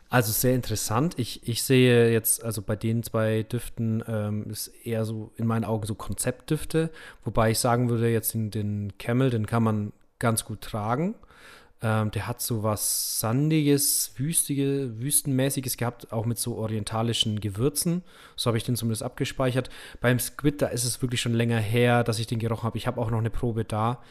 Also 0.09 0.31
sehr 0.31 0.55
interessant. 0.55 1.19
Ich, 1.19 1.47
ich 1.47 1.63
sehe 1.63 2.11
jetzt, 2.11 2.43
also 2.43 2.61
bei 2.61 2.77
den 2.77 3.03
zwei 3.03 3.43
Düften 3.43 4.03
ähm, 4.07 4.49
ist 4.49 4.69
eher 4.83 5.03
so 5.03 5.31
in 5.35 5.45
meinen 5.45 5.65
Augen 5.65 5.85
so 5.85 5.95
Konzeptdüfte, 5.95 6.89
wobei 7.25 7.51
ich 7.51 7.59
sagen 7.59 7.89
würde, 7.89 8.09
jetzt 8.09 8.33
in 8.33 8.49
den 8.49 8.97
Camel, 8.97 9.29
den 9.29 9.45
kann 9.45 9.63
man 9.63 9.91
ganz 10.19 10.45
gut 10.45 10.61
tragen. 10.61 11.15
Ähm, 11.81 12.09
der 12.11 12.25
hat 12.25 12.41
so 12.41 12.63
was 12.63 13.19
Sandiges, 13.19 14.13
Wüstige, 14.15 14.99
Wüstenmäßiges 14.99 15.77
gehabt, 15.77 16.11
auch 16.11 16.25
mit 16.25 16.39
so 16.39 16.55
orientalischen 16.55 17.39
Gewürzen. 17.39 18.01
So 18.35 18.47
habe 18.47 18.57
ich 18.57 18.63
den 18.63 18.75
zumindest 18.75 19.03
abgespeichert. 19.03 19.69
Beim 20.01 20.19
Squid, 20.19 20.61
da 20.61 20.67
ist 20.67 20.85
es 20.85 21.01
wirklich 21.01 21.21
schon 21.21 21.33
länger 21.33 21.59
her, 21.59 22.03
dass 22.03 22.17
ich 22.17 22.27
den 22.27 22.39
gerochen 22.39 22.63
habe. 22.63 22.77
Ich 22.77 22.87
habe 22.87 22.99
auch 22.99 23.11
noch 23.11 23.19
eine 23.19 23.29
Probe 23.29 23.65
da. 23.65 24.01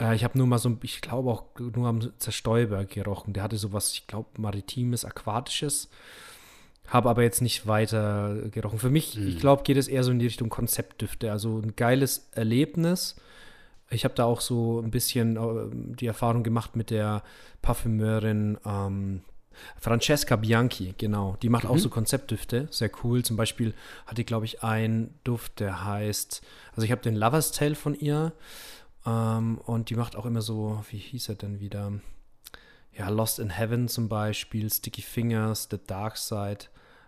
Äh, 0.00 0.14
ich 0.14 0.24
habe 0.24 0.38
nur 0.38 0.46
mal 0.46 0.58
so, 0.58 0.76
ich 0.82 1.00
glaube 1.00 1.30
auch 1.30 1.44
nur 1.58 1.88
am 1.88 2.18
Zerstäuber 2.18 2.84
gerochen. 2.84 3.32
Der 3.32 3.42
hatte 3.42 3.56
sowas, 3.56 3.92
ich 3.92 4.06
glaube, 4.06 4.28
maritimes, 4.38 5.04
aquatisches. 5.04 5.88
Habe 6.86 7.08
aber 7.08 7.22
jetzt 7.22 7.40
nicht 7.40 7.66
weiter 7.66 8.34
gerochen. 8.50 8.78
Für 8.78 8.90
mich, 8.90 9.16
mhm. 9.16 9.28
ich 9.28 9.38
glaube, 9.38 9.62
geht 9.62 9.76
es 9.76 9.86
eher 9.86 10.02
so 10.02 10.10
in 10.10 10.18
die 10.18 10.26
Richtung 10.26 10.48
Konzeptdüfte. 10.48 11.30
Also 11.30 11.58
ein 11.58 11.76
geiles 11.76 12.28
Erlebnis. 12.32 13.16
Ich 13.90 14.04
habe 14.04 14.14
da 14.14 14.24
auch 14.24 14.40
so 14.40 14.80
ein 14.80 14.90
bisschen 14.90 15.36
äh, 15.36 15.96
die 15.96 16.06
Erfahrung 16.06 16.42
gemacht 16.42 16.76
mit 16.76 16.90
der 16.90 17.22
Parfümeurin 17.62 18.58
ähm, 18.64 19.22
Francesca 19.76 20.36
Bianchi, 20.36 20.94
genau. 20.96 21.36
Die 21.42 21.48
macht 21.48 21.64
mhm. 21.64 21.70
auch 21.70 21.78
so 21.78 21.90
Konzeptdüfte, 21.90 22.68
sehr 22.70 22.90
cool. 23.02 23.24
Zum 23.24 23.36
Beispiel 23.36 23.74
hat 24.06 24.18
die, 24.18 24.24
glaube 24.24 24.46
ich, 24.46 24.62
einen 24.62 25.14
Duft, 25.24 25.60
der 25.60 25.84
heißt, 25.84 26.42
also 26.72 26.82
ich 26.82 26.90
habe 26.90 27.02
den 27.02 27.16
Lover's 27.16 27.52
Tale 27.52 27.74
von 27.74 27.94
ihr. 27.94 28.32
Ähm, 29.06 29.58
und 29.58 29.90
die 29.90 29.96
macht 29.96 30.16
auch 30.16 30.26
immer 30.26 30.42
so, 30.42 30.82
wie 30.90 30.98
hieß 30.98 31.28
er 31.28 31.34
denn 31.36 31.60
wieder? 31.60 31.92
Ja, 32.92 33.08
Lost 33.08 33.38
in 33.38 33.50
Heaven 33.50 33.88
zum 33.88 34.08
Beispiel, 34.08 34.70
Sticky 34.70 35.02
Fingers, 35.02 35.68
The 35.70 35.78
Dark 35.86 36.16
Side, 36.16 36.66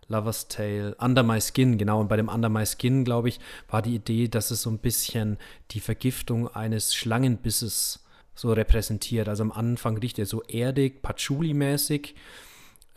Lover's 0.08 0.48
Tale, 0.48 0.94
Under 0.98 1.22
My 1.22 1.40
Skin, 1.40 1.78
genau. 1.78 2.00
Und 2.00 2.08
bei 2.08 2.16
dem 2.16 2.28
Under 2.28 2.48
My 2.48 2.64
Skin, 2.66 3.04
glaube 3.04 3.28
ich, 3.28 3.40
war 3.68 3.82
die 3.82 3.94
Idee, 3.94 4.28
dass 4.28 4.50
es 4.50 4.62
so 4.62 4.70
ein 4.70 4.78
bisschen 4.78 5.38
die 5.70 5.80
Vergiftung 5.80 6.48
eines 6.48 6.94
Schlangenbisses 6.94 8.04
so 8.34 8.52
repräsentiert. 8.52 9.28
Also 9.28 9.42
am 9.42 9.52
Anfang 9.52 9.98
riecht 9.98 10.18
er 10.18 10.26
so 10.26 10.42
erdig, 10.42 11.02
Patchouli-mäßig 11.02 12.14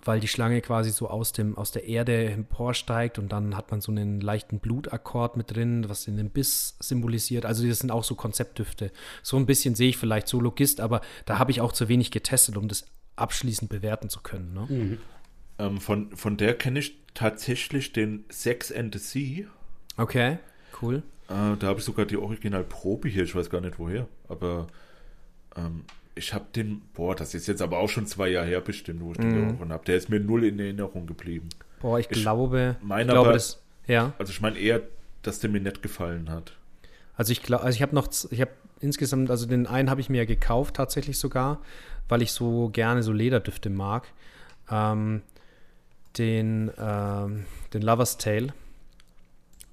weil 0.06 0.20
die 0.20 0.28
Schlange 0.28 0.62
quasi 0.62 0.92
so 0.92 1.10
aus, 1.10 1.34
dem, 1.34 1.58
aus 1.58 1.72
der 1.72 1.86
Erde 1.86 2.30
emporsteigt 2.30 3.20
und 3.20 3.30
dann 3.30 3.58
hat 3.58 3.72
man 3.72 3.82
so 3.82 3.92
einen 3.92 4.22
leichten 4.22 4.60
Blutakkord 4.60 5.36
mit 5.36 5.56
drin, 5.56 5.90
was 5.90 6.06
den 6.06 6.30
Biss 6.30 6.78
symbolisiert. 6.80 7.46
Also 7.46 7.68
das 7.68 7.80
sind 7.80 7.92
auch 7.92 8.04
so 8.04 8.16
Konzeptdüfte. 8.16 8.92
So 9.24 9.38
ein 9.38 9.48
bisschen 9.48 9.76
sehe 9.76 9.90
ich 9.90 9.98
vielleicht 9.98 10.28
so 10.28 10.40
Logist, 10.40 10.80
aber 10.80 11.02
da 11.26 11.40
habe 11.40 11.52
ich 11.52 11.60
auch 11.60 11.74
zu 11.74 11.90
wenig 11.90 12.12
getestet, 12.12 12.56
um 12.56 12.68
das 12.68 12.86
abschließend 13.16 13.70
bewerten 13.70 14.10
zu 14.10 14.22
können. 14.22 14.54
Ne? 14.54 14.68
Mhm. 14.70 14.98
Ähm, 15.58 15.82
von, 15.82 16.16
von 16.16 16.38
der 16.38 16.56
kenne 16.56 16.80
ich 16.80 16.98
tatsächlich 17.14 17.92
den 17.94 18.26
Sex 18.30 18.72
and 18.72 18.94
the 18.94 19.00
Sea. 19.00 19.48
Okay, 19.98 20.38
cool. 20.82 21.02
Äh, 21.30 21.58
da 21.58 21.68
habe 21.68 21.80
ich 21.80 21.86
sogar 21.86 22.06
die 22.06 22.18
Originalprobe 22.18 23.10
hier, 23.10 23.24
ich 23.24 23.34
weiß 23.34 23.50
gar 23.50 23.62
nicht 23.62 23.80
woher, 23.80 24.08
aber 24.28 24.68
ähm, 25.56 25.86
ich 26.16 26.34
habe 26.34 26.46
den, 26.56 26.82
boah, 26.94 27.16
das 27.16 27.34
ist 27.34 27.48
jetzt 27.48 27.62
aber 27.62 27.78
auch 27.78 27.90
schon 27.90 28.08
zwei 28.08 28.30
Jahre 28.30 28.48
her 28.48 28.62
bestimmt, 28.62 29.02
wo 29.02 29.12
ich 29.12 29.18
den 29.18 29.32
mm. 29.32 29.48
gerochen 29.50 29.74
habe. 29.74 29.86
Der 29.86 29.98
ist 29.98 30.10
mir 30.10 30.20
null 30.20 30.46
in 30.46 30.58
Erinnerung 30.60 31.06
geblieben. 31.06 31.50
Boah, 31.82 32.00
ich, 32.00 32.10
ich 32.10 32.22
glaube, 32.22 32.78
meine 32.82 33.04
ich 33.04 33.08
glaube, 33.10 33.30
aber, 33.30 33.34
das, 33.34 33.62
ja. 33.86 34.14
Also 34.18 34.32
ich 34.32 34.42
meine 34.42 34.58
eher, 34.58 34.82
dass 35.24 35.40
der 35.40 35.50
mir 35.50 35.60
nicht 35.60 35.82
gefallen 35.82 36.30
hat. 36.30 36.54
Also 37.18 37.32
ich 37.32 37.44
glaube, 37.44 37.64
also 37.64 37.76
ich 37.76 37.82
habe 37.82 37.94
noch, 37.94 38.08
ich 38.32 38.42
habe 38.42 38.52
insgesamt, 38.80 39.30
also 39.30 39.46
den 39.46 39.68
einen 39.68 39.90
habe 39.90 40.02
ich 40.02 40.10
mir 40.10 40.20
ja 40.20 40.26
gekauft 40.26 40.76
tatsächlich 40.76 41.20
sogar, 41.20 41.60
weil 42.08 42.22
ich 42.22 42.32
so 42.32 42.70
gerne 42.70 43.04
so 43.04 43.12
Lederdüfte 43.12 43.70
mag. 43.70 44.08
Ähm, 44.72 45.22
den, 46.18 46.72
ähm, 46.80 47.46
den 47.74 47.82
Lover's 47.82 48.18
Tale 48.18 48.54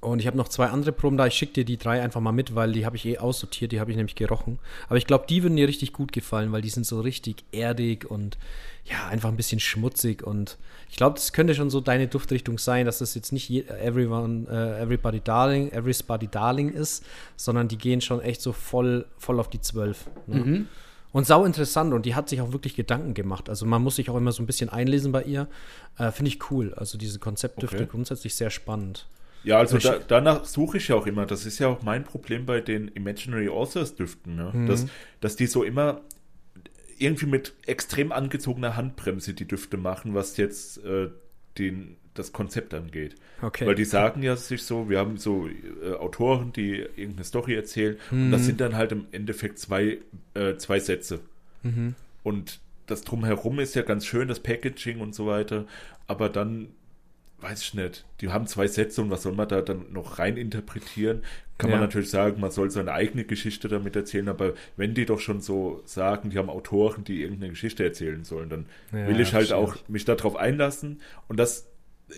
und 0.02 0.18
ich 0.18 0.26
habe 0.26 0.36
noch 0.36 0.48
zwei 0.48 0.66
andere 0.66 0.90
Proben 0.90 1.16
da. 1.16 1.28
Ich 1.28 1.34
schicke 1.34 1.52
dir 1.52 1.64
die 1.64 1.78
drei 1.78 2.02
einfach 2.02 2.20
mal 2.20 2.32
mit, 2.32 2.56
weil 2.56 2.72
die 2.72 2.84
habe 2.84 2.96
ich 2.96 3.06
eh 3.06 3.18
aussortiert. 3.18 3.70
Die 3.70 3.78
habe 3.78 3.92
ich 3.92 3.96
nämlich 3.96 4.16
gerochen. 4.16 4.58
Aber 4.88 4.96
ich 4.96 5.06
glaube, 5.06 5.26
die 5.28 5.44
würden 5.44 5.54
dir 5.54 5.68
richtig 5.68 5.92
gut 5.92 6.12
gefallen, 6.12 6.50
weil 6.50 6.60
die 6.60 6.70
sind 6.70 6.84
so 6.84 7.00
richtig 7.00 7.44
erdig 7.52 8.10
und 8.10 8.36
ja, 8.84 9.06
einfach 9.06 9.28
ein 9.28 9.36
bisschen 9.36 9.60
schmutzig. 9.60 10.24
Und 10.24 10.58
ich 10.90 10.96
glaube, 10.96 11.14
das 11.14 11.32
könnte 11.32 11.54
schon 11.54 11.70
so 11.70 11.80
deine 11.80 12.08
Duftrichtung 12.08 12.58
sein, 12.58 12.84
dass 12.84 12.98
das 12.98 13.14
jetzt 13.14 13.30
nicht 13.30 13.48
everyone, 13.70 14.46
uh, 14.50 14.82
everybody 14.82 15.20
darling, 15.20 15.70
everybody 15.70 16.26
darling 16.26 16.70
ist, 16.70 17.04
sondern 17.36 17.68
die 17.68 17.78
gehen 17.78 18.00
schon 18.00 18.20
echt 18.20 18.42
so 18.42 18.52
voll, 18.52 19.06
voll 19.18 19.38
auf 19.38 19.50
die 19.50 19.60
Zwölf. 19.60 20.10
Ne? 20.26 20.40
Mhm. 20.40 20.68
Und 21.12 21.28
sau 21.28 21.44
interessant 21.44 21.94
und 21.94 22.06
die 22.06 22.16
hat 22.16 22.28
sich 22.28 22.40
auch 22.40 22.52
wirklich 22.52 22.74
Gedanken 22.74 23.14
gemacht. 23.14 23.48
Also 23.48 23.66
man 23.66 23.80
muss 23.82 23.96
sich 23.96 24.10
auch 24.10 24.16
immer 24.16 24.32
so 24.32 24.42
ein 24.42 24.46
bisschen 24.46 24.68
einlesen 24.68 25.12
bei 25.12 25.22
ihr. 25.22 25.46
Äh, 25.96 26.10
Finde 26.10 26.30
ich 26.30 26.50
cool. 26.50 26.74
Also 26.74 26.98
diese 26.98 27.20
Konzeptdüfte 27.20 27.76
okay. 27.76 27.88
grundsätzlich 27.88 28.34
sehr 28.34 28.50
spannend. 28.50 29.06
Ja, 29.44 29.58
also 29.58 29.78
da, 29.78 29.98
danach 30.06 30.44
suche 30.44 30.76
ich 30.76 30.88
ja 30.88 30.96
auch 30.96 31.06
immer. 31.06 31.26
Das 31.26 31.46
ist 31.46 31.58
ja 31.58 31.68
auch 31.68 31.82
mein 31.82 32.04
Problem 32.04 32.46
bei 32.46 32.60
den 32.60 32.88
Imaginary 32.88 33.48
Authors 33.48 33.94
Düften, 33.94 34.36
ne? 34.36 34.50
mhm. 34.52 34.66
dass, 34.66 34.86
dass 35.20 35.36
die 35.36 35.46
so 35.46 35.64
immer 35.64 36.00
irgendwie 36.98 37.26
mit 37.26 37.54
extrem 37.66 38.12
angezogener 38.12 38.76
Handbremse 38.76 39.34
die 39.34 39.46
Düfte 39.46 39.76
machen, 39.76 40.14
was 40.14 40.36
jetzt 40.36 40.84
äh, 40.84 41.08
den, 41.58 41.96
das 42.14 42.32
Konzept 42.32 42.74
angeht. 42.74 43.16
Okay. 43.40 43.66
Weil 43.66 43.74
die 43.74 43.84
sagen 43.84 44.22
ja 44.22 44.36
sich 44.36 44.62
so, 44.62 44.88
wir 44.88 44.98
haben 44.98 45.16
so 45.16 45.48
äh, 45.48 45.94
Autoren, 45.94 46.52
die 46.52 46.74
irgendeine 46.74 47.24
Story 47.24 47.54
erzählen 47.54 47.96
mhm. 48.10 48.26
und 48.26 48.30
das 48.32 48.46
sind 48.46 48.60
dann 48.60 48.76
halt 48.76 48.92
im 48.92 49.06
Endeffekt 49.10 49.58
zwei, 49.58 49.98
äh, 50.34 50.56
zwei 50.56 50.78
Sätze. 50.78 51.20
Mhm. 51.62 51.94
Und 52.22 52.60
das 52.86 53.02
drumherum 53.02 53.58
ist 53.58 53.74
ja 53.74 53.82
ganz 53.82 54.06
schön, 54.06 54.28
das 54.28 54.40
Packaging 54.40 55.00
und 55.00 55.14
so 55.14 55.26
weiter, 55.26 55.66
aber 56.06 56.28
dann 56.28 56.68
weiß 57.42 57.62
ich 57.62 57.74
nicht, 57.74 58.04
die 58.20 58.30
haben 58.30 58.46
zwei 58.46 58.66
Sätze 58.66 59.02
und 59.02 59.10
was 59.10 59.22
soll 59.22 59.32
man 59.32 59.48
da 59.48 59.62
dann 59.62 59.92
noch 59.92 60.18
rein 60.18 60.36
interpretieren? 60.36 61.22
Kann 61.58 61.70
ja. 61.70 61.76
man 61.76 61.84
natürlich 61.84 62.10
sagen, 62.10 62.40
man 62.40 62.50
soll 62.50 62.70
seine 62.70 62.92
eigene 62.92 63.24
Geschichte 63.24 63.68
damit 63.68 63.94
erzählen, 63.96 64.28
aber 64.28 64.54
wenn 64.76 64.94
die 64.94 65.06
doch 65.06 65.20
schon 65.20 65.40
so 65.40 65.82
sagen, 65.84 66.30
die 66.30 66.38
haben 66.38 66.50
Autoren, 66.50 67.04
die 67.04 67.22
irgendeine 67.22 67.50
Geschichte 67.50 67.84
erzählen 67.84 68.24
sollen, 68.24 68.48
dann 68.48 68.66
ja, 68.92 69.06
will 69.06 69.20
ich 69.20 69.34
halt 69.34 69.46
stimmt. 69.46 69.60
auch 69.60 69.76
mich 69.88 70.04
darauf 70.04 70.36
einlassen 70.36 71.00
und 71.28 71.38
das 71.38 71.68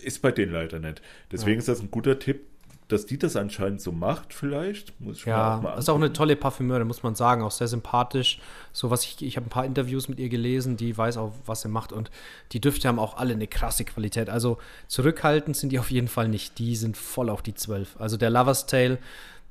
ist 0.03 0.21
bei 0.21 0.31
denen 0.31 0.51
leider 0.51 0.79
nicht. 0.79 1.01
Deswegen 1.31 1.55
ja. 1.55 1.59
ist 1.59 1.67
das 1.67 1.81
ein 1.81 1.91
guter 1.91 2.19
Tipp, 2.19 2.41
dass 2.87 3.07
die 3.07 3.17
das 3.17 3.35
anscheinend 3.35 3.81
so 3.81 3.91
macht, 3.91 4.33
vielleicht. 4.33 4.99
Muss 5.01 5.17
ich 5.17 5.25
ja, 5.25 5.59
mal 5.61 5.77
ist 5.77 5.89
auch 5.89 5.95
eine 5.95 6.13
tolle 6.13 6.35
Parfümeure, 6.35 6.85
muss 6.85 7.01
man 7.01 7.15
sagen. 7.15 7.41
Auch 7.41 7.51
sehr 7.51 7.67
sympathisch. 7.67 8.39
So 8.73 8.91
was 8.91 9.03
ich, 9.03 9.23
ich 9.23 9.37
habe 9.37 9.47
ein 9.47 9.49
paar 9.49 9.65
Interviews 9.65 10.07
mit 10.07 10.19
ihr 10.19 10.29
gelesen, 10.29 10.77
die 10.77 10.95
weiß 10.95 11.17
auch, 11.17 11.33
was 11.45 11.61
sie 11.61 11.67
macht. 11.67 11.91
Und 11.91 12.11
die 12.51 12.61
Düfte 12.61 12.87
haben 12.87 12.99
auch 12.99 13.17
alle 13.17 13.33
eine 13.33 13.47
krasse 13.47 13.85
Qualität. 13.85 14.29
Also 14.29 14.59
zurückhaltend 14.87 15.57
sind 15.57 15.71
die 15.71 15.79
auf 15.79 15.89
jeden 15.89 16.07
Fall 16.07 16.27
nicht. 16.27 16.59
Die 16.59 16.75
sind 16.75 16.95
voll 16.95 17.29
auf 17.29 17.41
die 17.41 17.55
12. 17.55 17.99
Also 17.99 18.17
der 18.17 18.29
Lover's 18.29 18.67
Tale, 18.67 18.99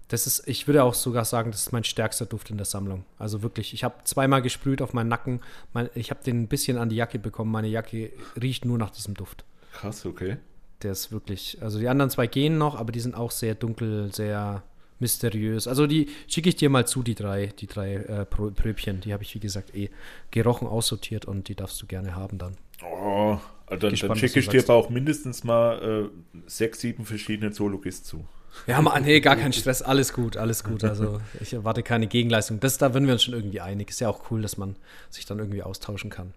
das 0.08 0.28
ist, 0.28 0.46
ich 0.46 0.68
würde 0.68 0.84
auch 0.84 0.94
sogar 0.94 1.24
sagen, 1.24 1.50
das 1.50 1.62
ist 1.62 1.72
mein 1.72 1.82
stärkster 1.82 2.26
Duft 2.26 2.50
in 2.50 2.56
der 2.56 2.66
Sammlung. 2.66 3.04
Also 3.18 3.42
wirklich, 3.42 3.74
ich 3.74 3.82
habe 3.82 3.96
zweimal 4.04 4.42
gesprüht 4.42 4.80
auf 4.80 4.92
meinen 4.92 5.08
Nacken. 5.08 5.40
Mein, 5.72 5.90
ich 5.94 6.10
habe 6.10 6.22
den 6.22 6.42
ein 6.42 6.48
bisschen 6.48 6.78
an 6.78 6.88
die 6.88 6.96
Jacke 6.96 7.18
bekommen. 7.18 7.50
Meine 7.50 7.68
Jacke 7.68 8.12
riecht 8.40 8.64
nur 8.64 8.78
nach 8.78 8.90
diesem 8.90 9.14
Duft. 9.14 9.44
Krass, 9.72 10.06
okay 10.06 10.36
der 10.82 10.92
ist 10.92 11.12
wirklich, 11.12 11.58
also 11.60 11.78
die 11.78 11.88
anderen 11.88 12.10
zwei 12.10 12.26
gehen 12.26 12.58
noch, 12.58 12.76
aber 12.76 12.92
die 12.92 13.00
sind 13.00 13.14
auch 13.14 13.30
sehr 13.30 13.54
dunkel, 13.54 14.12
sehr 14.12 14.62
mysteriös. 15.00 15.66
Also 15.66 15.86
die 15.86 16.08
schicke 16.28 16.48
ich 16.48 16.56
dir 16.56 16.70
mal 16.70 16.86
zu, 16.86 17.02
die 17.02 17.14
drei, 17.14 17.46
die 17.58 17.66
drei 17.66 17.94
äh, 17.94 18.24
Pröbchen. 18.24 19.00
Die 19.00 19.12
habe 19.12 19.22
ich, 19.22 19.34
wie 19.34 19.40
gesagt, 19.40 19.74
eh 19.74 19.90
gerochen, 20.30 20.68
aussortiert 20.68 21.24
und 21.24 21.48
die 21.48 21.54
darfst 21.54 21.80
du 21.82 21.86
gerne 21.86 22.14
haben 22.14 22.38
dann. 22.38 22.56
Oh, 22.82 23.38
dann, 23.68 23.78
dann 23.78 24.16
schicke 24.16 24.40
ich 24.40 24.48
dir 24.48 24.62
aber 24.62 24.74
auch 24.74 24.90
mindestens 24.90 25.44
mal 25.44 26.10
äh, 26.12 26.40
sechs, 26.46 26.80
sieben 26.80 27.04
verschiedene 27.04 27.52
Zoologist 27.52 28.06
zu. 28.06 28.24
Ja, 28.66 28.80
Mann, 28.80 29.02
nee, 29.02 29.20
gar 29.20 29.36
kein 29.36 29.52
Stress, 29.52 29.82
alles 29.82 30.12
gut, 30.12 30.36
alles 30.36 30.62
gut. 30.62 30.84
Also 30.84 31.20
ich 31.40 31.52
erwarte 31.52 31.82
keine 31.82 32.06
Gegenleistung. 32.06 32.60
Das, 32.60 32.78
da 32.78 32.94
würden 32.94 33.06
wir 33.06 33.14
uns 33.14 33.24
schon 33.24 33.34
irgendwie 33.34 33.60
einig. 33.60 33.90
Ist 33.90 34.00
ja 34.00 34.08
auch 34.08 34.30
cool, 34.30 34.42
dass 34.42 34.56
man 34.56 34.76
sich 35.10 35.26
dann 35.26 35.40
irgendwie 35.40 35.62
austauschen 35.62 36.08
kann. 36.08 36.34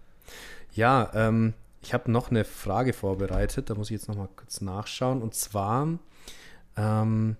Ja, 0.74 1.10
ähm, 1.14 1.54
ich 1.82 1.94
habe 1.94 2.10
noch 2.10 2.30
eine 2.30 2.44
Frage 2.44 2.92
vorbereitet, 2.92 3.70
da 3.70 3.74
muss 3.74 3.90
ich 3.90 3.94
jetzt 3.94 4.08
noch 4.08 4.16
mal 4.16 4.28
kurz 4.34 4.60
nachschauen. 4.60 5.22
Und 5.22 5.34
zwar, 5.34 5.98
ähm, 6.76 7.36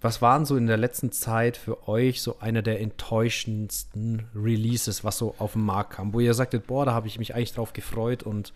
was 0.00 0.20
waren 0.20 0.44
so 0.44 0.56
in 0.56 0.66
der 0.66 0.76
letzten 0.76 1.12
Zeit 1.12 1.56
für 1.56 1.88
euch 1.88 2.20
so 2.20 2.38
einer 2.40 2.62
der 2.62 2.80
enttäuschendsten 2.80 4.26
Releases, 4.34 5.04
was 5.04 5.18
so 5.18 5.34
auf 5.38 5.52
den 5.52 5.62
Markt 5.62 5.94
kam, 5.94 6.12
wo 6.12 6.20
ihr 6.20 6.34
sagtet, 6.34 6.66
boah, 6.66 6.84
da 6.84 6.92
habe 6.92 7.06
ich 7.06 7.18
mich 7.18 7.34
eigentlich 7.34 7.52
drauf 7.52 7.72
gefreut 7.72 8.22
und 8.22 8.52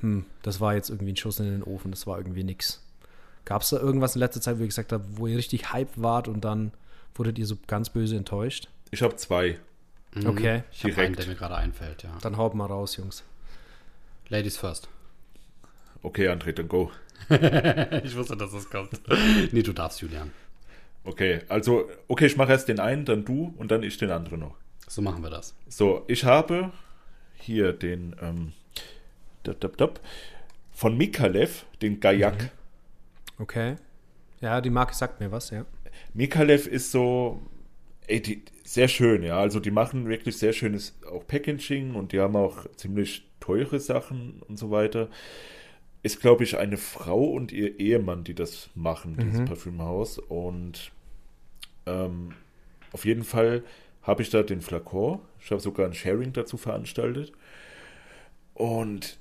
hm, 0.00 0.24
das 0.42 0.60
war 0.60 0.74
jetzt 0.74 0.90
irgendwie 0.90 1.12
ein 1.12 1.16
Schuss 1.16 1.40
in 1.40 1.46
den 1.46 1.62
Ofen, 1.62 1.90
das 1.90 2.06
war 2.06 2.18
irgendwie 2.18 2.44
nix. 2.44 2.84
Gab 3.44 3.62
es 3.62 3.70
da 3.70 3.78
irgendwas 3.78 4.14
in 4.14 4.20
letzter 4.20 4.40
Zeit, 4.40 4.58
wo 4.58 4.62
ihr 4.62 4.68
gesagt 4.68 4.92
habt, 4.92 5.04
wo 5.12 5.26
ihr 5.26 5.38
richtig 5.38 5.72
hype 5.72 5.90
wart 5.96 6.28
und 6.28 6.42
dann 6.44 6.72
wurdet 7.14 7.38
ihr 7.38 7.46
so 7.46 7.56
ganz 7.66 7.90
böse 7.90 8.16
enttäuscht? 8.16 8.68
Ich 8.90 9.02
habe 9.02 9.16
zwei. 9.16 9.58
Mhm. 10.14 10.26
Okay. 10.26 10.62
Ich 10.70 10.84
habe 10.84 11.00
einen, 11.00 11.14
der 11.14 11.26
mir 11.26 11.34
gerade 11.34 11.56
einfällt, 11.56 12.02
ja. 12.02 12.10
Dann 12.20 12.36
haut 12.36 12.54
mal 12.54 12.66
raus, 12.66 12.96
Jungs. 12.96 13.24
Ladies 14.30 14.58
first. 14.58 14.88
Okay, 16.02 16.28
André, 16.28 16.52
dann 16.52 16.68
go. 16.68 16.90
ich 17.28 18.16
wusste, 18.16 18.36
dass 18.36 18.52
das 18.52 18.68
kommt. 18.68 18.90
nee, 19.52 19.62
du 19.62 19.72
darfst, 19.72 20.00
Julian. 20.02 20.32
Okay, 21.04 21.40
also, 21.48 21.88
okay, 22.08 22.26
ich 22.26 22.36
mache 22.36 22.52
erst 22.52 22.68
den 22.68 22.78
einen, 22.78 23.06
dann 23.06 23.24
du 23.24 23.54
und 23.56 23.70
dann 23.70 23.82
ich 23.82 23.96
den 23.96 24.10
anderen 24.10 24.40
noch. 24.40 24.54
So 24.86 25.00
machen 25.00 25.22
wir 25.22 25.30
das. 25.30 25.54
So, 25.68 26.04
ich 26.08 26.24
habe 26.24 26.72
hier 27.36 27.72
den 27.72 28.14
ähm, 28.20 28.52
dab, 29.44 29.60
dab, 29.60 29.76
dab, 29.78 30.00
von 30.72 30.96
Mikalev, 30.96 31.64
den 31.80 31.98
Gajak. 31.98 32.42
Mhm. 32.42 32.50
Okay. 33.38 33.76
Ja, 34.40 34.60
die 34.60 34.70
Marke 34.70 34.94
sagt 34.94 35.20
mir 35.20 35.32
was, 35.32 35.50
ja. 35.50 35.64
Mikalev 36.12 36.66
ist 36.66 36.92
so, 36.92 37.40
ey, 38.06 38.20
die, 38.20 38.42
sehr 38.64 38.88
schön, 38.88 39.22
ja. 39.22 39.38
Also 39.38 39.60
die 39.60 39.70
machen 39.70 40.06
wirklich 40.08 40.36
sehr 40.36 40.52
schönes 40.52 40.98
auch 41.10 41.26
Packaging 41.26 41.94
und 41.94 42.12
die 42.12 42.20
haben 42.20 42.36
auch 42.36 42.70
ziemlich 42.76 43.27
teure 43.48 43.80
Sachen 43.80 44.42
und 44.46 44.58
so 44.58 44.70
weiter. 44.70 45.08
Ist, 46.02 46.20
glaube 46.20 46.44
ich, 46.44 46.58
eine 46.58 46.76
Frau 46.76 47.24
und 47.24 47.50
ihr 47.50 47.80
Ehemann, 47.80 48.22
die 48.22 48.34
das 48.34 48.70
machen, 48.74 49.16
mhm. 49.16 49.30
dieses 49.30 49.44
Parfümhaus. 49.46 50.18
Und 50.18 50.92
ähm, 51.86 52.34
auf 52.92 53.04
jeden 53.04 53.24
Fall 53.24 53.62
habe 54.02 54.22
ich 54.22 54.30
da 54.30 54.42
den 54.42 54.60
Flakon. 54.60 55.20
Ich 55.40 55.50
habe 55.50 55.60
sogar 55.60 55.86
ein 55.86 55.94
Sharing 55.94 56.32
dazu 56.32 56.56
veranstaltet. 56.56 57.32
Und 58.54 59.18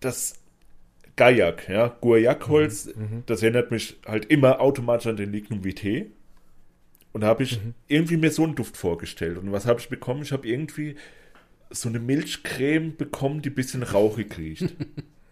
das 0.00 0.40
Gajak, 1.16 1.68
ja, 1.68 1.88
Guayak-Holz, 2.00 2.94
mhm. 2.94 3.02
mhm. 3.02 3.22
das 3.26 3.42
erinnert 3.42 3.70
mich 3.70 3.98
halt 4.06 4.24
immer 4.26 4.60
automatisch 4.60 5.06
an 5.06 5.16
den 5.16 5.32
Lignum 5.32 5.64
Vitae. 5.64 6.06
Und 7.12 7.22
da 7.22 7.28
habe 7.28 7.42
ich 7.42 7.62
mhm. 7.62 7.74
irgendwie 7.88 8.16
mir 8.16 8.30
so 8.30 8.44
einen 8.44 8.54
Duft 8.54 8.76
vorgestellt. 8.76 9.38
Und 9.38 9.52
was 9.52 9.66
habe 9.66 9.80
ich 9.80 9.88
bekommen? 9.88 10.22
Ich 10.22 10.32
habe 10.32 10.46
irgendwie 10.46 10.96
so 11.70 11.88
eine 11.88 11.98
Milchcreme 11.98 12.96
bekommen, 12.96 13.42
die 13.42 13.50
ein 13.50 13.54
bisschen 13.54 13.82
rauchig 13.82 14.36
riecht. 14.38 14.74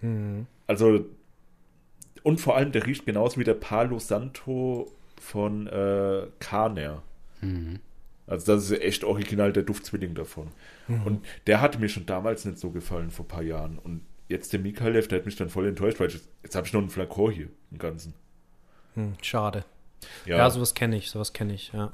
Mhm. 0.03 0.46
Also, 0.66 1.07
und 2.22 2.38
vor 2.38 2.55
allem, 2.55 2.70
der 2.70 2.85
riecht 2.85 3.07
genauso 3.07 3.40
wie 3.40 3.44
der 3.44 3.55
Palo 3.55 3.99
Santo 3.99 4.92
von 5.18 5.66
äh, 5.68 6.27
Carner. 6.38 7.03
Mhm. 7.40 7.79
Also, 8.27 8.55
das 8.55 8.70
ist 8.70 8.83
echt 8.83 9.03
original 9.03 9.55
der 9.55 9.62
Duftzwilling 9.62 10.14
davon. 10.14 10.49
Mhm. 10.87 11.03
Und 11.05 11.27
der 11.46 11.62
hatte 11.62 11.79
mir 11.79 11.88
schon 11.88 12.05
damals 12.05 12.44
nicht 12.44 12.59
so 12.59 12.70
gefallen, 12.70 13.11
vor 13.11 13.25
ein 13.25 13.29
paar 13.29 13.42
Jahren. 13.42 13.79
Und 13.79 14.03
jetzt 14.29 14.53
der 14.53 14.61
Mikalev, 14.61 15.09
der 15.09 15.20
hat 15.20 15.27
mich 15.27 15.37
dann 15.37 15.49
voll 15.49 15.66
enttäuscht, 15.66 15.99
weil 15.99 16.09
ich, 16.09 16.20
jetzt 16.42 16.55
habe 16.55 16.66
ich 16.66 16.75
noch 16.75 16.81
einen 16.81 16.90
Flakor 16.90 17.33
hier, 17.33 17.49
im 17.70 17.79
Ganzen. 17.79 18.12
Hm, 18.94 19.14
schade. 19.22 19.64
Ja, 20.27 20.37
ja 20.37 20.51
sowas 20.51 20.75
kenne 20.75 20.96
ich, 20.96 21.11
sowas 21.11 21.33
kenne 21.33 21.55
ich, 21.55 21.72
ja. 21.72 21.92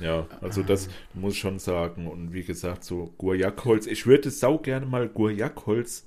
Ja, 0.00 0.26
also 0.40 0.62
das 0.62 0.88
muss 1.14 1.34
ich 1.34 1.40
schon 1.40 1.58
sagen. 1.58 2.06
Und 2.06 2.32
wie 2.32 2.42
gesagt, 2.42 2.84
so 2.84 3.12
Guayak-Holz. 3.18 3.86
Ich 3.86 4.06
würde 4.06 4.30
sau 4.30 4.58
gerne 4.58 4.86
mal 4.86 5.08
Guayak-Holz 5.08 6.06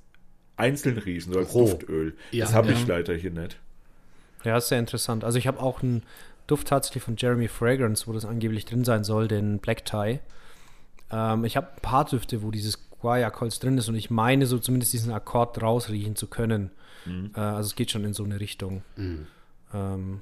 einzeln 0.57 0.97
riechen, 0.97 1.33
so 1.33 1.39
als 1.39 1.53
Roh. 1.53 1.67
Duftöl. 1.67 2.15
Ja, 2.31 2.45
das 2.45 2.53
habe 2.53 2.71
ja. 2.71 2.73
ich 2.73 2.87
leider 2.87 3.13
hier 3.15 3.31
nicht. 3.31 3.57
Ja, 4.43 4.57
ist 4.57 4.67
sehr 4.67 4.79
interessant. 4.79 5.23
Also 5.23 5.37
ich 5.37 5.47
habe 5.47 5.61
auch 5.61 5.81
einen 5.83 6.03
Duft 6.47 6.67
tatsächlich 6.67 7.03
von 7.03 7.15
Jeremy 7.17 7.47
Fragrance, 7.47 8.07
wo 8.07 8.13
das 8.13 8.25
angeblich 8.25 8.65
drin 8.65 8.83
sein 8.83 9.03
soll, 9.03 9.27
den 9.27 9.59
Black 9.59 9.85
Tie. 9.85 10.19
Ähm, 11.11 11.45
ich 11.45 11.55
habe 11.55 11.67
ein 11.69 11.81
paar 11.81 12.05
Düfte, 12.05 12.43
wo 12.43 12.51
dieses 12.51 12.89
Guayak-Holz 12.99 13.59
drin 13.59 13.77
ist 13.77 13.89
und 13.89 13.95
ich 13.95 14.09
meine 14.09 14.45
so 14.45 14.59
zumindest 14.59 14.93
diesen 14.93 15.11
Akkord 15.11 15.61
rausriechen 15.61 16.15
zu 16.15 16.27
können. 16.27 16.71
Mhm. 17.05 17.31
Äh, 17.35 17.39
also 17.39 17.67
es 17.67 17.75
geht 17.75 17.91
schon 17.91 18.03
in 18.03 18.13
so 18.13 18.23
eine 18.23 18.39
Richtung. 18.39 18.83
Mhm. 18.95 19.27
Ähm, 19.73 20.21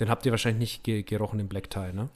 den 0.00 0.08
habt 0.08 0.26
ihr 0.26 0.32
wahrscheinlich 0.32 0.58
nicht 0.58 0.84
ge 0.84 1.02
gerochen, 1.02 1.38
den 1.38 1.48
Black 1.48 1.70
Tie, 1.70 1.92
ne? 1.92 2.08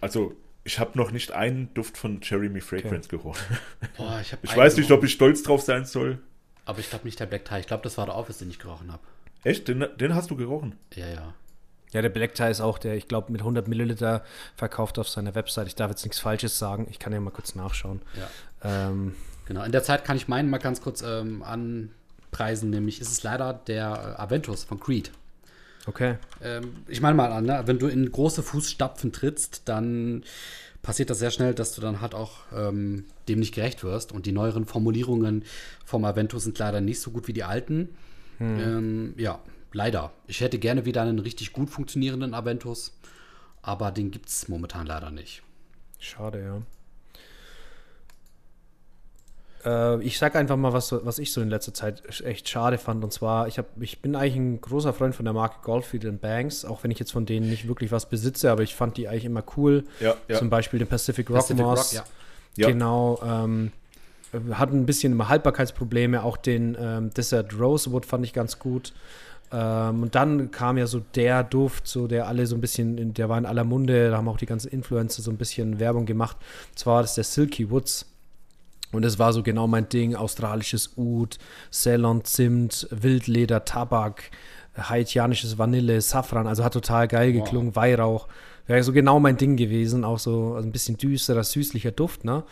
Also, 0.00 0.34
ich 0.64 0.78
habe 0.78 0.98
noch 0.98 1.10
nicht 1.12 1.32
einen 1.32 1.72
Duft 1.74 1.96
von 1.96 2.20
Jeremy 2.22 2.60
Fragrance 2.60 3.08
okay. 3.08 3.16
gerochen. 3.16 3.58
Boah, 3.96 4.20
ich, 4.20 4.36
ich 4.42 4.56
weiß 4.56 4.76
nicht, 4.76 4.90
ob 4.90 5.04
ich 5.04 5.12
stolz 5.12 5.42
drauf 5.42 5.62
sein 5.62 5.84
soll. 5.84 6.18
Aber 6.64 6.80
ich 6.80 6.90
glaube 6.90 7.04
nicht 7.04 7.20
der 7.20 7.26
Black 7.26 7.44
Tie. 7.44 7.60
Ich 7.60 7.66
glaube, 7.66 7.84
das 7.84 7.96
war 7.96 8.06
der 8.06 8.16
Office, 8.16 8.38
den 8.38 8.50
ich 8.50 8.58
gerochen 8.58 8.92
habe. 8.92 9.02
Echt? 9.44 9.68
Den, 9.68 9.86
den, 9.96 10.14
hast 10.14 10.30
du 10.30 10.36
gerochen? 10.36 10.76
Ja, 10.94 11.06
ja. 11.06 11.34
Ja, 11.92 12.02
der 12.02 12.08
Black 12.08 12.34
Tie 12.34 12.50
ist 12.50 12.60
auch 12.60 12.78
der, 12.78 12.96
ich 12.96 13.06
glaube, 13.06 13.30
mit 13.30 13.40
100 13.40 13.68
Milliliter 13.68 14.24
verkauft 14.56 14.98
auf 14.98 15.08
seiner 15.08 15.36
Website. 15.36 15.68
Ich 15.68 15.76
darf 15.76 15.90
jetzt 15.90 16.04
nichts 16.04 16.18
Falsches 16.18 16.58
sagen. 16.58 16.88
Ich 16.90 16.98
kann 16.98 17.12
ja 17.12 17.20
mal 17.20 17.30
kurz 17.30 17.54
nachschauen. 17.54 18.02
Ja. 18.18 18.88
Ähm, 18.88 19.14
genau. 19.46 19.62
In 19.62 19.70
der 19.70 19.84
Zeit 19.84 20.04
kann 20.04 20.16
ich 20.16 20.26
meinen 20.26 20.50
mal 20.50 20.58
ganz 20.58 20.80
kurz 20.80 21.02
ähm, 21.02 21.44
anpreisen. 21.44 22.70
Nämlich 22.70 23.00
ist 23.00 23.12
es 23.12 23.22
leider 23.22 23.54
der 23.54 24.16
äh, 24.18 24.20
Aventus 24.20 24.64
von 24.64 24.80
Creed. 24.80 25.12
Okay. 25.86 26.16
Ähm, 26.42 26.74
ich 26.88 27.00
meine 27.00 27.14
mal 27.14 27.32
an, 27.32 27.44
ne? 27.44 27.62
wenn 27.66 27.78
du 27.78 27.86
in 27.86 28.10
große 28.10 28.42
Fußstapfen 28.42 29.12
trittst, 29.12 29.62
dann 29.68 30.24
passiert 30.82 31.10
das 31.10 31.18
sehr 31.18 31.30
schnell, 31.30 31.54
dass 31.54 31.74
du 31.74 31.80
dann 31.80 32.00
halt 32.00 32.14
auch 32.14 32.38
ähm, 32.54 33.04
dem 33.28 33.40
nicht 33.40 33.54
gerecht 33.54 33.82
wirst. 33.84 34.12
Und 34.12 34.26
die 34.26 34.32
neueren 34.32 34.66
Formulierungen 34.66 35.44
vom 35.84 36.04
Avento 36.04 36.38
sind 36.38 36.58
leider 36.58 36.80
nicht 36.80 37.00
so 37.00 37.10
gut 37.10 37.28
wie 37.28 37.32
die 37.32 37.44
alten. 37.44 37.88
Hm. 38.38 38.58
Ähm, 38.58 39.14
ja, 39.16 39.40
leider. 39.72 40.12
Ich 40.26 40.40
hätte 40.40 40.58
gerne 40.58 40.84
wieder 40.84 41.02
einen 41.02 41.18
richtig 41.18 41.52
gut 41.52 41.70
funktionierenden 41.70 42.34
Aventus, 42.34 42.96
aber 43.62 43.90
den 43.90 44.10
gibt 44.10 44.28
es 44.28 44.48
momentan 44.48 44.86
leider 44.86 45.10
nicht. 45.10 45.42
Schade, 45.98 46.42
ja. 46.42 46.62
Äh, 49.66 50.02
ich 50.02 50.18
sage 50.18 50.38
einfach 50.38 50.56
mal, 50.56 50.72
was, 50.72 50.92
was 50.92 51.18
ich 51.18 51.32
so 51.32 51.40
in 51.40 51.50
letzter 51.50 51.74
Zeit 51.74 52.02
echt 52.24 52.48
schade 52.48 52.78
fand. 52.78 53.02
Und 53.02 53.12
zwar, 53.12 53.48
ich, 53.48 53.58
hab, 53.58 53.66
ich 53.80 54.00
bin 54.00 54.14
eigentlich 54.14 54.36
ein 54.36 54.60
großer 54.60 54.92
Freund 54.92 55.14
von 55.14 55.24
der 55.24 55.34
Marke 55.34 55.56
Goldfield 55.62 56.20
Banks, 56.20 56.64
auch 56.64 56.84
wenn 56.84 56.90
ich 56.90 56.98
jetzt 56.98 57.12
von 57.12 57.26
denen 57.26 57.50
nicht 57.50 57.66
wirklich 57.66 57.90
was 57.90 58.08
besitze, 58.08 58.50
aber 58.50 58.62
ich 58.62 58.74
fand 58.74 58.96
die 58.96 59.08
eigentlich 59.08 59.24
immer 59.24 59.42
cool. 59.56 59.84
Ja, 60.00 60.14
ja. 60.28 60.38
Zum 60.38 60.48
Beispiel 60.48 60.78
den 60.78 60.88
Pacific 60.88 61.28
Rock 61.28 61.38
Pacific 61.38 61.64
Moss. 61.64 61.96
Rock, 61.96 62.04
ja. 62.56 62.68
Genau. 62.68 63.20
Ähm, 63.24 63.72
hatten 64.52 64.80
ein 64.80 64.86
bisschen 64.86 65.12
immer 65.12 65.28
Haltbarkeitsprobleme. 65.28 66.22
Auch 66.22 66.36
den 66.36 66.76
ähm, 66.80 67.10
Desert 67.10 67.58
Rosewood 67.58 68.06
fand 68.06 68.24
ich 68.24 68.32
ganz 68.32 68.58
gut. 68.58 68.92
Ähm, 69.52 70.02
und 70.02 70.14
dann 70.14 70.50
kam 70.50 70.78
ja 70.78 70.86
so 70.86 71.00
der 71.14 71.44
Duft, 71.44 71.86
so 71.86 72.06
der 72.06 72.26
alle 72.26 72.46
so 72.46 72.56
ein 72.56 72.60
bisschen, 72.60 73.14
der 73.14 73.28
war 73.28 73.38
in 73.38 73.46
aller 73.46 73.64
Munde, 73.64 74.10
da 74.10 74.16
haben 74.16 74.28
auch 74.28 74.38
die 74.38 74.46
ganzen 74.46 74.68
Influencer 74.68 75.22
so 75.22 75.30
ein 75.30 75.36
bisschen 75.36 75.78
Werbung 75.78 76.06
gemacht. 76.06 76.36
Und 76.70 76.78
zwar 76.78 76.96
war 76.96 77.02
das 77.02 77.14
der 77.14 77.24
Silky 77.24 77.70
Woods. 77.70 78.06
Und 78.92 79.04
es 79.04 79.18
war 79.18 79.32
so 79.32 79.42
genau 79.42 79.66
mein 79.66 79.88
Ding: 79.88 80.14
australisches 80.14 80.92
Ud, 80.96 81.38
Ceylon, 81.72 82.24
Zimt, 82.24 82.88
Wildleder, 82.90 83.64
Tabak, 83.64 84.30
haitianisches 84.76 85.58
Vanille, 85.58 86.00
Safran. 86.00 86.46
Also 86.46 86.64
hat 86.64 86.72
total 86.72 87.08
geil 87.08 87.32
geklungen, 87.32 87.74
wow. 87.74 87.76
Weihrauch. 87.76 88.28
Wäre 88.66 88.82
so 88.82 88.92
genau 88.92 89.20
mein 89.20 89.36
Ding 89.36 89.56
gewesen. 89.56 90.04
Auch 90.04 90.18
so 90.18 90.54
also 90.54 90.68
ein 90.68 90.72
bisschen 90.72 90.96
düsterer, 90.96 91.44
süßlicher 91.44 91.92
Duft, 91.92 92.24
ne? 92.24 92.44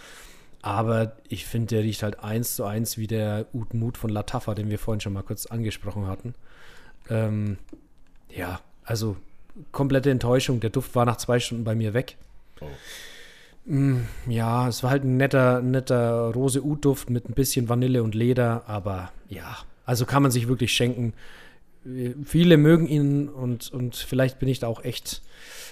Aber 0.63 1.13
ich 1.29 1.45
finde, 1.45 1.75
der 1.75 1.85
riecht 1.85 2.03
halt 2.03 2.21
eins 2.21 2.57
zu 2.57 2.65
eins 2.65 2.97
wie 2.97 3.07
der 3.07 3.47
Ud 3.53 3.75
Mut 3.75 3.99
von 3.99 4.11
Latafa, 4.11 4.55
den 4.55 4.71
wir 4.71 4.79
vorhin 4.79 5.01
schon 5.01 5.13
mal 5.13 5.23
kurz 5.23 5.47
angesprochen 5.47 6.07
hatten. 6.07 6.35
Ähm, 7.11 7.59
ja, 8.31 8.61
Also 8.85 9.17
komplette 9.73 10.11
Enttäuschung. 10.11 10.61
Der 10.61 10.71
Duft 10.71 10.95
war 10.95 11.05
nach 11.05 11.17
zwei 11.17 11.39
Stunden 11.39 11.65
bei 11.65 11.75
mir 11.75 11.95
weg. 11.95 12.17
Oh. 12.61 12.67
Mm, 13.67 14.01
ja, 14.29 14.69
es 14.69 14.83
war 14.83 14.91
halt 14.91 15.05
ein 15.05 15.17
netter, 15.17 15.63
netter 15.63 16.33
Rose-Ud-Duft 16.35 17.11
mit 17.11 17.29
ein 17.29 17.35
bisschen 17.35 17.69
Vanille 17.69 18.03
und 18.03 18.15
Leder, 18.15 18.65
aber 18.67 19.13
ja, 19.29 19.57
also 19.87 20.07
kann 20.07 20.23
man 20.23 20.31
sich 20.31 20.49
wirklich 20.49 20.73
schenken. 20.73 21.13
Viele 22.25 22.57
mögen 22.57 22.87
ihn 22.87 23.29
und, 23.29 23.71
und 23.73 23.97
vielleicht 23.97 24.39
bin 24.39 24.49
ich 24.49 24.59
da 24.59 24.69
auch 24.69 24.83
echt 24.85 25.21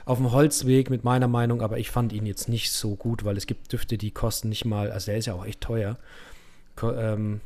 auf 0.05 0.19
dem 0.19 0.33
Holzweg 0.33 0.91
mit 0.91 1.05
meiner 1.05 1.29
Meinung, 1.29 1.63
aber 1.63 1.79
ich 1.79 1.91
fand 1.91 2.13
ihn 2.13 2.27
jetzt 2.27 2.49
nicht 2.49 2.73
so 2.73 2.97
gut, 2.97 3.25
weil 3.25 3.37
es 3.37 3.47
gibt 3.47 3.73
Düfte, 3.73 3.97
die 3.97 4.11
kosten 4.11 4.49
nicht 4.51 4.65
mal, 4.65 4.91
also 4.91 5.07
der 5.07 5.19
ist 5.19 5.27
ja 5.27 5.35
auch 5.35 5.47
echt 5.47 5.61
teuer. 5.61 5.97
Ähm, 6.83 7.41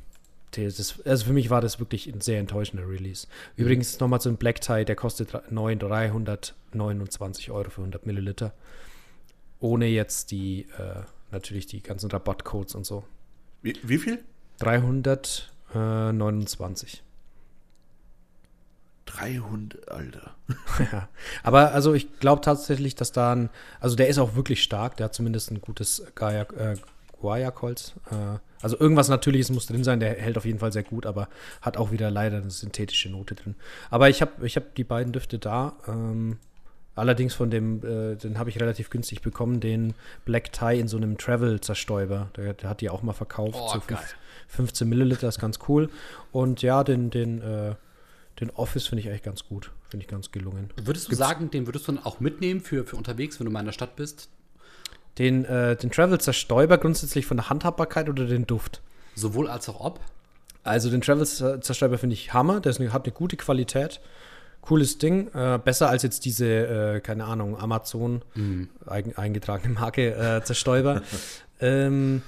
das, 0.53 1.01
also 1.05 1.27
für 1.27 1.33
mich 1.33 1.51
war 1.51 1.61
das 1.61 1.81
wirklich 1.81 2.07
ein 2.07 2.21
sehr 2.21 2.39
enttäuschender 2.41 2.89
Release. 2.89 3.27
Mhm. 3.57 3.65
Übrigens 3.65 3.99
nochmal 4.01 4.21
zum 4.21 4.37
Black 4.37 4.61
Tie, 4.61 4.85
der 4.85 4.97
kostet 4.97 5.33
329 5.33 7.51
Euro 7.51 7.71
für 7.71 7.81
100 7.83 8.07
Milliliter. 8.07 8.53
Ohne 9.61 9.87
jetzt 9.87 10.31
die, 10.31 10.67
äh, 10.79 11.03
natürlich 11.31 11.67
die 11.67 11.83
ganzen 11.83 12.11
Rabattcodes 12.11 12.75
und 12.75 12.85
so. 12.85 13.05
Wie, 13.63 13.75
wie 13.83 13.99
viel? 13.99 14.23
329. 14.59 17.03
300, 19.07 19.89
Alter. 19.89 20.35
ja, 20.93 21.09
aber 21.43 21.73
also 21.73 21.95
ich 21.95 22.19
glaube 22.19 22.43
tatsächlich, 22.43 22.95
dass 22.97 23.13
da 23.13 23.35
ein, 23.35 23.51
also 23.81 23.97
der 23.97 24.09
ist 24.09 24.19
auch 24.19 24.35
wirklich 24.35 24.63
stark, 24.63 24.97
der 24.97 25.05
hat 25.05 25.15
zumindest 25.15 25.51
ein 25.51 25.61
gutes 25.61 26.03
Gaia, 26.15 26.43
äh, 26.43 26.77
Guayac-Holz. 27.21 27.95
Äh, 28.11 28.39
also 28.61 28.79
irgendwas 28.79 29.09
Natürliches 29.09 29.51
muss 29.51 29.67
drin 29.67 29.85
sein, 29.85 30.01
der 30.01 30.15
hält 30.15 30.37
auf 30.37 30.45
jeden 30.45 30.59
Fall 30.59 30.73
sehr 30.73 30.83
gut, 30.83 31.07
aber 31.07 31.29
hat 31.63 31.77
auch 31.77 31.93
wieder 31.93 32.11
leider 32.11 32.39
eine 32.39 32.51
synthetische 32.51 33.11
Note 33.11 33.35
drin. 33.35 33.55
Aber 33.91 34.09
ich 34.09 34.23
habe 34.23 34.47
ich 34.47 34.57
hab 34.57 34.75
die 34.75 34.85
beiden 34.85 35.13
Düfte 35.13 35.39
da. 35.39 35.75
Ähm, 35.87 36.39
allerdings 36.97 37.35
von 37.35 37.51
dem, 37.51 37.85
äh, 37.85 38.17
den 38.17 38.39
habe 38.39 38.51
ich 38.51 38.61
relativ 38.61 38.91
günstig 38.91 39.23
bekommen, 39.23 39.61
den 39.61 39.95
Black 40.25 40.53
Tie 40.53 40.81
in 40.81 40.89
so 40.89 40.97
einem 40.97 41.17
Travel-Zerstäuber. 41.17 42.31
Der, 42.37 42.55
der, 42.55 42.69
hat 42.69 42.81
die 42.81 42.91
auch 42.91 43.03
mal 43.03 43.13
verkauft. 43.13 43.57
Oh, 43.57 43.69
so 43.73 43.81
15 44.49 44.89
Milliliter 44.89 45.29
ist 45.29 45.39
ganz 45.39 45.59
cool. 45.69 45.91
Und 46.33 46.63
ja, 46.63 46.83
den, 46.83 47.11
den, 47.11 47.41
äh, 47.43 47.75
den 48.41 48.51
Office 48.51 48.87
finde 48.89 49.03
ich 49.03 49.09
eigentlich 49.09 49.23
ganz 49.23 49.45
gut. 49.45 49.71
Finde 49.89 50.05
ich 50.05 50.09
ganz 50.09 50.33
gelungen. 50.33 50.71
Würdest 50.83 51.07
du 51.07 51.11
Gibt's 51.11 51.27
sagen, 51.27 51.51
den 51.51 51.67
würdest 51.67 51.87
du 51.87 51.93
dann 51.93 52.05
auch 52.05 52.19
mitnehmen 52.19 52.61
für, 52.61 52.85
für 52.85 52.97
unterwegs, 52.97 53.39
wenn 53.39 53.45
du 53.45 53.53
mal 53.53 53.61
in 53.61 53.67
der 53.67 53.73
Stadt 53.73 53.95
bist? 53.97 54.29
Den, 55.19 55.45
äh, 55.45 55.77
den 55.77 55.91
Travel 55.91 56.21
Zerstäuber 56.21 56.79
grundsätzlich 56.79 57.27
von 57.27 57.37
der 57.37 57.49
Handhabbarkeit 57.49 58.09
oder 58.09 58.27
den 58.27 58.47
Duft? 58.47 58.83
Sowohl 59.15 59.49
als 59.49 59.69
auch 59.69 59.81
ob. 59.81 60.01
Also 60.63 60.91
den 60.91 61.01
Travel 61.01 61.27
Zerstäuber 61.27 61.99
finde 61.99 62.15
ich 62.15 62.33
Hammer. 62.33 62.61
Der 62.61 62.75
eine, 62.77 62.93
hat 62.93 63.05
eine 63.05 63.13
gute 63.13 63.37
Qualität. 63.37 64.01
Cooles 64.67 64.99
Ding. 64.99 65.29
Äh, 65.33 65.59
besser 65.65 65.89
als 65.89 66.03
jetzt 66.03 66.25
diese, 66.25 66.47
äh, 66.47 67.01
keine 67.01 67.25
Ahnung, 67.25 67.59
Amazon 67.59 68.23
ein, 68.87 69.17
eingetragene 69.17 69.75
Marke 69.75 70.15
äh, 70.15 70.43
Zerstäuber. 70.43 71.03
ähm, 71.61 72.23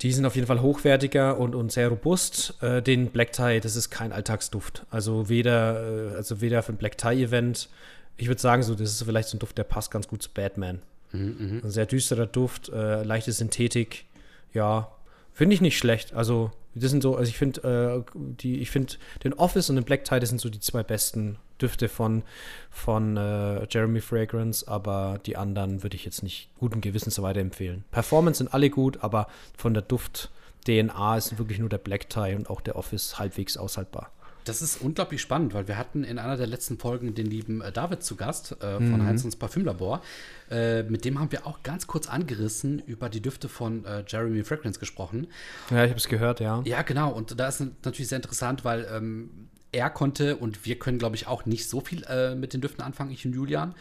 die 0.00 0.12
sind 0.12 0.26
auf 0.26 0.34
jeden 0.34 0.48
Fall 0.48 0.60
hochwertiger 0.60 1.38
und, 1.38 1.54
und 1.54 1.70
sehr 1.70 1.88
robust. 1.88 2.54
Äh, 2.60 2.82
den 2.82 3.10
Black 3.10 3.32
Tie, 3.32 3.60
das 3.60 3.76
ist 3.76 3.90
kein 3.90 4.12
Alltagsduft. 4.12 4.84
Also 4.90 5.28
weder, 5.28 6.12
äh, 6.12 6.16
also 6.16 6.40
weder 6.40 6.62
für 6.62 6.72
ein 6.72 6.76
Black 6.76 6.98
Tie-Event. 6.98 7.68
Ich 8.16 8.26
würde 8.28 8.40
sagen, 8.40 8.62
so, 8.62 8.74
das 8.74 8.90
ist 8.90 9.02
vielleicht 9.04 9.28
so 9.28 9.36
ein 9.36 9.40
Duft, 9.40 9.56
der 9.58 9.64
passt 9.64 9.90
ganz 9.90 10.08
gut 10.08 10.22
zu 10.22 10.30
Batman. 10.32 10.82
Mhm, 11.12 11.60
Ein 11.62 11.70
sehr 11.70 11.86
düsterer 11.86 12.26
Duft, 12.26 12.70
äh, 12.70 13.02
leichte 13.04 13.32
Synthetik. 13.32 14.06
Ja, 14.54 14.90
finde 15.32 15.54
ich 15.54 15.60
nicht 15.60 15.78
schlecht. 15.78 16.14
Also, 16.14 16.50
das 16.74 16.90
sind 16.90 17.02
so, 17.02 17.16
also 17.16 17.28
ich 17.28 17.36
finde, 17.36 18.04
äh, 18.06 18.12
die, 18.14 18.60
ich 18.60 18.70
finde, 18.70 18.94
den 19.24 19.34
Office 19.34 19.68
und 19.68 19.76
den 19.76 19.84
Black 19.84 20.04
Tie, 20.04 20.18
das 20.20 20.30
sind 20.30 20.40
so 20.40 20.48
die 20.48 20.60
zwei 20.60 20.82
besten 20.82 21.38
Düfte 21.60 21.88
von, 21.88 22.22
von 22.70 23.16
äh, 23.16 23.66
Jeremy 23.70 24.00
Fragrance, 24.00 24.66
aber 24.66 25.20
die 25.26 25.36
anderen 25.36 25.82
würde 25.82 25.96
ich 25.96 26.04
jetzt 26.04 26.22
nicht 26.22 26.48
guten 26.58 26.80
Gewissens 26.80 27.14
so 27.14 27.22
weiterempfehlen. 27.22 27.84
Performance 27.90 28.38
sind 28.38 28.52
alle 28.54 28.70
gut, 28.70 29.02
aber 29.02 29.28
von 29.56 29.74
der 29.74 29.82
Duft-DNA 29.82 31.16
ist 31.16 31.38
wirklich 31.38 31.58
nur 31.58 31.68
der 31.68 31.78
Black 31.78 32.08
Tie 32.08 32.34
und 32.34 32.48
auch 32.48 32.60
der 32.60 32.76
Office 32.76 33.18
halbwegs 33.18 33.56
aushaltbar. 33.56 34.10
Das 34.44 34.62
ist 34.62 34.80
unglaublich 34.80 35.20
spannend, 35.20 35.54
weil 35.54 35.68
wir 35.68 35.78
hatten 35.78 36.04
in 36.04 36.18
einer 36.18 36.36
der 36.36 36.46
letzten 36.46 36.78
Folgen 36.78 37.14
den 37.14 37.26
lieben 37.26 37.60
äh, 37.60 37.72
David 37.72 38.02
zu 38.02 38.16
Gast 38.16 38.52
äh, 38.60 38.76
von 38.76 38.98
mhm. 38.98 39.06
Heinzens 39.06 39.36
Parfümlabor. 39.36 40.02
Äh, 40.50 40.82
mit 40.84 41.04
dem 41.04 41.18
haben 41.20 41.30
wir 41.32 41.46
auch 41.46 41.62
ganz 41.62 41.86
kurz 41.86 42.08
angerissen 42.08 42.80
über 42.80 43.08
die 43.08 43.20
Düfte 43.20 43.48
von 43.48 43.84
äh, 43.84 44.04
Jeremy 44.06 44.42
Fragrance 44.44 44.80
gesprochen. 44.80 45.28
Ja, 45.70 45.84
ich 45.84 45.90
habe 45.90 45.98
es 45.98 46.08
gehört, 46.08 46.40
ja. 46.40 46.62
Ja, 46.64 46.82
genau. 46.82 47.12
Und 47.12 47.38
da 47.38 47.48
ist 47.48 47.60
natürlich 47.60 48.08
sehr 48.08 48.16
interessant, 48.16 48.64
weil 48.64 48.86
ähm, 48.92 49.48
er 49.72 49.90
konnte 49.90 50.36
und 50.36 50.66
wir 50.66 50.78
können, 50.78 50.98
glaube 50.98 51.16
ich, 51.16 51.26
auch 51.26 51.46
nicht 51.46 51.68
so 51.68 51.80
viel 51.80 52.04
äh, 52.04 52.34
mit 52.34 52.52
den 52.52 52.60
Düften 52.60 52.82
anfangen, 52.82 53.10
ich 53.10 53.24
und 53.24 53.32
Julian. 53.32 53.74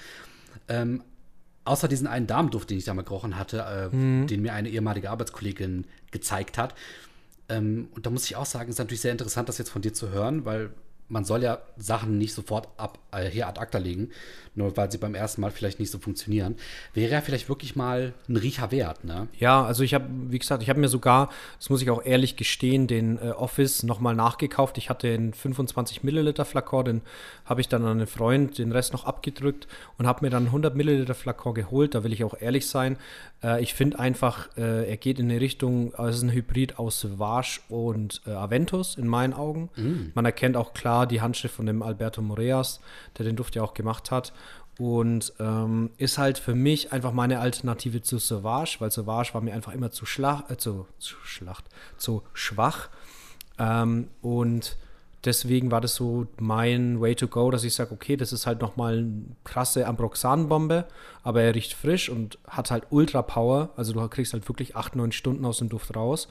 Ähm, 0.68 1.04
außer 1.66 1.88
diesen 1.88 2.08
einen 2.08 2.28
Damenduft, 2.28 2.70
den 2.70 2.78
ich 2.78 2.86
da 2.86 2.94
mal 2.94 3.04
gerochen 3.04 3.38
hatte, 3.38 3.90
äh, 3.92 3.96
mhm. 3.96 4.28
den 4.28 4.42
mir 4.42 4.54
eine 4.54 4.70
ehemalige 4.70 5.10
Arbeitskollegin 5.10 5.86
gezeigt 6.12 6.58
hat. 6.58 6.74
Ähm, 7.52 7.90
und 7.96 8.06
da 8.06 8.10
muss 8.10 8.26
ich 8.26 8.36
auch 8.36 8.46
sagen, 8.46 8.70
es 8.70 8.76
ist 8.76 8.80
natürlich 8.80 9.02
sehr 9.02 9.12
interessant, 9.12 9.50
das 9.50 9.58
jetzt 9.58 9.70
von 9.70 9.82
dir 9.82 9.94
zu 9.94 10.10
hören, 10.10 10.46
weil 10.46 10.72
man 11.12 11.26
soll 11.26 11.44
ja 11.44 11.60
Sachen 11.78 12.18
nicht 12.18 12.34
sofort 12.34 12.70
ab, 12.78 12.98
äh, 13.12 13.26
hier 13.30 13.48
ad 13.48 13.60
acta 13.60 13.78
legen, 13.78 14.12
nur 14.56 14.76
weil 14.78 14.90
sie 14.90 14.98
beim 14.98 15.14
ersten 15.14 15.42
Mal 15.42 15.52
vielleicht 15.52 15.78
nicht 15.78 15.92
so 15.92 16.00
funktionieren. 16.00 16.56
Wäre 16.94 17.12
ja 17.12 17.22
vielleicht 17.22 17.50
wirklich 17.50 17.76
mal 17.76 18.14
ein 18.30 18.38
Riecher 18.38 18.72
wert, 18.72 19.04
ne? 19.04 19.28
Ja, 19.38 19.64
also 19.64 19.84
ich 19.84 19.94
habe, 19.94 20.06
wie 20.30 20.40
gesagt, 20.40 20.64
ich 20.64 20.70
habe 20.70 20.80
mir 20.80 20.88
sogar, 20.88 21.30
das 21.58 21.70
muss 21.70 21.82
ich 21.82 21.90
auch 21.90 22.04
ehrlich 22.04 22.38
gestehen, 22.38 22.88
den 22.88 23.18
äh, 23.18 23.32
Office 23.32 23.84
nochmal 23.84 24.16
nachgekauft. 24.16 24.78
Ich 24.78 24.90
hatte 24.90 25.14
einen 25.14 25.34
25 25.34 26.04
Milliliter 26.04 26.46
Flakon, 26.46 26.86
den 26.86 27.02
habe 27.44 27.60
ich 27.60 27.68
dann 27.68 27.84
an 27.84 27.92
einen 27.92 28.08
Freund, 28.08 28.58
den 28.58 28.72
Rest 28.72 28.94
noch 28.94 29.04
abgedrückt 29.04 29.68
und 29.98 30.08
habe 30.08 30.26
mir 30.26 30.30
dann 30.30 30.46
100 30.46 30.76
Milliliter 30.76 31.14
Flakon 31.14 31.54
geholt. 31.54 31.94
Da 31.94 32.06
will 32.06 32.14
ich 32.14 32.24
auch 32.24 32.40
ehrlich 32.40 32.68
sein. 32.68 32.98
Äh, 33.44 33.62
ich 33.62 33.74
finde 33.74 34.00
einfach, 34.00 34.50
äh, 34.58 34.90
er 34.90 34.98
geht 34.98 35.20
in 35.20 35.30
eine 35.30 35.42
Richtung, 35.42 35.94
es 35.94 36.18
ist 36.18 36.24
ein 36.24 36.32
Hybrid 36.32 36.80
aus 36.80 37.00
Sauvage 37.00 37.60
und 37.70 38.22
äh, 38.26 38.32
Aventus 38.32 38.96
in 38.98 39.08
meinen 39.08 39.34
Augen. 39.34 39.70
Mm. 39.76 40.12
Man 40.14 40.26
erkennt 40.26 40.58
auch 40.58 40.74
klar 40.74 41.08
die 41.08 41.22
Handschrift 41.22 41.56
von 41.56 41.66
dem 41.66 41.82
Alberto 41.82 42.22
Moreas, 42.22 42.80
der 43.18 43.26
den 43.26 43.36
Duft 43.36 43.56
ja 43.56 43.64
auch 43.64 43.74
gemacht 43.74 44.12
hat. 44.12 44.34
Und 44.80 45.34
ähm, 45.40 45.92
ist 45.98 46.18
halt 46.18 46.40
für 46.40 46.56
mich 46.56 46.92
einfach 46.92 47.12
meine 47.12 47.40
Alternative 47.40 48.02
zu 48.02 48.18
Sauvage, 48.18 48.78
weil 48.80 48.90
Sauvage 48.90 49.34
war 49.34 49.42
mir 49.42 49.54
einfach 49.54 49.74
immer 49.74 49.92
zu, 49.92 50.06
schlach, 50.06 50.50
äh, 50.50 50.58
zu, 50.58 50.88
zu, 50.98 51.16
Schlacht, 51.24 51.66
zu 51.98 52.24
schwach. 52.34 52.90
Ähm, 53.60 54.08
und 54.22 54.78
deswegen 55.26 55.72
war 55.72 55.82
das 55.82 55.96
so 55.96 56.28
mein 56.40 57.00
Way 57.00 57.16
to 57.16 57.28
go, 57.28 57.52
dass 57.52 57.64
ich 57.64 57.74
sage, 57.74 57.94
okay, 57.94 58.18
das 58.18 58.34
ist 58.34 58.48
halt 58.48 58.62
nochmal 58.62 58.98
eine 59.00 59.24
krasse 59.44 59.86
Ambroxan-Bombe, 59.88 60.86
aber 61.24 61.42
er 61.42 61.56
riecht 61.56 61.74
frisch 61.74 62.10
und 62.10 62.40
hat 62.48 62.72
halt 62.72 62.86
Ultra 62.90 63.22
Power. 63.22 63.70
Also 63.76 63.94
du 63.94 64.08
kriegst 64.08 64.34
halt 64.34 64.48
wirklich 64.48 64.76
8, 64.76 64.96
9 64.96 65.12
Stunden 65.12 65.46
aus 65.46 65.60
dem 65.60 65.70
Duft 65.70 65.96
raus. 65.96 66.28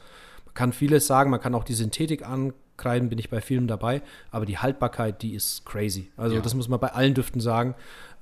Man 0.46 0.54
kann 0.54 0.72
vieles 0.72 1.06
sagen, 1.06 1.30
man 1.30 1.40
kann 1.40 1.54
auch 1.54 1.64
die 1.64 1.74
Synthetik 1.74 2.26
ankreiden, 2.26 3.08
bin 3.08 3.18
ich 3.18 3.30
bei 3.30 3.40
vielen 3.40 3.68
dabei, 3.68 4.02
aber 4.30 4.46
die 4.46 4.58
Haltbarkeit, 4.58 5.22
die 5.22 5.34
ist 5.34 5.64
crazy. 5.64 6.10
Also 6.16 6.36
ja. 6.36 6.42
das 6.42 6.54
muss 6.54 6.68
man 6.68 6.80
bei 6.80 6.92
allen 6.92 7.14
Düften 7.14 7.40
sagen. 7.40 7.74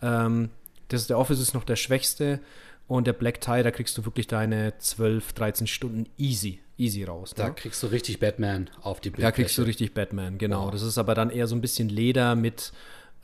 Ähm, 0.03 0.51
das 0.89 1.03
ist, 1.03 1.11
der 1.11 1.19
Office 1.19 1.41
ist 1.41 1.55
noch 1.55 1.65
der 1.65 1.77
schwächste 1.77 2.41
und 2.87 3.07
der 3.07 3.13
Black 3.13 3.41
Tie, 3.41 3.63
da 3.63 3.71
kriegst 3.71 3.97
du 3.97 4.05
wirklich 4.05 4.27
deine 4.27 4.77
12, 4.79 5.33
13 5.35 5.67
Stunden 5.67 6.07
easy, 6.17 6.61
easy 6.79 7.05
raus. 7.05 7.35
Da 7.35 7.49
ne? 7.49 7.55
kriegst 7.55 7.83
du 7.83 7.89
richtig 7.89 8.21
Batman 8.21 8.71
auf 8.81 9.01
die 9.01 9.11
Bildfläche. 9.11 9.27
Da 9.27 9.33
kriegst 9.33 9.59
du 9.59 9.63
richtig 9.63 9.95
Batman, 9.95 10.39
genau. 10.39 10.67
Wow. 10.67 10.71
Das 10.71 10.83
ist 10.83 10.99
aber 10.99 11.15
dann 11.15 11.31
eher 11.31 11.47
so 11.47 11.55
ein 11.55 11.61
bisschen 11.61 11.89
Leder 11.89 12.35
mit, 12.35 12.73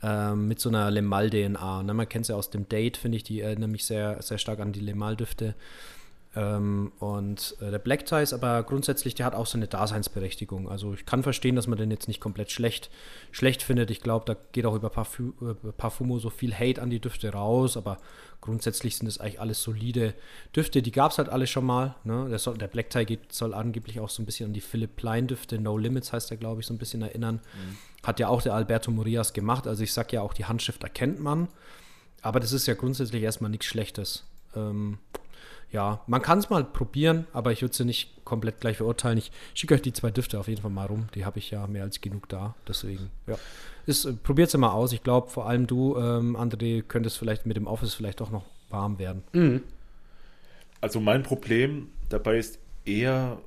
ähm, 0.03 0.47
mit 0.47 0.59
so 0.59 0.69
einer 0.69 0.91
Lemal-DNA. 0.91 1.83
Ne? 1.83 1.93
Man 1.93 2.09
kennt 2.09 2.23
es 2.23 2.29
ja 2.29 2.35
aus 2.35 2.49
dem 2.49 2.67
Date, 2.69 2.97
finde 2.97 3.17
ich, 3.17 3.23
die 3.23 3.41
erinnern 3.41 3.71
mich 3.71 3.85
sehr, 3.85 4.21
sehr 4.21 4.37
stark 4.37 4.59
an 4.59 4.73
die 4.73 4.81
Lemal-Düfte. 4.81 5.55
Ähm, 6.35 6.91
und 6.99 7.55
äh, 7.61 7.71
der 7.71 7.79
Black 7.79 8.05
Tie 8.05 8.21
ist 8.21 8.33
aber 8.33 8.61
grundsätzlich, 8.63 9.15
der 9.15 9.25
hat 9.25 9.35
auch 9.35 9.45
seine 9.45 9.67
Daseinsberechtigung. 9.67 10.69
Also 10.69 10.93
ich 10.93 11.05
kann 11.05 11.23
verstehen, 11.23 11.55
dass 11.55 11.67
man 11.67 11.77
den 11.77 11.91
jetzt 11.91 12.09
nicht 12.09 12.19
komplett 12.19 12.51
schlecht, 12.51 12.89
schlecht 13.31 13.63
findet. 13.63 13.89
Ich 13.89 14.01
glaube, 14.01 14.25
da 14.25 14.35
geht 14.51 14.65
auch 14.65 14.75
über 14.75 14.89
Parfum, 14.89 15.33
äh, 15.41 15.71
Parfumo 15.71 16.19
so 16.19 16.29
viel 16.29 16.53
Hate 16.53 16.81
an 16.81 16.89
die 16.89 16.99
Düfte 16.99 17.31
raus, 17.31 17.77
aber 17.77 17.99
grundsätzlich 18.41 18.97
sind 18.97 19.07
es 19.07 19.19
eigentlich 19.19 19.39
alles 19.39 19.63
solide 19.63 20.13
Düfte. 20.53 20.81
Die 20.81 20.91
gab 20.91 21.11
es 21.11 21.17
halt 21.17 21.29
alle 21.29 21.47
schon 21.47 21.65
mal. 21.65 21.95
Ne? 22.03 22.27
Der, 22.29 22.37
soll, 22.37 22.57
der, 22.57 22.67
Black 22.67 22.89
Tie 22.89 23.05
geht, 23.05 23.31
soll 23.31 23.53
angeblich 23.53 24.01
auch 24.01 24.09
so 24.09 24.21
ein 24.21 24.25
bisschen 24.25 24.47
an 24.47 24.53
die 24.53 24.61
Philipp 24.61 24.97
Plein 24.97 25.27
Düfte, 25.27 25.57
No 25.57 25.77
Limits 25.77 26.11
heißt 26.11 26.29
der, 26.29 26.37
glaube 26.37 26.59
ich, 26.59 26.67
so 26.67 26.73
ein 26.73 26.77
bisschen 26.77 27.01
erinnern. 27.01 27.35
Mhm. 27.35 27.77
Hat 28.05 28.19
ja 28.19 28.27
auch 28.27 28.41
der 28.41 28.53
Alberto 28.53 28.91
Morias 28.91 29.31
gemacht. 29.31 29.67
Also 29.67 29.83
ich 29.83 29.93
sage 29.93 30.17
ja 30.17 30.21
auch, 30.21 30.33
die 30.33 30.45
Handschrift 30.45 30.83
erkennt 30.83 31.21
man. 31.21 31.47
Aber 32.21 32.41
das 32.41 32.51
ist 32.51 32.67
ja 32.67 32.73
grundsätzlich 32.73 33.23
erstmal 33.23 33.51
nichts 33.51 33.67
Schlechtes. 33.67 34.25
Ähm, 34.55 34.97
ja, 35.71 36.01
man 36.07 36.21
kann 36.21 36.39
es 36.39 36.49
mal 36.49 36.63
probieren, 36.63 37.27
aber 37.33 37.51
ich 37.51 37.61
würde 37.61 37.75
sie 37.75 37.85
nicht 37.85 38.23
komplett 38.23 38.61
gleich 38.61 38.77
verurteilen. 38.77 39.17
Ich 39.17 39.31
schicke 39.53 39.73
euch 39.73 39.81
die 39.81 39.93
zwei 39.93 40.11
Düfte 40.11 40.39
auf 40.39 40.47
jeden 40.47 40.61
Fall 40.61 40.71
mal 40.71 40.85
rum. 40.85 41.07
Die 41.15 41.25
habe 41.25 41.39
ich 41.39 41.51
ja 41.51 41.67
mehr 41.67 41.83
als 41.83 42.01
genug 42.01 42.29
da. 42.29 42.55
Deswegen, 42.67 43.09
ja. 43.27 43.37
Äh, 43.87 44.13
Probiert 44.23 44.49
sie 44.49 44.57
mal 44.57 44.71
aus. 44.71 44.93
Ich 44.93 45.03
glaube, 45.03 45.29
vor 45.29 45.47
allem 45.47 45.67
du, 45.67 45.97
ähm, 45.97 46.35
André, 46.37 46.81
könntest 46.81 47.17
vielleicht 47.17 47.45
mit 47.45 47.57
dem 47.57 47.67
Office 47.67 47.93
vielleicht 47.93 48.21
auch 48.21 48.31
noch 48.31 48.45
warm 48.69 48.99
werden. 48.99 49.23
Mhm. 49.33 49.63
Also 50.81 50.99
mein 50.99 51.23
Problem 51.23 51.89
dabei 52.09 52.37
ist 52.37 52.59
eher, 52.85 53.39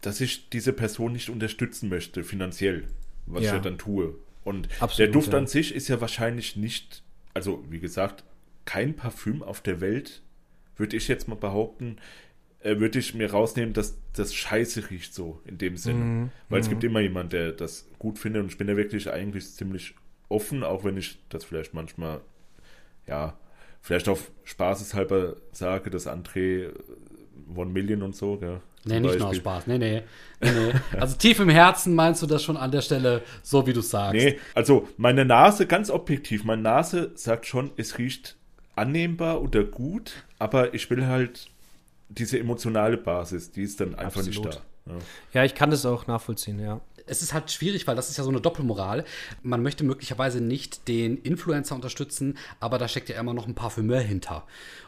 dass 0.00 0.20
ich 0.20 0.48
diese 0.50 0.72
Person 0.72 1.12
nicht 1.12 1.30
unterstützen 1.30 1.88
möchte, 1.88 2.24
finanziell, 2.24 2.88
was 3.26 3.44
ja. 3.44 3.50
ich 3.50 3.56
ja 3.56 3.60
dann 3.60 3.78
tue. 3.78 4.14
Und 4.44 4.68
Absolut, 4.80 4.98
der 4.98 5.08
Duft 5.08 5.32
ja. 5.32 5.38
an 5.38 5.46
sich 5.46 5.74
ist 5.74 5.88
ja 5.88 6.00
wahrscheinlich 6.00 6.56
nicht, 6.56 7.02
also 7.34 7.64
wie 7.70 7.78
gesagt, 7.78 8.24
kein 8.64 8.94
Parfüm 8.94 9.42
auf 9.42 9.60
der 9.60 9.80
Welt, 9.80 10.22
würde 10.76 10.96
ich 10.96 11.08
jetzt 11.08 11.28
mal 11.28 11.34
behaupten, 11.34 11.96
äh, 12.60 12.78
würde 12.78 12.98
ich 12.98 13.14
mir 13.14 13.30
rausnehmen, 13.30 13.74
dass 13.74 13.98
das 14.14 14.34
scheiße 14.34 14.90
riecht 14.90 15.14
so 15.14 15.40
in 15.44 15.58
dem 15.58 15.76
Sinne. 15.76 16.04
Mhm. 16.04 16.30
Weil 16.48 16.60
es 16.60 16.68
gibt 16.68 16.84
immer 16.84 17.00
jemand, 17.00 17.32
der 17.32 17.52
das 17.52 17.88
gut 17.98 18.18
findet 18.18 18.42
und 18.42 18.50
ich 18.50 18.58
bin 18.58 18.66
da 18.66 18.76
wirklich 18.76 19.10
eigentlich 19.10 19.50
ziemlich 19.52 19.94
offen, 20.28 20.62
auch 20.62 20.84
wenn 20.84 20.96
ich 20.96 21.18
das 21.28 21.44
vielleicht 21.44 21.74
manchmal, 21.74 22.20
ja, 23.06 23.36
vielleicht 23.80 24.08
auf 24.08 24.30
spaßeshalber 24.44 25.36
sage, 25.52 25.90
dass 25.90 26.06
André 26.06 26.68
äh, 26.68 26.72
One 27.54 27.70
Million 27.70 28.02
und 28.02 28.14
so, 28.14 28.36
gell, 28.36 28.60
Nee, 28.84 28.98
nicht 28.98 29.18
nur 29.18 29.28
aus 29.28 29.28
Beispiel. 29.28 29.40
Spaß. 29.40 29.66
Nee, 29.68 29.78
nee. 29.78 30.02
nee, 30.40 30.50
nee. 30.50 30.72
Also 30.98 31.16
tief 31.16 31.38
im 31.38 31.48
Herzen 31.48 31.94
meinst 31.94 32.20
du 32.20 32.26
das 32.26 32.42
schon 32.42 32.56
an 32.56 32.72
der 32.72 32.80
Stelle, 32.80 33.22
so 33.42 33.66
wie 33.66 33.72
du 33.72 33.80
sagst. 33.80 34.14
Nee, 34.14 34.38
also 34.54 34.88
meine 34.96 35.24
Nase, 35.24 35.66
ganz 35.66 35.88
objektiv, 35.88 36.42
meine 36.44 36.62
Nase 36.62 37.12
sagt 37.14 37.46
schon, 37.46 37.70
es 37.76 37.98
riecht 37.98 38.36
annehmbar 38.76 39.42
oder 39.42 39.64
gut, 39.64 40.24
aber 40.38 40.74
ich 40.74 40.88
will 40.90 41.06
halt 41.06 41.50
diese 42.08 42.38
emotionale 42.38 42.96
Basis, 42.96 43.50
die 43.50 43.62
ist 43.62 43.80
dann 43.80 43.94
einfach 43.94 44.22
nicht 44.22 44.38
Absolut. 44.38 44.56
da. 44.86 44.92
Ja. 44.92 44.98
Ja, 45.32 45.44
ich 45.44 45.54
kann 45.54 45.70
das 45.70 45.86
auch 45.86 46.06
nachvollziehen, 46.06 46.58
ja. 46.58 46.80
es 47.06 47.22
ist 47.22 47.32
halt 47.32 47.50
schwierig, 47.50 47.86
weil 47.86 47.96
das 47.96 48.10
ist 48.10 48.18
ja 48.18 48.24
so 48.24 48.30
eine 48.30 48.40
Doppelmoral. 48.40 49.04
Man 49.42 49.62
möchte 49.62 49.84
möglicherweise 49.84 50.40
nicht 50.40 50.88
den 50.88 51.18
Influencer 51.18 51.74
unterstützen, 51.74 52.38
aber 52.60 52.78
da 52.78 52.88
steckt 52.88 53.08
ja 53.08 53.18
immer 53.18 53.34
noch 53.34 53.46
ein 53.46 53.54
Parfümeur 53.54 54.00
hinter. 54.00 54.44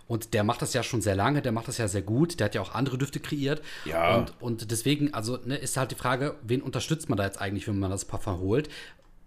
Und 0.07 0.35
der 0.35 0.45
macht 0.45 0.63
das 0.63 0.75
ja 0.75 0.83
schon 0.83 1.01
sehr 1.01 1.17
lange, 1.17 1.43
der 1.43 1.53
macht 1.53 1.69
das 1.69 1.79
ja 1.79 1.89
sehr 1.89 2.03
gut, 2.03 2.39
der 2.39 2.47
hat 2.47 2.55
ja 2.55 2.61
auch 2.61 2.75
andere 2.75 2.99
Düfte 2.99 3.21
kreiert. 3.21 3.63
Ja. 3.85 4.17
Und, 4.17 4.35
und 4.41 4.71
deswegen, 4.71 5.15
also 5.15 5.39
ne, 5.45 5.57
ist 5.57 5.77
halt 5.77 5.93
die 5.93 5.97
Frage, 5.97 6.35
wen 6.43 6.61
unterstützt 6.61 7.09
man 7.09 7.17
da 7.17 7.25
jetzt 7.25 7.41
eigentlich, 7.41 7.67
wenn 7.69 7.79
man 7.79 7.91
das 7.91 8.05
Parfum 8.05 8.39
holt? 8.39 8.69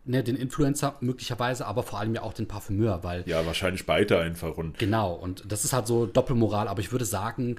Ne, 0.10 0.24
den 0.24 0.38
Influencer 0.38 0.96
möglicherweise, 1.02 1.68
aber 1.68 1.84
vor 1.84 2.00
allem 2.00 2.16
ja 2.16 2.22
auch 2.22 2.32
den 2.32 2.48
Parfümeur, 2.48 3.04
weil 3.04 3.24
ja, 3.28 3.46
wahrscheinlich 3.46 3.86
beide 3.86 4.20
einfach. 4.20 4.58
Und 4.58 4.80
Genau, 4.80 5.14
und 5.14 5.44
das 5.52 5.66
ist 5.66 5.74
halt 5.74 5.86
so 5.86 6.06
Doppelmoral, 6.06 6.70
aber 6.70 6.80
ich 6.80 6.94
würde 6.94 7.04
sagen, 7.04 7.58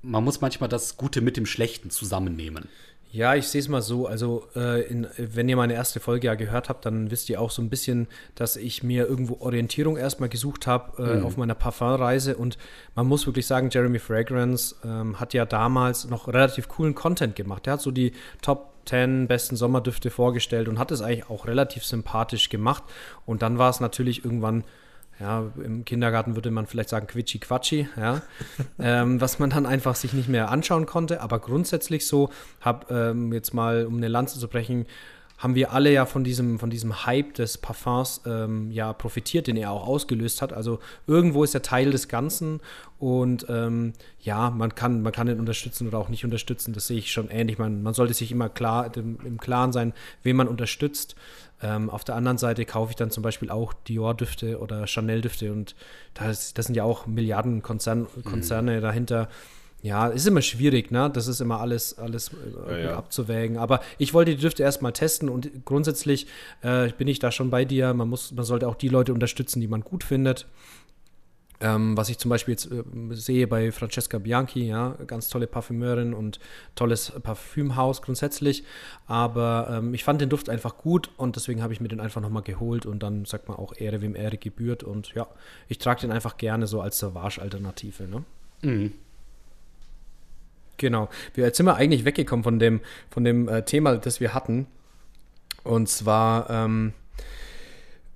man 0.00 0.24
muss 0.24 0.40
manchmal 0.40 0.70
das 0.70 0.96
Gute 0.96 1.20
mit 1.20 1.36
dem 1.36 1.44
Schlechten 1.44 1.90
zusammennehmen. 1.90 2.68
Ja, 3.12 3.34
ich 3.34 3.48
sehe 3.48 3.60
es 3.60 3.68
mal 3.68 3.82
so. 3.82 4.06
Also, 4.06 4.48
äh, 4.56 4.88
in, 4.88 5.06
wenn 5.18 5.46
ihr 5.46 5.56
meine 5.56 5.74
erste 5.74 6.00
Folge 6.00 6.28
ja 6.28 6.34
gehört 6.34 6.70
habt, 6.70 6.86
dann 6.86 7.10
wisst 7.10 7.28
ihr 7.28 7.42
auch 7.42 7.50
so 7.50 7.60
ein 7.60 7.68
bisschen, 7.68 8.08
dass 8.34 8.56
ich 8.56 8.82
mir 8.82 9.06
irgendwo 9.06 9.36
Orientierung 9.40 9.98
erstmal 9.98 10.30
gesucht 10.30 10.66
habe 10.66 11.20
äh, 11.20 11.20
auf 11.20 11.36
meiner 11.36 11.54
Parfumreise. 11.54 12.38
Und 12.38 12.56
man 12.94 13.06
muss 13.06 13.26
wirklich 13.26 13.46
sagen, 13.46 13.68
Jeremy 13.70 13.98
Fragrance 13.98 14.76
ähm, 14.82 15.20
hat 15.20 15.34
ja 15.34 15.44
damals 15.44 16.08
noch 16.08 16.26
relativ 16.26 16.68
coolen 16.68 16.94
Content 16.94 17.36
gemacht. 17.36 17.66
Er 17.66 17.74
hat 17.74 17.82
so 17.82 17.90
die 17.90 18.12
Top 18.40 18.71
10 18.86 19.28
besten 19.28 19.56
Sommerdüfte 19.56 20.10
vorgestellt 20.10 20.68
und 20.68 20.78
hat 20.78 20.90
es 20.90 21.02
eigentlich 21.02 21.28
auch 21.30 21.46
relativ 21.46 21.84
sympathisch 21.84 22.48
gemacht. 22.48 22.84
Und 23.26 23.42
dann 23.42 23.58
war 23.58 23.70
es 23.70 23.80
natürlich 23.80 24.24
irgendwann 24.24 24.64
ja, 25.20 25.52
im 25.62 25.84
Kindergarten 25.84 26.34
würde 26.34 26.50
man 26.50 26.66
vielleicht 26.66 26.88
sagen 26.88 27.06
Quitschi 27.06 27.38
Quatschi, 27.38 27.88
ja, 27.96 28.22
ähm, 28.78 29.20
was 29.20 29.38
man 29.38 29.50
dann 29.50 29.66
einfach 29.66 29.94
sich 29.94 30.12
nicht 30.12 30.28
mehr 30.28 30.50
anschauen 30.50 30.86
konnte. 30.86 31.20
Aber 31.20 31.38
grundsätzlich 31.38 32.06
so, 32.06 32.30
hab 32.60 32.90
ähm, 32.90 33.32
jetzt 33.32 33.54
mal, 33.54 33.86
um 33.86 33.98
eine 33.98 34.08
Lanze 34.08 34.40
zu 34.40 34.48
brechen, 34.48 34.86
haben 35.42 35.56
wir 35.56 35.72
alle 35.72 35.92
ja 35.92 36.06
von 36.06 36.22
diesem, 36.22 36.60
von 36.60 36.70
diesem 36.70 37.04
Hype 37.04 37.34
des 37.34 37.58
Parfums 37.58 38.20
ähm, 38.26 38.70
ja 38.70 38.92
profitiert, 38.92 39.48
den 39.48 39.56
er 39.56 39.72
auch 39.72 39.88
ausgelöst 39.88 40.40
hat. 40.40 40.52
Also 40.52 40.78
irgendwo 41.08 41.42
ist 41.42 41.52
er 41.52 41.62
Teil 41.62 41.90
des 41.90 42.06
Ganzen 42.06 42.60
und 43.00 43.46
ähm, 43.48 43.92
ja, 44.20 44.50
man 44.50 44.76
kann, 44.76 45.02
man 45.02 45.12
kann 45.12 45.26
ihn 45.26 45.40
unterstützen 45.40 45.88
oder 45.88 45.98
auch 45.98 46.08
nicht 46.08 46.24
unterstützen. 46.24 46.74
Das 46.74 46.86
sehe 46.86 46.98
ich 46.98 47.10
schon 47.10 47.28
ähnlich. 47.28 47.58
Man, 47.58 47.82
man 47.82 47.92
sollte 47.92 48.14
sich 48.14 48.30
immer 48.30 48.48
klar 48.48 48.88
dem, 48.88 49.18
im 49.24 49.40
Klaren 49.40 49.72
sein, 49.72 49.94
wen 50.22 50.36
man 50.36 50.46
unterstützt. 50.46 51.16
Ähm, 51.60 51.90
auf 51.90 52.04
der 52.04 52.14
anderen 52.14 52.38
Seite 52.38 52.64
kaufe 52.64 52.90
ich 52.90 52.96
dann 52.96 53.10
zum 53.10 53.24
Beispiel 53.24 53.50
auch 53.50 53.72
Dior-Düfte 53.72 54.60
oder 54.60 54.86
Chanel-Düfte 54.86 55.50
und 55.50 55.74
das, 56.14 56.54
das 56.54 56.66
sind 56.66 56.76
ja 56.76 56.84
auch 56.84 57.06
Milliarden 57.06 57.62
Konzern, 57.62 58.06
Konzerne 58.22 58.80
dahinter. 58.80 59.28
Ja, 59.82 60.06
ist 60.06 60.28
immer 60.28 60.42
schwierig, 60.42 60.92
ne? 60.92 61.10
Das 61.12 61.26
ist 61.26 61.40
immer 61.40 61.60
alles, 61.60 61.98
alles 61.98 62.30
äh, 62.68 62.70
Ja, 62.70 62.78
ja. 62.78 62.96
abzuwägen. 62.96 63.56
Aber 63.58 63.80
ich 63.98 64.14
wollte 64.14 64.30
die 64.30 64.40
Düfte 64.40 64.62
erstmal 64.62 64.92
testen 64.92 65.28
und 65.28 65.64
grundsätzlich 65.64 66.28
äh, 66.62 66.88
bin 66.96 67.08
ich 67.08 67.18
da 67.18 67.32
schon 67.32 67.50
bei 67.50 67.64
dir. 67.64 67.92
Man 67.92 68.08
muss, 68.08 68.30
man 68.32 68.44
sollte 68.44 68.68
auch 68.68 68.76
die 68.76 68.88
Leute 68.88 69.12
unterstützen, 69.12 69.60
die 69.60 69.66
man 69.66 69.80
gut 69.80 70.04
findet. 70.04 70.46
Ähm, 71.62 71.96
was 71.96 72.08
ich 72.08 72.18
zum 72.18 72.28
Beispiel 72.28 72.52
jetzt 72.52 72.70
äh, 72.70 72.82
sehe 73.10 73.46
bei 73.46 73.70
Francesca 73.70 74.18
Bianchi, 74.18 74.66
ja, 74.66 74.96
ganz 75.06 75.28
tolle 75.28 75.46
Parfümeurin 75.46 76.12
und 76.12 76.40
tolles 76.74 77.12
Parfümhaus 77.22 78.02
grundsätzlich. 78.02 78.64
Aber 79.06 79.68
ähm, 79.70 79.94
ich 79.94 80.02
fand 80.02 80.20
den 80.20 80.28
Duft 80.28 80.48
einfach 80.48 80.76
gut 80.76 81.10
und 81.16 81.36
deswegen 81.36 81.62
habe 81.62 81.72
ich 81.72 81.80
mir 81.80 81.88
den 81.88 82.00
einfach 82.00 82.20
nochmal 82.20 82.42
geholt 82.42 82.84
und 82.84 83.02
dann 83.02 83.24
sagt 83.24 83.48
man 83.48 83.58
auch 83.58 83.74
Ehre, 83.76 84.00
wem 84.00 84.16
Ehre 84.16 84.38
gebührt. 84.38 84.82
Und 84.82 85.14
ja, 85.14 85.26
ich 85.68 85.78
trage 85.78 86.02
den 86.02 86.12
einfach 86.12 86.36
gerne 86.36 86.66
so 86.66 86.80
als 86.80 86.98
Sauvage-Alternative. 86.98 88.04
Ne? 88.04 88.24
Mhm. 88.62 88.92
Genau. 90.82 91.08
Wir, 91.34 91.44
jetzt 91.46 91.56
sind 91.56 91.66
wir 91.66 91.76
eigentlich 91.76 92.04
weggekommen 92.04 92.42
von 92.42 92.58
dem, 92.58 92.80
von 93.08 93.22
dem 93.24 93.48
äh, 93.48 93.62
Thema, 93.62 93.96
das 93.96 94.20
wir 94.20 94.34
hatten. 94.34 94.66
Und 95.62 95.88
zwar, 95.88 96.50
ähm, 96.50 96.92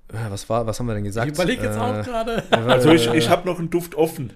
äh, 0.09 0.15
was 0.29 0.49
war, 0.49 0.67
was 0.67 0.79
haben 0.79 0.87
wir 0.87 0.93
denn 0.95 1.05
gesagt? 1.05 1.27
Ich 1.31 1.33
überlege 1.33 1.63
jetzt 1.63 1.77
Äh, 1.77 1.79
auch 1.79 2.03
gerade. 2.03 2.43
also 2.51 2.91
ich, 2.91 3.07
ich 3.13 3.29
habe 3.29 3.47
noch 3.47 3.57
einen 3.57 3.69
Duft 3.69 3.95
offen. 3.95 4.33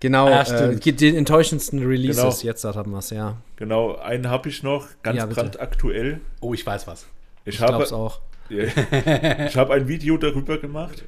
Genau, 0.00 0.28
Ja, 0.28 0.42
äh, 0.42 0.76
die 0.76 1.16
enttäuschendsten 1.16 1.78
Releases, 1.84 2.40
Genau. 2.40 2.50
jetzt 2.52 2.64
haben 2.64 2.90
wir 2.92 2.98
es, 2.98 3.10
ja. 3.10 3.36
Genau, 3.56 3.96
einen 3.96 4.28
habe 4.28 4.48
ich 4.50 4.62
noch, 4.62 4.86
ganz 5.02 5.16
Ja, 5.18 5.26
brandaktuell. 5.26 6.20
Oh, 6.40 6.52
ich 6.54 6.64
weiß 6.66 6.86
was. 6.86 7.06
Ich, 7.46 7.54
Ich 7.56 7.60
habe 7.62 7.82
auch. 7.94 8.20
ich 8.50 9.56
habe 9.56 9.72
ein 9.74 9.88
Video 9.88 10.16
darüber 10.18 10.58
gemacht 10.58 11.04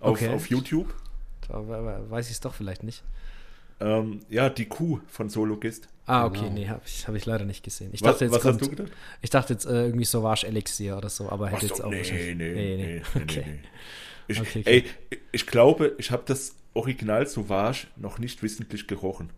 auf, 0.00 0.12
Okay. 0.22 0.28
auf 0.34 0.46
YouTube. 0.48 0.92
Da 1.48 1.58
we- 1.66 2.06
weiß 2.08 2.26
ich 2.26 2.32
es 2.34 2.40
doch 2.40 2.54
vielleicht 2.54 2.82
nicht. 2.84 3.02
Ähm, 3.80 4.20
ja, 4.30 4.48
die 4.48 4.66
Kuh 4.66 5.00
von 5.08 5.28
Sologist. 5.28 5.88
Ah, 6.06 6.26
okay, 6.26 6.40
Genau. 6.40 6.52
nee, 6.52 6.68
habe 6.68 6.82
ich, 6.84 7.08
hab 7.08 7.14
ich 7.14 7.24
leider 7.26 7.44
nicht 7.44 7.64
gesehen. 7.64 7.90
Ich 7.92 8.02
Was, 8.02 8.12
dachte, 8.12 8.24
jetzt 8.26 8.34
was 8.34 8.42
kommt, 8.42 8.60
hast 8.60 8.70
du 8.70 8.76
gedacht? 8.76 8.92
Ich 9.22 9.30
dachte 9.30 9.52
jetzt 9.54 9.64
äh, 9.66 9.86
irgendwie 9.86 10.04
Sauvage 10.04 10.46
Elixier 10.46 10.96
oder 10.96 11.08
so, 11.08 11.30
aber 11.30 11.48
hätte 11.48 11.66
so, 11.66 11.74
jetzt 11.74 11.84
auch 11.84 11.90
nee, 11.90 12.02
nee, 12.02 12.34
nee, 12.34 12.54
nee, 12.54 12.76
nee, 12.76 13.02
Okay. 13.22 13.44
nee. 13.46 13.58
Ich, 14.28 14.40
Okay, 14.40 14.60
okay. 14.60 14.84
Ey, 15.10 15.18
ich 15.32 15.46
glaube, 15.46 15.94
ich 15.98 16.10
habe 16.10 16.22
das 16.26 16.54
Original 16.74 17.26
Sauvage 17.26 17.86
noch 17.96 18.18
nicht 18.18 18.42
wissentlich 18.42 18.86
gerochen. 18.86 19.30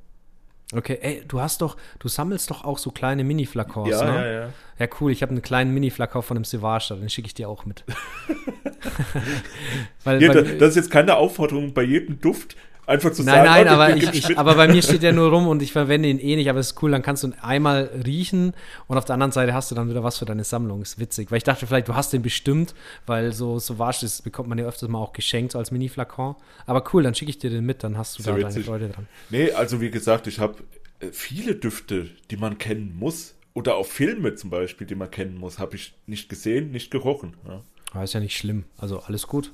Okay, 0.73 0.99
ey, 1.01 1.23
du 1.27 1.41
hast 1.41 1.63
doch, 1.63 1.77
du 2.01 2.09
sammelst 2.09 2.51
doch 2.51 2.65
auch 2.65 2.79
so 2.79 2.91
kleine 2.91 3.23
Mini-Flakons, 3.23 3.89
Ja, 3.91 4.05
ne? 4.05 4.27
ja, 4.27 4.33
ja. 4.41 4.53
Ja, 4.81 4.89
cool, 5.01 5.13
ich 5.13 5.23
habe 5.23 5.31
einen 5.31 5.43
kleinen 5.43 5.73
Mini-Flakon 5.73 6.23
von 6.23 6.37
einem 6.37 6.45
Sauvage, 6.45 6.87
da, 6.89 6.97
den 6.97 7.09
schicke 7.09 7.27
ich 7.29 7.35
dir 7.35 7.49
auch 7.49 7.65
mit. 7.67 7.85
weil, 10.05 10.23
Ja, 10.23 10.29
weil, 10.35 10.45
da, 10.45 10.53
das 10.59 10.71
ist 10.71 10.77
jetzt 10.77 10.91
keine 10.91 11.17
Aufforderung 11.17 11.73
bei 11.73 11.83
jedem 11.83 12.21
Duft, 12.21 12.57
einfach 12.87 13.13
zu 13.13 13.23
nein, 13.23 13.45
sagen, 13.45 13.47
nein, 13.49 13.69
oh, 13.69 13.71
aber, 13.71 13.97
ich, 13.97 14.31
ich, 14.31 14.39
aber 14.39 14.55
bei 14.55 14.69
mir 14.69 14.83
steht 14.83 15.03
der 15.05 15.13
nur 15.13 15.31
rum 15.31 15.49
und 15.49 15.63
ich 15.63 15.73
verwende 15.73 16.09
ihn 16.09 16.19
eh 16.19 16.37
nicht, 16.37 16.49
aber 16.49 16.61
es 16.61 16.69
ist 16.73 16.83
cool, 16.83 16.91
dann 16.91 17.03
kannst 17.03 17.23
du 17.23 17.29
ihn 17.29 17.35
einmal 17.41 17.91
riechen 18.05 18.55
und 18.87 18.99
auf 18.99 19.05
der 19.05 19.15
anderen 19.15 19.33
Seite 19.33 19.55
hast 19.55 19.71
du 19.71 19.75
dann 19.75 19.91
wieder 19.91 20.03
was 20.05 20.19
für 20.19 20.25
deine 20.25 20.45
Sammlung. 20.45 20.83
Ist 20.83 20.99
witzig, 20.99 21.31
weil 21.31 21.39
ich 21.39 21.45
dachte 21.45 21.67
vielleicht, 21.67 21.89
du 21.89 21.95
hast 21.95 22.13
den 22.13 22.23
bestimmt, 22.23 22.75
weil 23.07 23.33
so 23.33 23.59
Sauvage 23.59 23.99
das 24.03 24.23
bekommt 24.23 24.49
man 24.49 24.59
ja 24.59 24.67
öfters 24.67 24.89
mal 24.89 24.99
auch 24.99 25.13
geschenkt 25.13 25.53
so 25.53 25.59
als 25.59 25.71
Mini-Flakon. 25.71 26.37
Aber 26.67 26.85
cool, 26.93 27.03
dann 27.03 27.15
schicke 27.15 27.31
ich 27.31 27.39
dir 27.39 27.51
den 27.51 27.65
mit, 27.65 27.83
dann 27.83 27.99
hast 27.99 28.19
du 28.19 28.23
Sehr 28.23 28.35
da 28.35 28.41
deine 28.41 28.55
witzig. 28.55 28.67
Freude 28.67 28.89
dran. 28.89 29.07
Nee, 29.31 29.53
also 29.53 29.81
wie 29.81 29.91
gesagt, 29.91 30.27
ich 30.27 30.39
habe 30.39 30.57
äh, 31.01 31.09
viele 31.13 31.55
Düfte, 31.55 32.11
die 32.31 32.37
man 32.37 32.59
kennen 32.59 32.97
muss. 32.99 33.35
Oder 33.55 33.77
auch 33.77 33.87
Filme 33.87 34.35
zum 34.35 34.51
Beispiel, 34.51 34.87
die 34.87 34.95
man 34.95 35.11
kennen 35.11 35.39
muss, 35.39 35.59
habe 35.59 35.77
ich 35.77 35.95
nicht 36.07 36.29
gesehen, 36.29 36.73
nicht 36.73 36.91
gerochen. 36.91 37.35
Ja. 37.49 37.63
Aber 37.93 38.05
ist 38.05 38.13
ja 38.13 38.21
nicht 38.21 38.37
schlimm. 38.37 38.65
Also 38.77 39.01
alles 39.01 39.27
gut. 39.27 39.51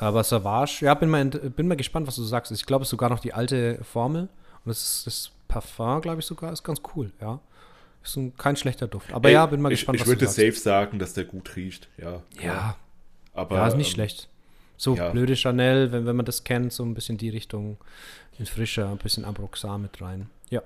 Aber 0.00 0.24
Savage, 0.24 0.78
ja, 0.80 0.94
bin 0.94 1.10
mal, 1.10 1.26
bin 1.26 1.68
mal 1.68 1.76
gespannt, 1.76 2.06
was 2.06 2.16
du 2.16 2.22
sagst. 2.22 2.50
Ich 2.52 2.64
glaube, 2.64 2.82
es 2.82 2.86
ist 2.86 2.90
sogar 2.90 3.10
noch 3.10 3.20
die 3.20 3.34
alte 3.34 3.84
Formel. 3.84 4.22
Und 4.22 4.68
das, 4.68 4.82
ist, 4.82 5.06
das 5.06 5.30
Parfum, 5.46 6.00
glaube 6.00 6.20
ich, 6.20 6.26
sogar, 6.26 6.52
ist 6.52 6.62
ganz 6.62 6.80
cool, 6.94 7.12
ja. 7.20 7.38
Ist 8.02 8.16
ein, 8.16 8.34
kein 8.36 8.56
schlechter 8.56 8.88
Duft. 8.88 9.12
Aber 9.12 9.28
Ey, 9.28 9.34
ja, 9.34 9.44
bin 9.44 9.60
mal 9.60 9.70
ich, 9.70 9.80
gespannt, 9.80 9.96
ich 9.96 10.02
was 10.02 10.08
würde 10.08 10.20
du 10.20 10.26
sagst. 10.26 10.36
safe 10.38 10.52
sagen, 10.52 10.98
dass 10.98 11.12
der 11.12 11.24
gut 11.24 11.54
riecht. 11.54 11.88
Ja, 11.98 12.22
Ja, 12.42 12.76
aber 13.34 13.56
ja, 13.56 13.68
ist 13.68 13.76
nicht 13.76 13.88
ähm, 13.88 13.94
schlecht. 13.94 14.28
So 14.78 14.96
ja. 14.96 15.10
blöde 15.10 15.36
Chanel, 15.36 15.92
wenn, 15.92 16.06
wenn 16.06 16.16
man 16.16 16.24
das 16.24 16.44
kennt, 16.44 16.72
so 16.72 16.82
ein 16.82 16.94
bisschen 16.94 17.18
die 17.18 17.28
Richtung, 17.28 17.76
in 18.38 18.46
frischer, 18.46 18.88
ein 18.88 18.96
bisschen 18.96 19.26
Abroxan 19.26 19.82
mit 19.82 20.00
rein. 20.00 20.30
Ja. 20.48 20.62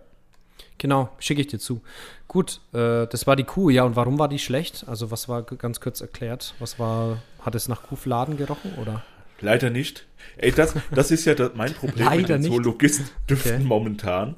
Genau, 0.79 1.09
schicke 1.19 1.41
ich 1.41 1.49
dir 1.49 1.59
zu. 1.59 1.83
Gut, 2.29 2.61
äh, 2.73 3.09
das 3.09 3.27
war 3.27 3.35
die 3.35 3.43
Kuh, 3.43 3.71
ja, 3.71 3.83
und 3.83 3.97
warum 3.97 4.17
war 4.21 4.29
die 4.29 4.39
schlecht? 4.39 4.85
Also, 4.87 5.11
was 5.11 5.29
war 5.29 5.43
ganz 5.43 5.81
kurz 5.81 6.01
erklärt? 6.01 6.55
Was 6.61 6.79
war, 6.79 7.19
hat 7.41 7.57
es 7.57 7.67
nach 7.67 7.83
Kuhfladen 7.83 8.37
gerochen 8.37 8.75
oder? 8.81 9.03
Leider 9.45 9.71
nicht. 9.71 10.07
Ey, 10.37 10.53
das, 10.53 10.75
das 10.91 11.11
ist 11.11 11.25
ja 11.27 11.35
das, 11.35 11.53
mein 11.55 11.73
Problem 11.81 12.07
mit 12.07 12.15
Leider 12.23 12.35
den 12.39 12.43
nicht. 12.43 12.51
Zoologisten-Düften 12.53 13.55
Okay. 13.57 13.65
momentan. 13.65 14.37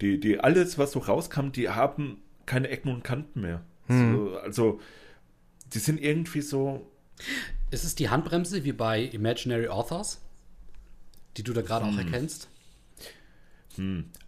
Die, 0.00 0.18
die 0.20 0.40
alles, 0.40 0.78
was 0.78 0.92
so 0.92 0.98
rauskam, 0.98 1.50
die 1.52 1.68
haben 1.70 2.18
keine 2.46 2.68
Ecken 2.68 2.90
und 2.92 3.04
Kanten 3.04 3.40
mehr. 3.40 3.62
Hm. 3.86 4.12
So, 4.12 4.38
also, 4.38 4.80
die 5.72 5.78
sind 5.78 6.00
irgendwie 6.00 6.40
so. 6.40 6.86
Ist 7.70 7.84
es 7.84 7.94
die 7.94 8.08
Handbremse 8.10 8.64
wie 8.64 8.72
bei 8.72 9.02
Imaginary 9.02 9.68
Authors, 9.68 10.20
die 11.36 11.42
du 11.42 11.52
da 11.52 11.62
gerade 11.62 11.86
Hm. 11.86 11.94
auch 11.94 11.98
erkennst? 11.98 12.48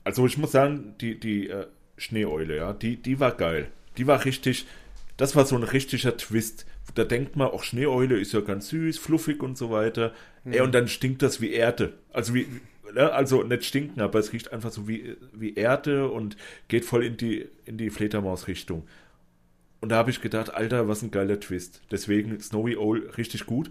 Also, 0.04 0.26
ich 0.26 0.36
muss 0.36 0.52
sagen, 0.52 0.94
die, 1.00 1.18
die 1.18 1.48
äh, 1.48 1.66
Schneeeule, 1.96 2.56
ja, 2.56 2.72
die, 2.74 2.96
die 2.96 3.18
war 3.18 3.32
geil. 3.36 3.70
Die 3.96 4.06
war 4.06 4.24
richtig 4.24 4.66
das 5.18 5.34
war 5.34 5.44
so 5.44 5.56
ein 5.56 5.64
richtiger 5.64 6.16
Twist. 6.16 6.64
Da 6.94 7.04
denkt 7.04 7.36
man, 7.36 7.48
auch 7.48 7.62
Schneeeule 7.62 8.18
ist 8.18 8.32
ja 8.32 8.40
ganz 8.40 8.68
süß, 8.68 8.98
fluffig 8.98 9.42
und 9.42 9.58
so 9.58 9.70
weiter. 9.70 10.12
Mhm. 10.44 10.52
Ey, 10.52 10.60
und 10.60 10.72
dann 10.74 10.88
stinkt 10.88 11.22
das 11.22 11.40
wie 11.40 11.52
Erde. 11.52 11.94
Also 12.12 12.34
wie, 12.34 12.46
ne, 12.94 13.12
also 13.12 13.42
nicht 13.42 13.64
stinken, 13.64 14.00
aber 14.00 14.18
es 14.18 14.32
riecht 14.32 14.52
einfach 14.52 14.70
so 14.70 14.88
wie, 14.88 15.16
wie 15.32 15.54
Erde 15.54 16.08
und 16.08 16.36
geht 16.68 16.84
voll 16.84 17.04
in 17.04 17.16
die, 17.16 17.48
in 17.64 17.78
die 17.78 17.90
Fledermaus-Richtung. 17.90 18.86
Und 19.80 19.90
da 19.90 19.96
habe 19.96 20.10
ich 20.10 20.20
gedacht, 20.20 20.52
Alter, 20.52 20.88
was 20.88 21.02
ein 21.02 21.10
geiler 21.10 21.38
Twist. 21.38 21.82
Deswegen 21.90 22.40
Snowy 22.40 22.76
Owl 22.76 23.10
richtig 23.16 23.46
gut. 23.46 23.70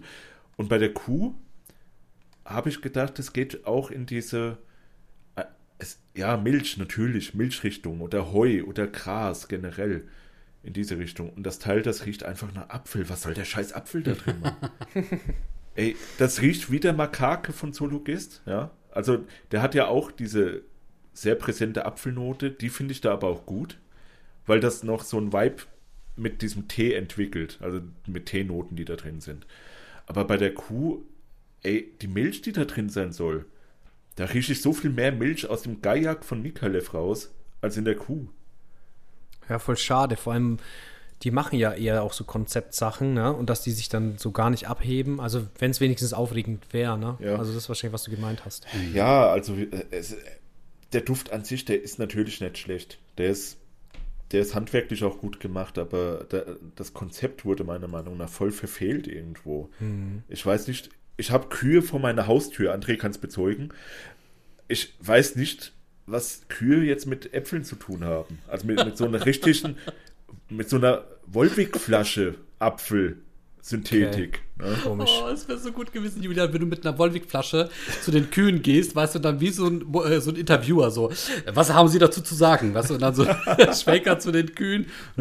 Und 0.56 0.68
bei 0.68 0.78
der 0.78 0.92
Kuh 0.92 1.34
habe 2.44 2.70
ich 2.70 2.80
gedacht, 2.80 3.18
es 3.18 3.32
geht 3.32 3.66
auch 3.66 3.90
in 3.90 4.06
diese, 4.06 4.56
äh, 5.36 5.44
es, 5.78 6.00
ja, 6.14 6.36
Milch 6.36 6.78
natürlich, 6.78 7.34
Milchrichtung 7.34 8.00
oder 8.00 8.32
Heu 8.32 8.64
oder 8.64 8.86
Gras 8.86 9.48
generell 9.48 10.08
in 10.62 10.72
diese 10.72 10.98
Richtung. 10.98 11.30
Und 11.30 11.44
das 11.44 11.58
Teil, 11.58 11.82
das 11.82 12.06
riecht 12.06 12.24
einfach 12.24 12.52
nach 12.52 12.68
Apfel. 12.68 13.08
Was 13.08 13.22
soll 13.22 13.34
der 13.34 13.44
scheiß 13.44 13.72
Apfel 13.72 14.02
da 14.02 14.12
drin 14.12 14.40
machen? 14.40 14.70
Ey, 15.74 15.96
das 16.18 16.42
riecht 16.42 16.70
wie 16.72 16.80
der 16.80 16.92
Makake 16.92 17.52
von 17.52 17.72
Zoologist, 17.72 18.42
ja. 18.46 18.70
Also, 18.90 19.24
der 19.52 19.62
hat 19.62 19.74
ja 19.74 19.86
auch 19.86 20.10
diese 20.10 20.62
sehr 21.12 21.36
präsente 21.36 21.84
Apfelnote, 21.84 22.50
die 22.50 22.68
finde 22.68 22.92
ich 22.92 23.00
da 23.00 23.12
aber 23.12 23.28
auch 23.28 23.46
gut, 23.46 23.78
weil 24.46 24.60
das 24.60 24.82
noch 24.82 25.04
so 25.04 25.18
ein 25.18 25.32
Vibe 25.32 25.62
mit 26.16 26.42
diesem 26.42 26.68
Tee 26.68 26.94
entwickelt, 26.94 27.58
also 27.60 27.80
mit 28.06 28.26
Teenoten, 28.26 28.76
die 28.76 28.84
da 28.84 28.96
drin 28.96 29.20
sind. 29.20 29.46
Aber 30.06 30.24
bei 30.24 30.36
der 30.36 30.54
Kuh, 30.54 31.02
ey, 31.62 31.92
die 32.00 32.08
Milch, 32.08 32.42
die 32.42 32.52
da 32.52 32.64
drin 32.64 32.88
sein 32.88 33.12
soll, 33.12 33.44
da 34.16 34.24
rieche 34.24 34.52
ich 34.52 34.62
so 34.62 34.72
viel 34.72 34.90
mehr 34.90 35.12
Milch 35.12 35.46
aus 35.48 35.62
dem 35.62 35.80
Gajak 35.80 36.24
von 36.24 36.42
Mikalev 36.42 36.92
raus, 36.92 37.32
als 37.60 37.76
in 37.76 37.84
der 37.84 37.94
Kuh. 37.94 38.28
Ja, 39.48 39.58
voll 39.58 39.76
schade. 39.76 40.16
Vor 40.16 40.32
allem, 40.32 40.58
die 41.22 41.30
machen 41.30 41.58
ja 41.58 41.72
eher 41.72 42.02
auch 42.02 42.12
so 42.12 42.24
Konzeptsachen, 42.24 43.14
ne? 43.14 43.32
Und 43.32 43.50
dass 43.50 43.62
die 43.62 43.72
sich 43.72 43.88
dann 43.88 44.18
so 44.18 44.30
gar 44.30 44.50
nicht 44.50 44.68
abheben. 44.68 45.20
Also, 45.20 45.46
wenn 45.58 45.70
es 45.70 45.80
wenigstens 45.80 46.12
aufregend 46.12 46.72
wäre, 46.72 46.98
ne? 46.98 47.16
Ja. 47.20 47.36
Also, 47.36 47.52
das 47.52 47.64
ist 47.64 47.68
wahrscheinlich, 47.68 47.94
was 47.94 48.04
du 48.04 48.10
gemeint 48.10 48.44
hast. 48.44 48.66
Ja, 48.94 49.28
also, 49.30 49.54
äh, 49.54 49.84
es, 49.90 50.16
der 50.92 51.00
Duft 51.02 51.32
an 51.32 51.44
sich, 51.44 51.64
der 51.64 51.82
ist 51.82 51.98
natürlich 51.98 52.40
nicht 52.40 52.58
schlecht. 52.58 52.98
Der 53.18 53.30
ist, 53.30 53.58
der 54.32 54.42
ist 54.42 54.54
handwerklich 54.54 55.04
auch 55.04 55.18
gut 55.18 55.40
gemacht, 55.40 55.78
aber 55.78 56.26
der, 56.30 56.56
das 56.76 56.92
Konzept 56.92 57.44
wurde 57.44 57.64
meiner 57.64 57.88
Meinung 57.88 58.16
nach 58.16 58.28
voll 58.28 58.52
verfehlt 58.52 59.06
irgendwo. 59.06 59.70
Hm. 59.78 60.22
Ich 60.28 60.44
weiß 60.44 60.68
nicht, 60.68 60.90
ich 61.16 61.30
habe 61.30 61.48
Kühe 61.48 61.82
vor 61.82 62.00
meiner 62.00 62.26
Haustür, 62.26 62.74
André 62.74 62.96
kann 62.96 63.10
es 63.10 63.18
bezeugen. 63.18 63.70
Ich 64.68 64.94
weiß 65.00 65.36
nicht, 65.36 65.72
was 66.08 66.42
Kühe 66.48 66.84
jetzt 66.84 67.06
mit 67.06 67.34
Äpfeln 67.34 67.64
zu 67.64 67.76
tun 67.76 68.04
haben. 68.04 68.38
Also 68.48 68.66
mit, 68.66 68.84
mit 68.84 68.96
so 68.96 69.04
einer 69.04 69.24
richtigen, 69.24 69.76
mit 70.48 70.68
so 70.68 70.76
einer 70.76 71.04
Wolwig-Flasche 71.26 72.34
Apfel. 72.58 73.18
Synthetik. 73.60 74.40
Ne? 74.56 74.78
Komisch. 74.82 75.10
Oh, 75.22 75.28
es 75.28 75.46
wäre 75.46 75.58
so 75.58 75.72
gut 75.72 75.92
gewesen, 75.92 76.22
Julian, 76.22 76.50
wenn 76.54 76.60
du 76.60 76.66
mit 76.66 76.86
einer 76.86 76.96
Wolwig-Flasche 76.96 77.68
zu 78.00 78.10
den 78.10 78.30
Kühen 78.30 78.62
gehst, 78.62 78.96
weißt 78.96 79.16
du, 79.16 79.18
dann 79.18 79.40
wie 79.40 79.50
so 79.50 79.66
ein, 79.66 79.82
äh, 80.06 80.22
so 80.22 80.30
ein 80.30 80.36
Interviewer 80.36 80.90
so, 80.90 81.12
was 81.52 81.74
haben 81.74 81.88
sie 81.88 81.98
dazu 81.98 82.22
zu 82.22 82.34
sagen? 82.34 82.72
Weißt 82.72 82.88
du, 82.88 82.94
und 82.94 83.02
dann 83.02 83.14
so 83.14 83.24
Schwenker 83.74 84.18
zu 84.18 84.32
den 84.32 84.54
Kühen. 84.54 84.86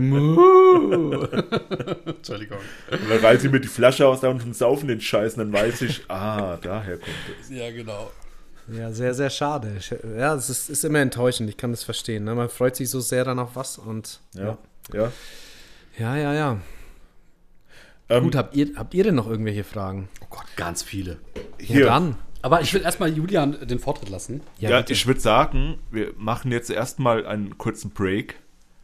Entschuldigung. 2.05 2.59
Und 2.89 3.09
dann 3.09 3.19
reißen 3.19 3.41
sie 3.41 3.49
mir 3.49 3.59
die 3.59 3.67
Flasche 3.67 4.07
aus 4.07 4.21
da 4.21 4.29
und 4.29 4.55
saufen 4.55 4.87
den 4.87 5.01
Scheiß 5.01 5.33
und 5.33 5.39
dann 5.39 5.51
weiß 5.51 5.81
ich, 5.81 6.05
ah, 6.07 6.57
daher 6.61 6.97
kommt 6.97 7.11
es. 7.41 7.49
Ja, 7.49 7.69
genau. 7.71 8.11
Ja, 8.71 8.91
sehr, 8.91 9.13
sehr 9.13 9.29
schade. 9.29 9.77
Ja, 10.17 10.35
es 10.35 10.49
ist, 10.49 10.69
ist 10.69 10.83
immer 10.83 10.99
enttäuschend, 10.99 11.49
ich 11.49 11.57
kann 11.57 11.71
das 11.71 11.83
verstehen. 11.83 12.23
Ne? 12.25 12.35
Man 12.35 12.49
freut 12.49 12.75
sich 12.75 12.89
so 12.89 12.99
sehr 12.99 13.23
dann 13.23 13.39
auf 13.39 13.55
was 13.55 13.77
und 13.77 14.19
Ja, 14.33 14.57
ja. 14.93 15.11
ja, 15.97 16.15
ja. 16.17 16.33
ja. 16.33 16.57
Ähm, 18.09 18.23
Gut, 18.23 18.35
habt 18.35 18.55
ihr, 18.55 18.75
habt 18.75 18.93
ihr 18.93 19.03
denn 19.03 19.15
noch 19.15 19.27
irgendwelche 19.27 19.63
Fragen? 19.63 20.09
Oh 20.21 20.27
Gott, 20.29 20.45
ganz 20.55 20.83
viele. 20.83 21.17
hier. 21.59 21.81
Ja, 21.81 21.85
dann. 21.87 22.15
Aber 22.41 22.61
ich 22.61 22.73
will 22.73 22.81
erstmal 22.81 23.09
Julian 23.11 23.67
den 23.67 23.79
Vortritt 23.79 24.09
lassen. 24.09 24.41
Ja, 24.59 24.77
bitte. 24.79 24.93
ich 24.93 25.07
würde 25.07 25.19
sagen, 25.19 25.79
wir 25.91 26.13
machen 26.17 26.51
jetzt 26.51 26.69
erstmal 26.69 27.25
einen 27.25 27.57
kurzen 27.57 27.91
Break, 27.91 28.35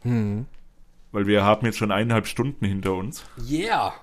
Hm. 0.02 0.44
weil 1.12 1.26
wir 1.26 1.42
haben 1.44 1.64
jetzt 1.64 1.78
schon 1.78 1.90
eineinhalb 1.92 2.26
Stunden 2.26 2.64
hinter 2.66 2.94
uns. 2.94 3.24
Yeah. 3.48 3.94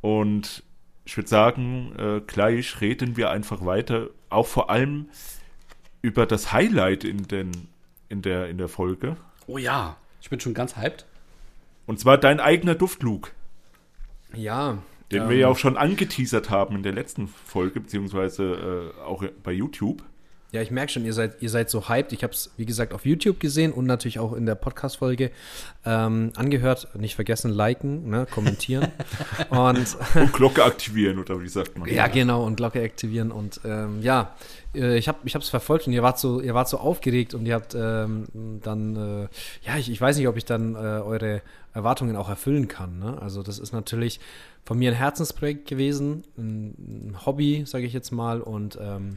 Und 0.00 0.64
ich 1.12 1.16
würde 1.18 1.28
sagen, 1.28 1.92
äh, 1.98 2.22
gleich 2.26 2.80
reden 2.80 3.18
wir 3.18 3.28
einfach 3.28 3.66
weiter, 3.66 4.08
auch 4.30 4.46
vor 4.46 4.70
allem 4.70 5.10
über 6.00 6.24
das 6.24 6.54
Highlight 6.54 7.04
in, 7.04 7.28
den, 7.28 7.52
in, 8.08 8.22
der, 8.22 8.48
in 8.48 8.56
der 8.56 8.68
Folge. 8.68 9.18
Oh 9.46 9.58
ja. 9.58 9.98
Ich 10.22 10.30
bin 10.30 10.40
schon 10.40 10.54
ganz 10.54 10.74
hyped. 10.78 11.04
Und 11.84 12.00
zwar 12.00 12.16
dein 12.16 12.40
eigener 12.40 12.74
Duft, 12.74 13.02
Luke, 13.02 13.32
Ja. 14.32 14.78
den 15.10 15.24
ähm, 15.24 15.28
wir 15.28 15.36
ja 15.36 15.48
auch 15.48 15.58
schon 15.58 15.76
angeteasert 15.76 16.48
haben 16.48 16.76
in 16.76 16.82
der 16.82 16.94
letzten 16.94 17.28
Folge, 17.28 17.80
beziehungsweise 17.80 18.94
äh, 18.96 19.02
auch 19.02 19.22
bei 19.42 19.52
YouTube. 19.52 20.02
Ja, 20.52 20.60
ich 20.60 20.70
merke 20.70 20.92
schon, 20.92 21.06
ihr 21.06 21.14
seid, 21.14 21.40
ihr 21.40 21.48
seid 21.48 21.70
so 21.70 21.88
hyped. 21.88 22.12
Ich 22.12 22.22
habe 22.22 22.34
es, 22.34 22.50
wie 22.58 22.66
gesagt, 22.66 22.92
auf 22.92 23.06
YouTube 23.06 23.40
gesehen 23.40 23.72
und 23.72 23.86
natürlich 23.86 24.18
auch 24.18 24.34
in 24.34 24.44
der 24.44 24.54
Podcast-Folge 24.54 25.30
ähm, 25.86 26.30
angehört. 26.36 26.88
Nicht 26.94 27.14
vergessen, 27.14 27.50
liken, 27.50 28.10
ne, 28.10 28.26
kommentieren. 28.30 28.88
und 29.48 29.96
Und 30.14 30.32
Glocke 30.34 30.62
aktivieren, 30.62 31.18
oder 31.18 31.40
wie 31.40 31.48
sagt 31.48 31.78
man? 31.78 31.88
ja, 31.88 32.06
genau, 32.06 32.44
und 32.44 32.56
Glocke 32.56 32.82
aktivieren. 32.82 33.32
Und 33.32 33.62
ähm, 33.64 34.02
ja, 34.02 34.36
äh, 34.74 34.98
ich 34.98 35.08
habe 35.08 35.18
es 35.24 35.48
verfolgt 35.48 35.86
und 35.86 35.94
ihr 35.94 36.02
wart 36.02 36.18
so, 36.18 36.42
ihr 36.42 36.52
wart 36.52 36.68
so 36.68 36.76
aufgeregt 36.76 37.32
und 37.32 37.46
ihr 37.46 37.54
habt 37.54 37.74
ähm, 37.74 38.26
dann, 38.62 38.96
äh, 38.96 39.28
ja, 39.66 39.78
ich, 39.78 39.90
ich 39.90 39.98
weiß 39.98 40.18
nicht, 40.18 40.28
ob 40.28 40.36
ich 40.36 40.44
dann 40.44 40.74
äh, 40.74 40.78
eure 40.78 41.40
Erwartungen 41.72 42.14
auch 42.14 42.28
erfüllen 42.28 42.68
kann. 42.68 42.98
Ne? 42.98 43.16
Also 43.22 43.42
das 43.42 43.58
ist 43.58 43.72
natürlich 43.72 44.20
von 44.64 44.78
mir 44.78 44.90
ein 44.90 44.96
Herzensprojekt 44.96 45.66
gewesen, 45.66 46.24
ein, 46.36 46.74
ein 47.14 47.16
Hobby, 47.24 47.64
sage 47.64 47.86
ich 47.86 47.94
jetzt 47.94 48.10
mal. 48.10 48.42
Und 48.42 48.78
ähm, 48.78 49.16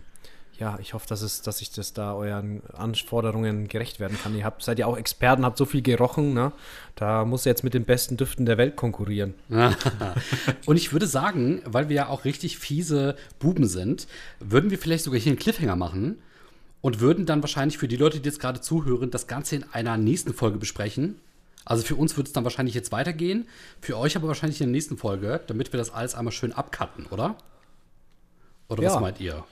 ja, 0.59 0.77
ich 0.81 0.93
hoffe, 0.93 1.07
dass, 1.07 1.21
es, 1.21 1.41
dass 1.41 1.61
ich 1.61 1.71
das 1.71 1.93
da 1.93 2.13
euren 2.13 2.61
Anforderungen 2.73 3.67
gerecht 3.67 3.99
werden 3.99 4.17
kann. 4.21 4.35
Ihr 4.35 4.45
habt, 4.45 4.63
seid 4.63 4.79
ja 4.79 4.85
auch 4.85 4.97
Experten, 4.97 5.43
habt 5.45 5.57
so 5.57 5.65
viel 5.65 5.81
gerochen. 5.81 6.33
Ne? 6.33 6.51
Da 6.95 7.25
muss 7.25 7.45
er 7.45 7.51
jetzt 7.51 7.63
mit 7.63 7.73
den 7.73 7.83
besten 7.85 8.15
Düften 8.17 8.45
der 8.45 8.57
Welt 8.57 8.75
konkurrieren. 8.75 9.33
Und 10.65 10.77
ich 10.77 10.93
würde 10.93 11.07
sagen, 11.07 11.61
weil 11.65 11.89
wir 11.89 11.95
ja 11.95 12.07
auch 12.09 12.25
richtig 12.25 12.57
fiese 12.57 13.15
Buben 13.39 13.67
sind, 13.67 14.07
würden 14.39 14.69
wir 14.71 14.77
vielleicht 14.79 15.03
sogar 15.03 15.19
hier 15.19 15.31
einen 15.31 15.39
Cliffhanger 15.39 15.75
machen 15.75 16.19
und 16.81 16.99
würden 16.99 17.25
dann 17.25 17.41
wahrscheinlich 17.41 17.77
für 17.77 17.87
die 17.87 17.97
Leute, 17.97 18.19
die 18.19 18.29
jetzt 18.29 18.39
gerade 18.39 18.61
zuhören, 18.61 19.09
das 19.11 19.27
Ganze 19.27 19.55
in 19.55 19.65
einer 19.73 19.97
nächsten 19.97 20.33
Folge 20.33 20.57
besprechen. 20.59 21.19
Also 21.65 21.83
für 21.83 21.95
uns 21.95 22.15
wird 22.15 22.27
es 22.27 22.33
dann 22.33 22.43
wahrscheinlich 22.43 22.75
jetzt 22.75 22.91
weitergehen, 22.91 23.47
für 23.81 23.97
euch 23.97 24.15
aber 24.15 24.27
wahrscheinlich 24.27 24.61
in 24.61 24.67
der 24.67 24.71
nächsten 24.71 24.97
Folge, 24.97 25.41
damit 25.47 25.73
wir 25.73 25.79
das 25.79 25.91
alles 25.91 26.13
einmal 26.13 26.31
schön 26.31 26.53
abcutten, 26.53 27.07
oder? 27.07 27.35
Oder 28.69 28.83
was 28.83 28.93
Ja. 28.93 28.99
meint 28.99 29.19
ihr? 29.19 29.43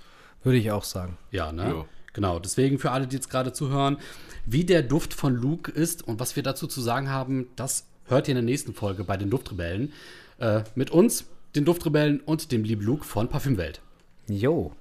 Würde 0.43 0.57
ich 0.57 0.71
auch 0.71 0.83
sagen. 0.83 1.17
Ja, 1.31 1.51
ne? 1.51 1.63
Ja. 1.63 1.85
Genau, 2.13 2.39
deswegen 2.39 2.77
für 2.77 2.91
alle, 2.91 3.07
die 3.07 3.15
jetzt 3.15 3.29
gerade 3.29 3.53
zuhören, 3.53 3.97
wie 4.45 4.65
der 4.65 4.83
Duft 4.83 5.13
von 5.13 5.35
Luke 5.35 5.71
ist 5.71 6.07
und 6.07 6.19
was 6.19 6.35
wir 6.35 6.43
dazu 6.43 6.67
zu 6.67 6.79
sagen 6.79 7.09
haben, 7.09 7.47
das 7.55 7.87
hört 8.05 8.27
ihr 8.27 8.33
in 8.33 8.35
der 8.35 8.43
nächsten 8.43 8.73
Folge 8.73 9.03
bei 9.03 9.17
den 9.17 9.29
Duftrebellen. 9.29 9.93
Äh, 10.37 10.63
mit 10.75 10.91
uns, 10.91 11.25
den 11.55 11.65
Duftrebellen 11.65 12.19
und 12.19 12.51
dem 12.51 12.63
lieben 12.63 12.83
Luke 12.83 13.03
von 13.03 13.29
Parfümwelt. 13.29 13.81
Jo, 14.27 14.73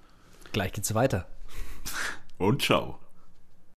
gleich 0.53 0.73
geht's 0.73 0.95
weiter. 0.95 1.27
Und 2.39 2.63
ciao. 2.63 2.99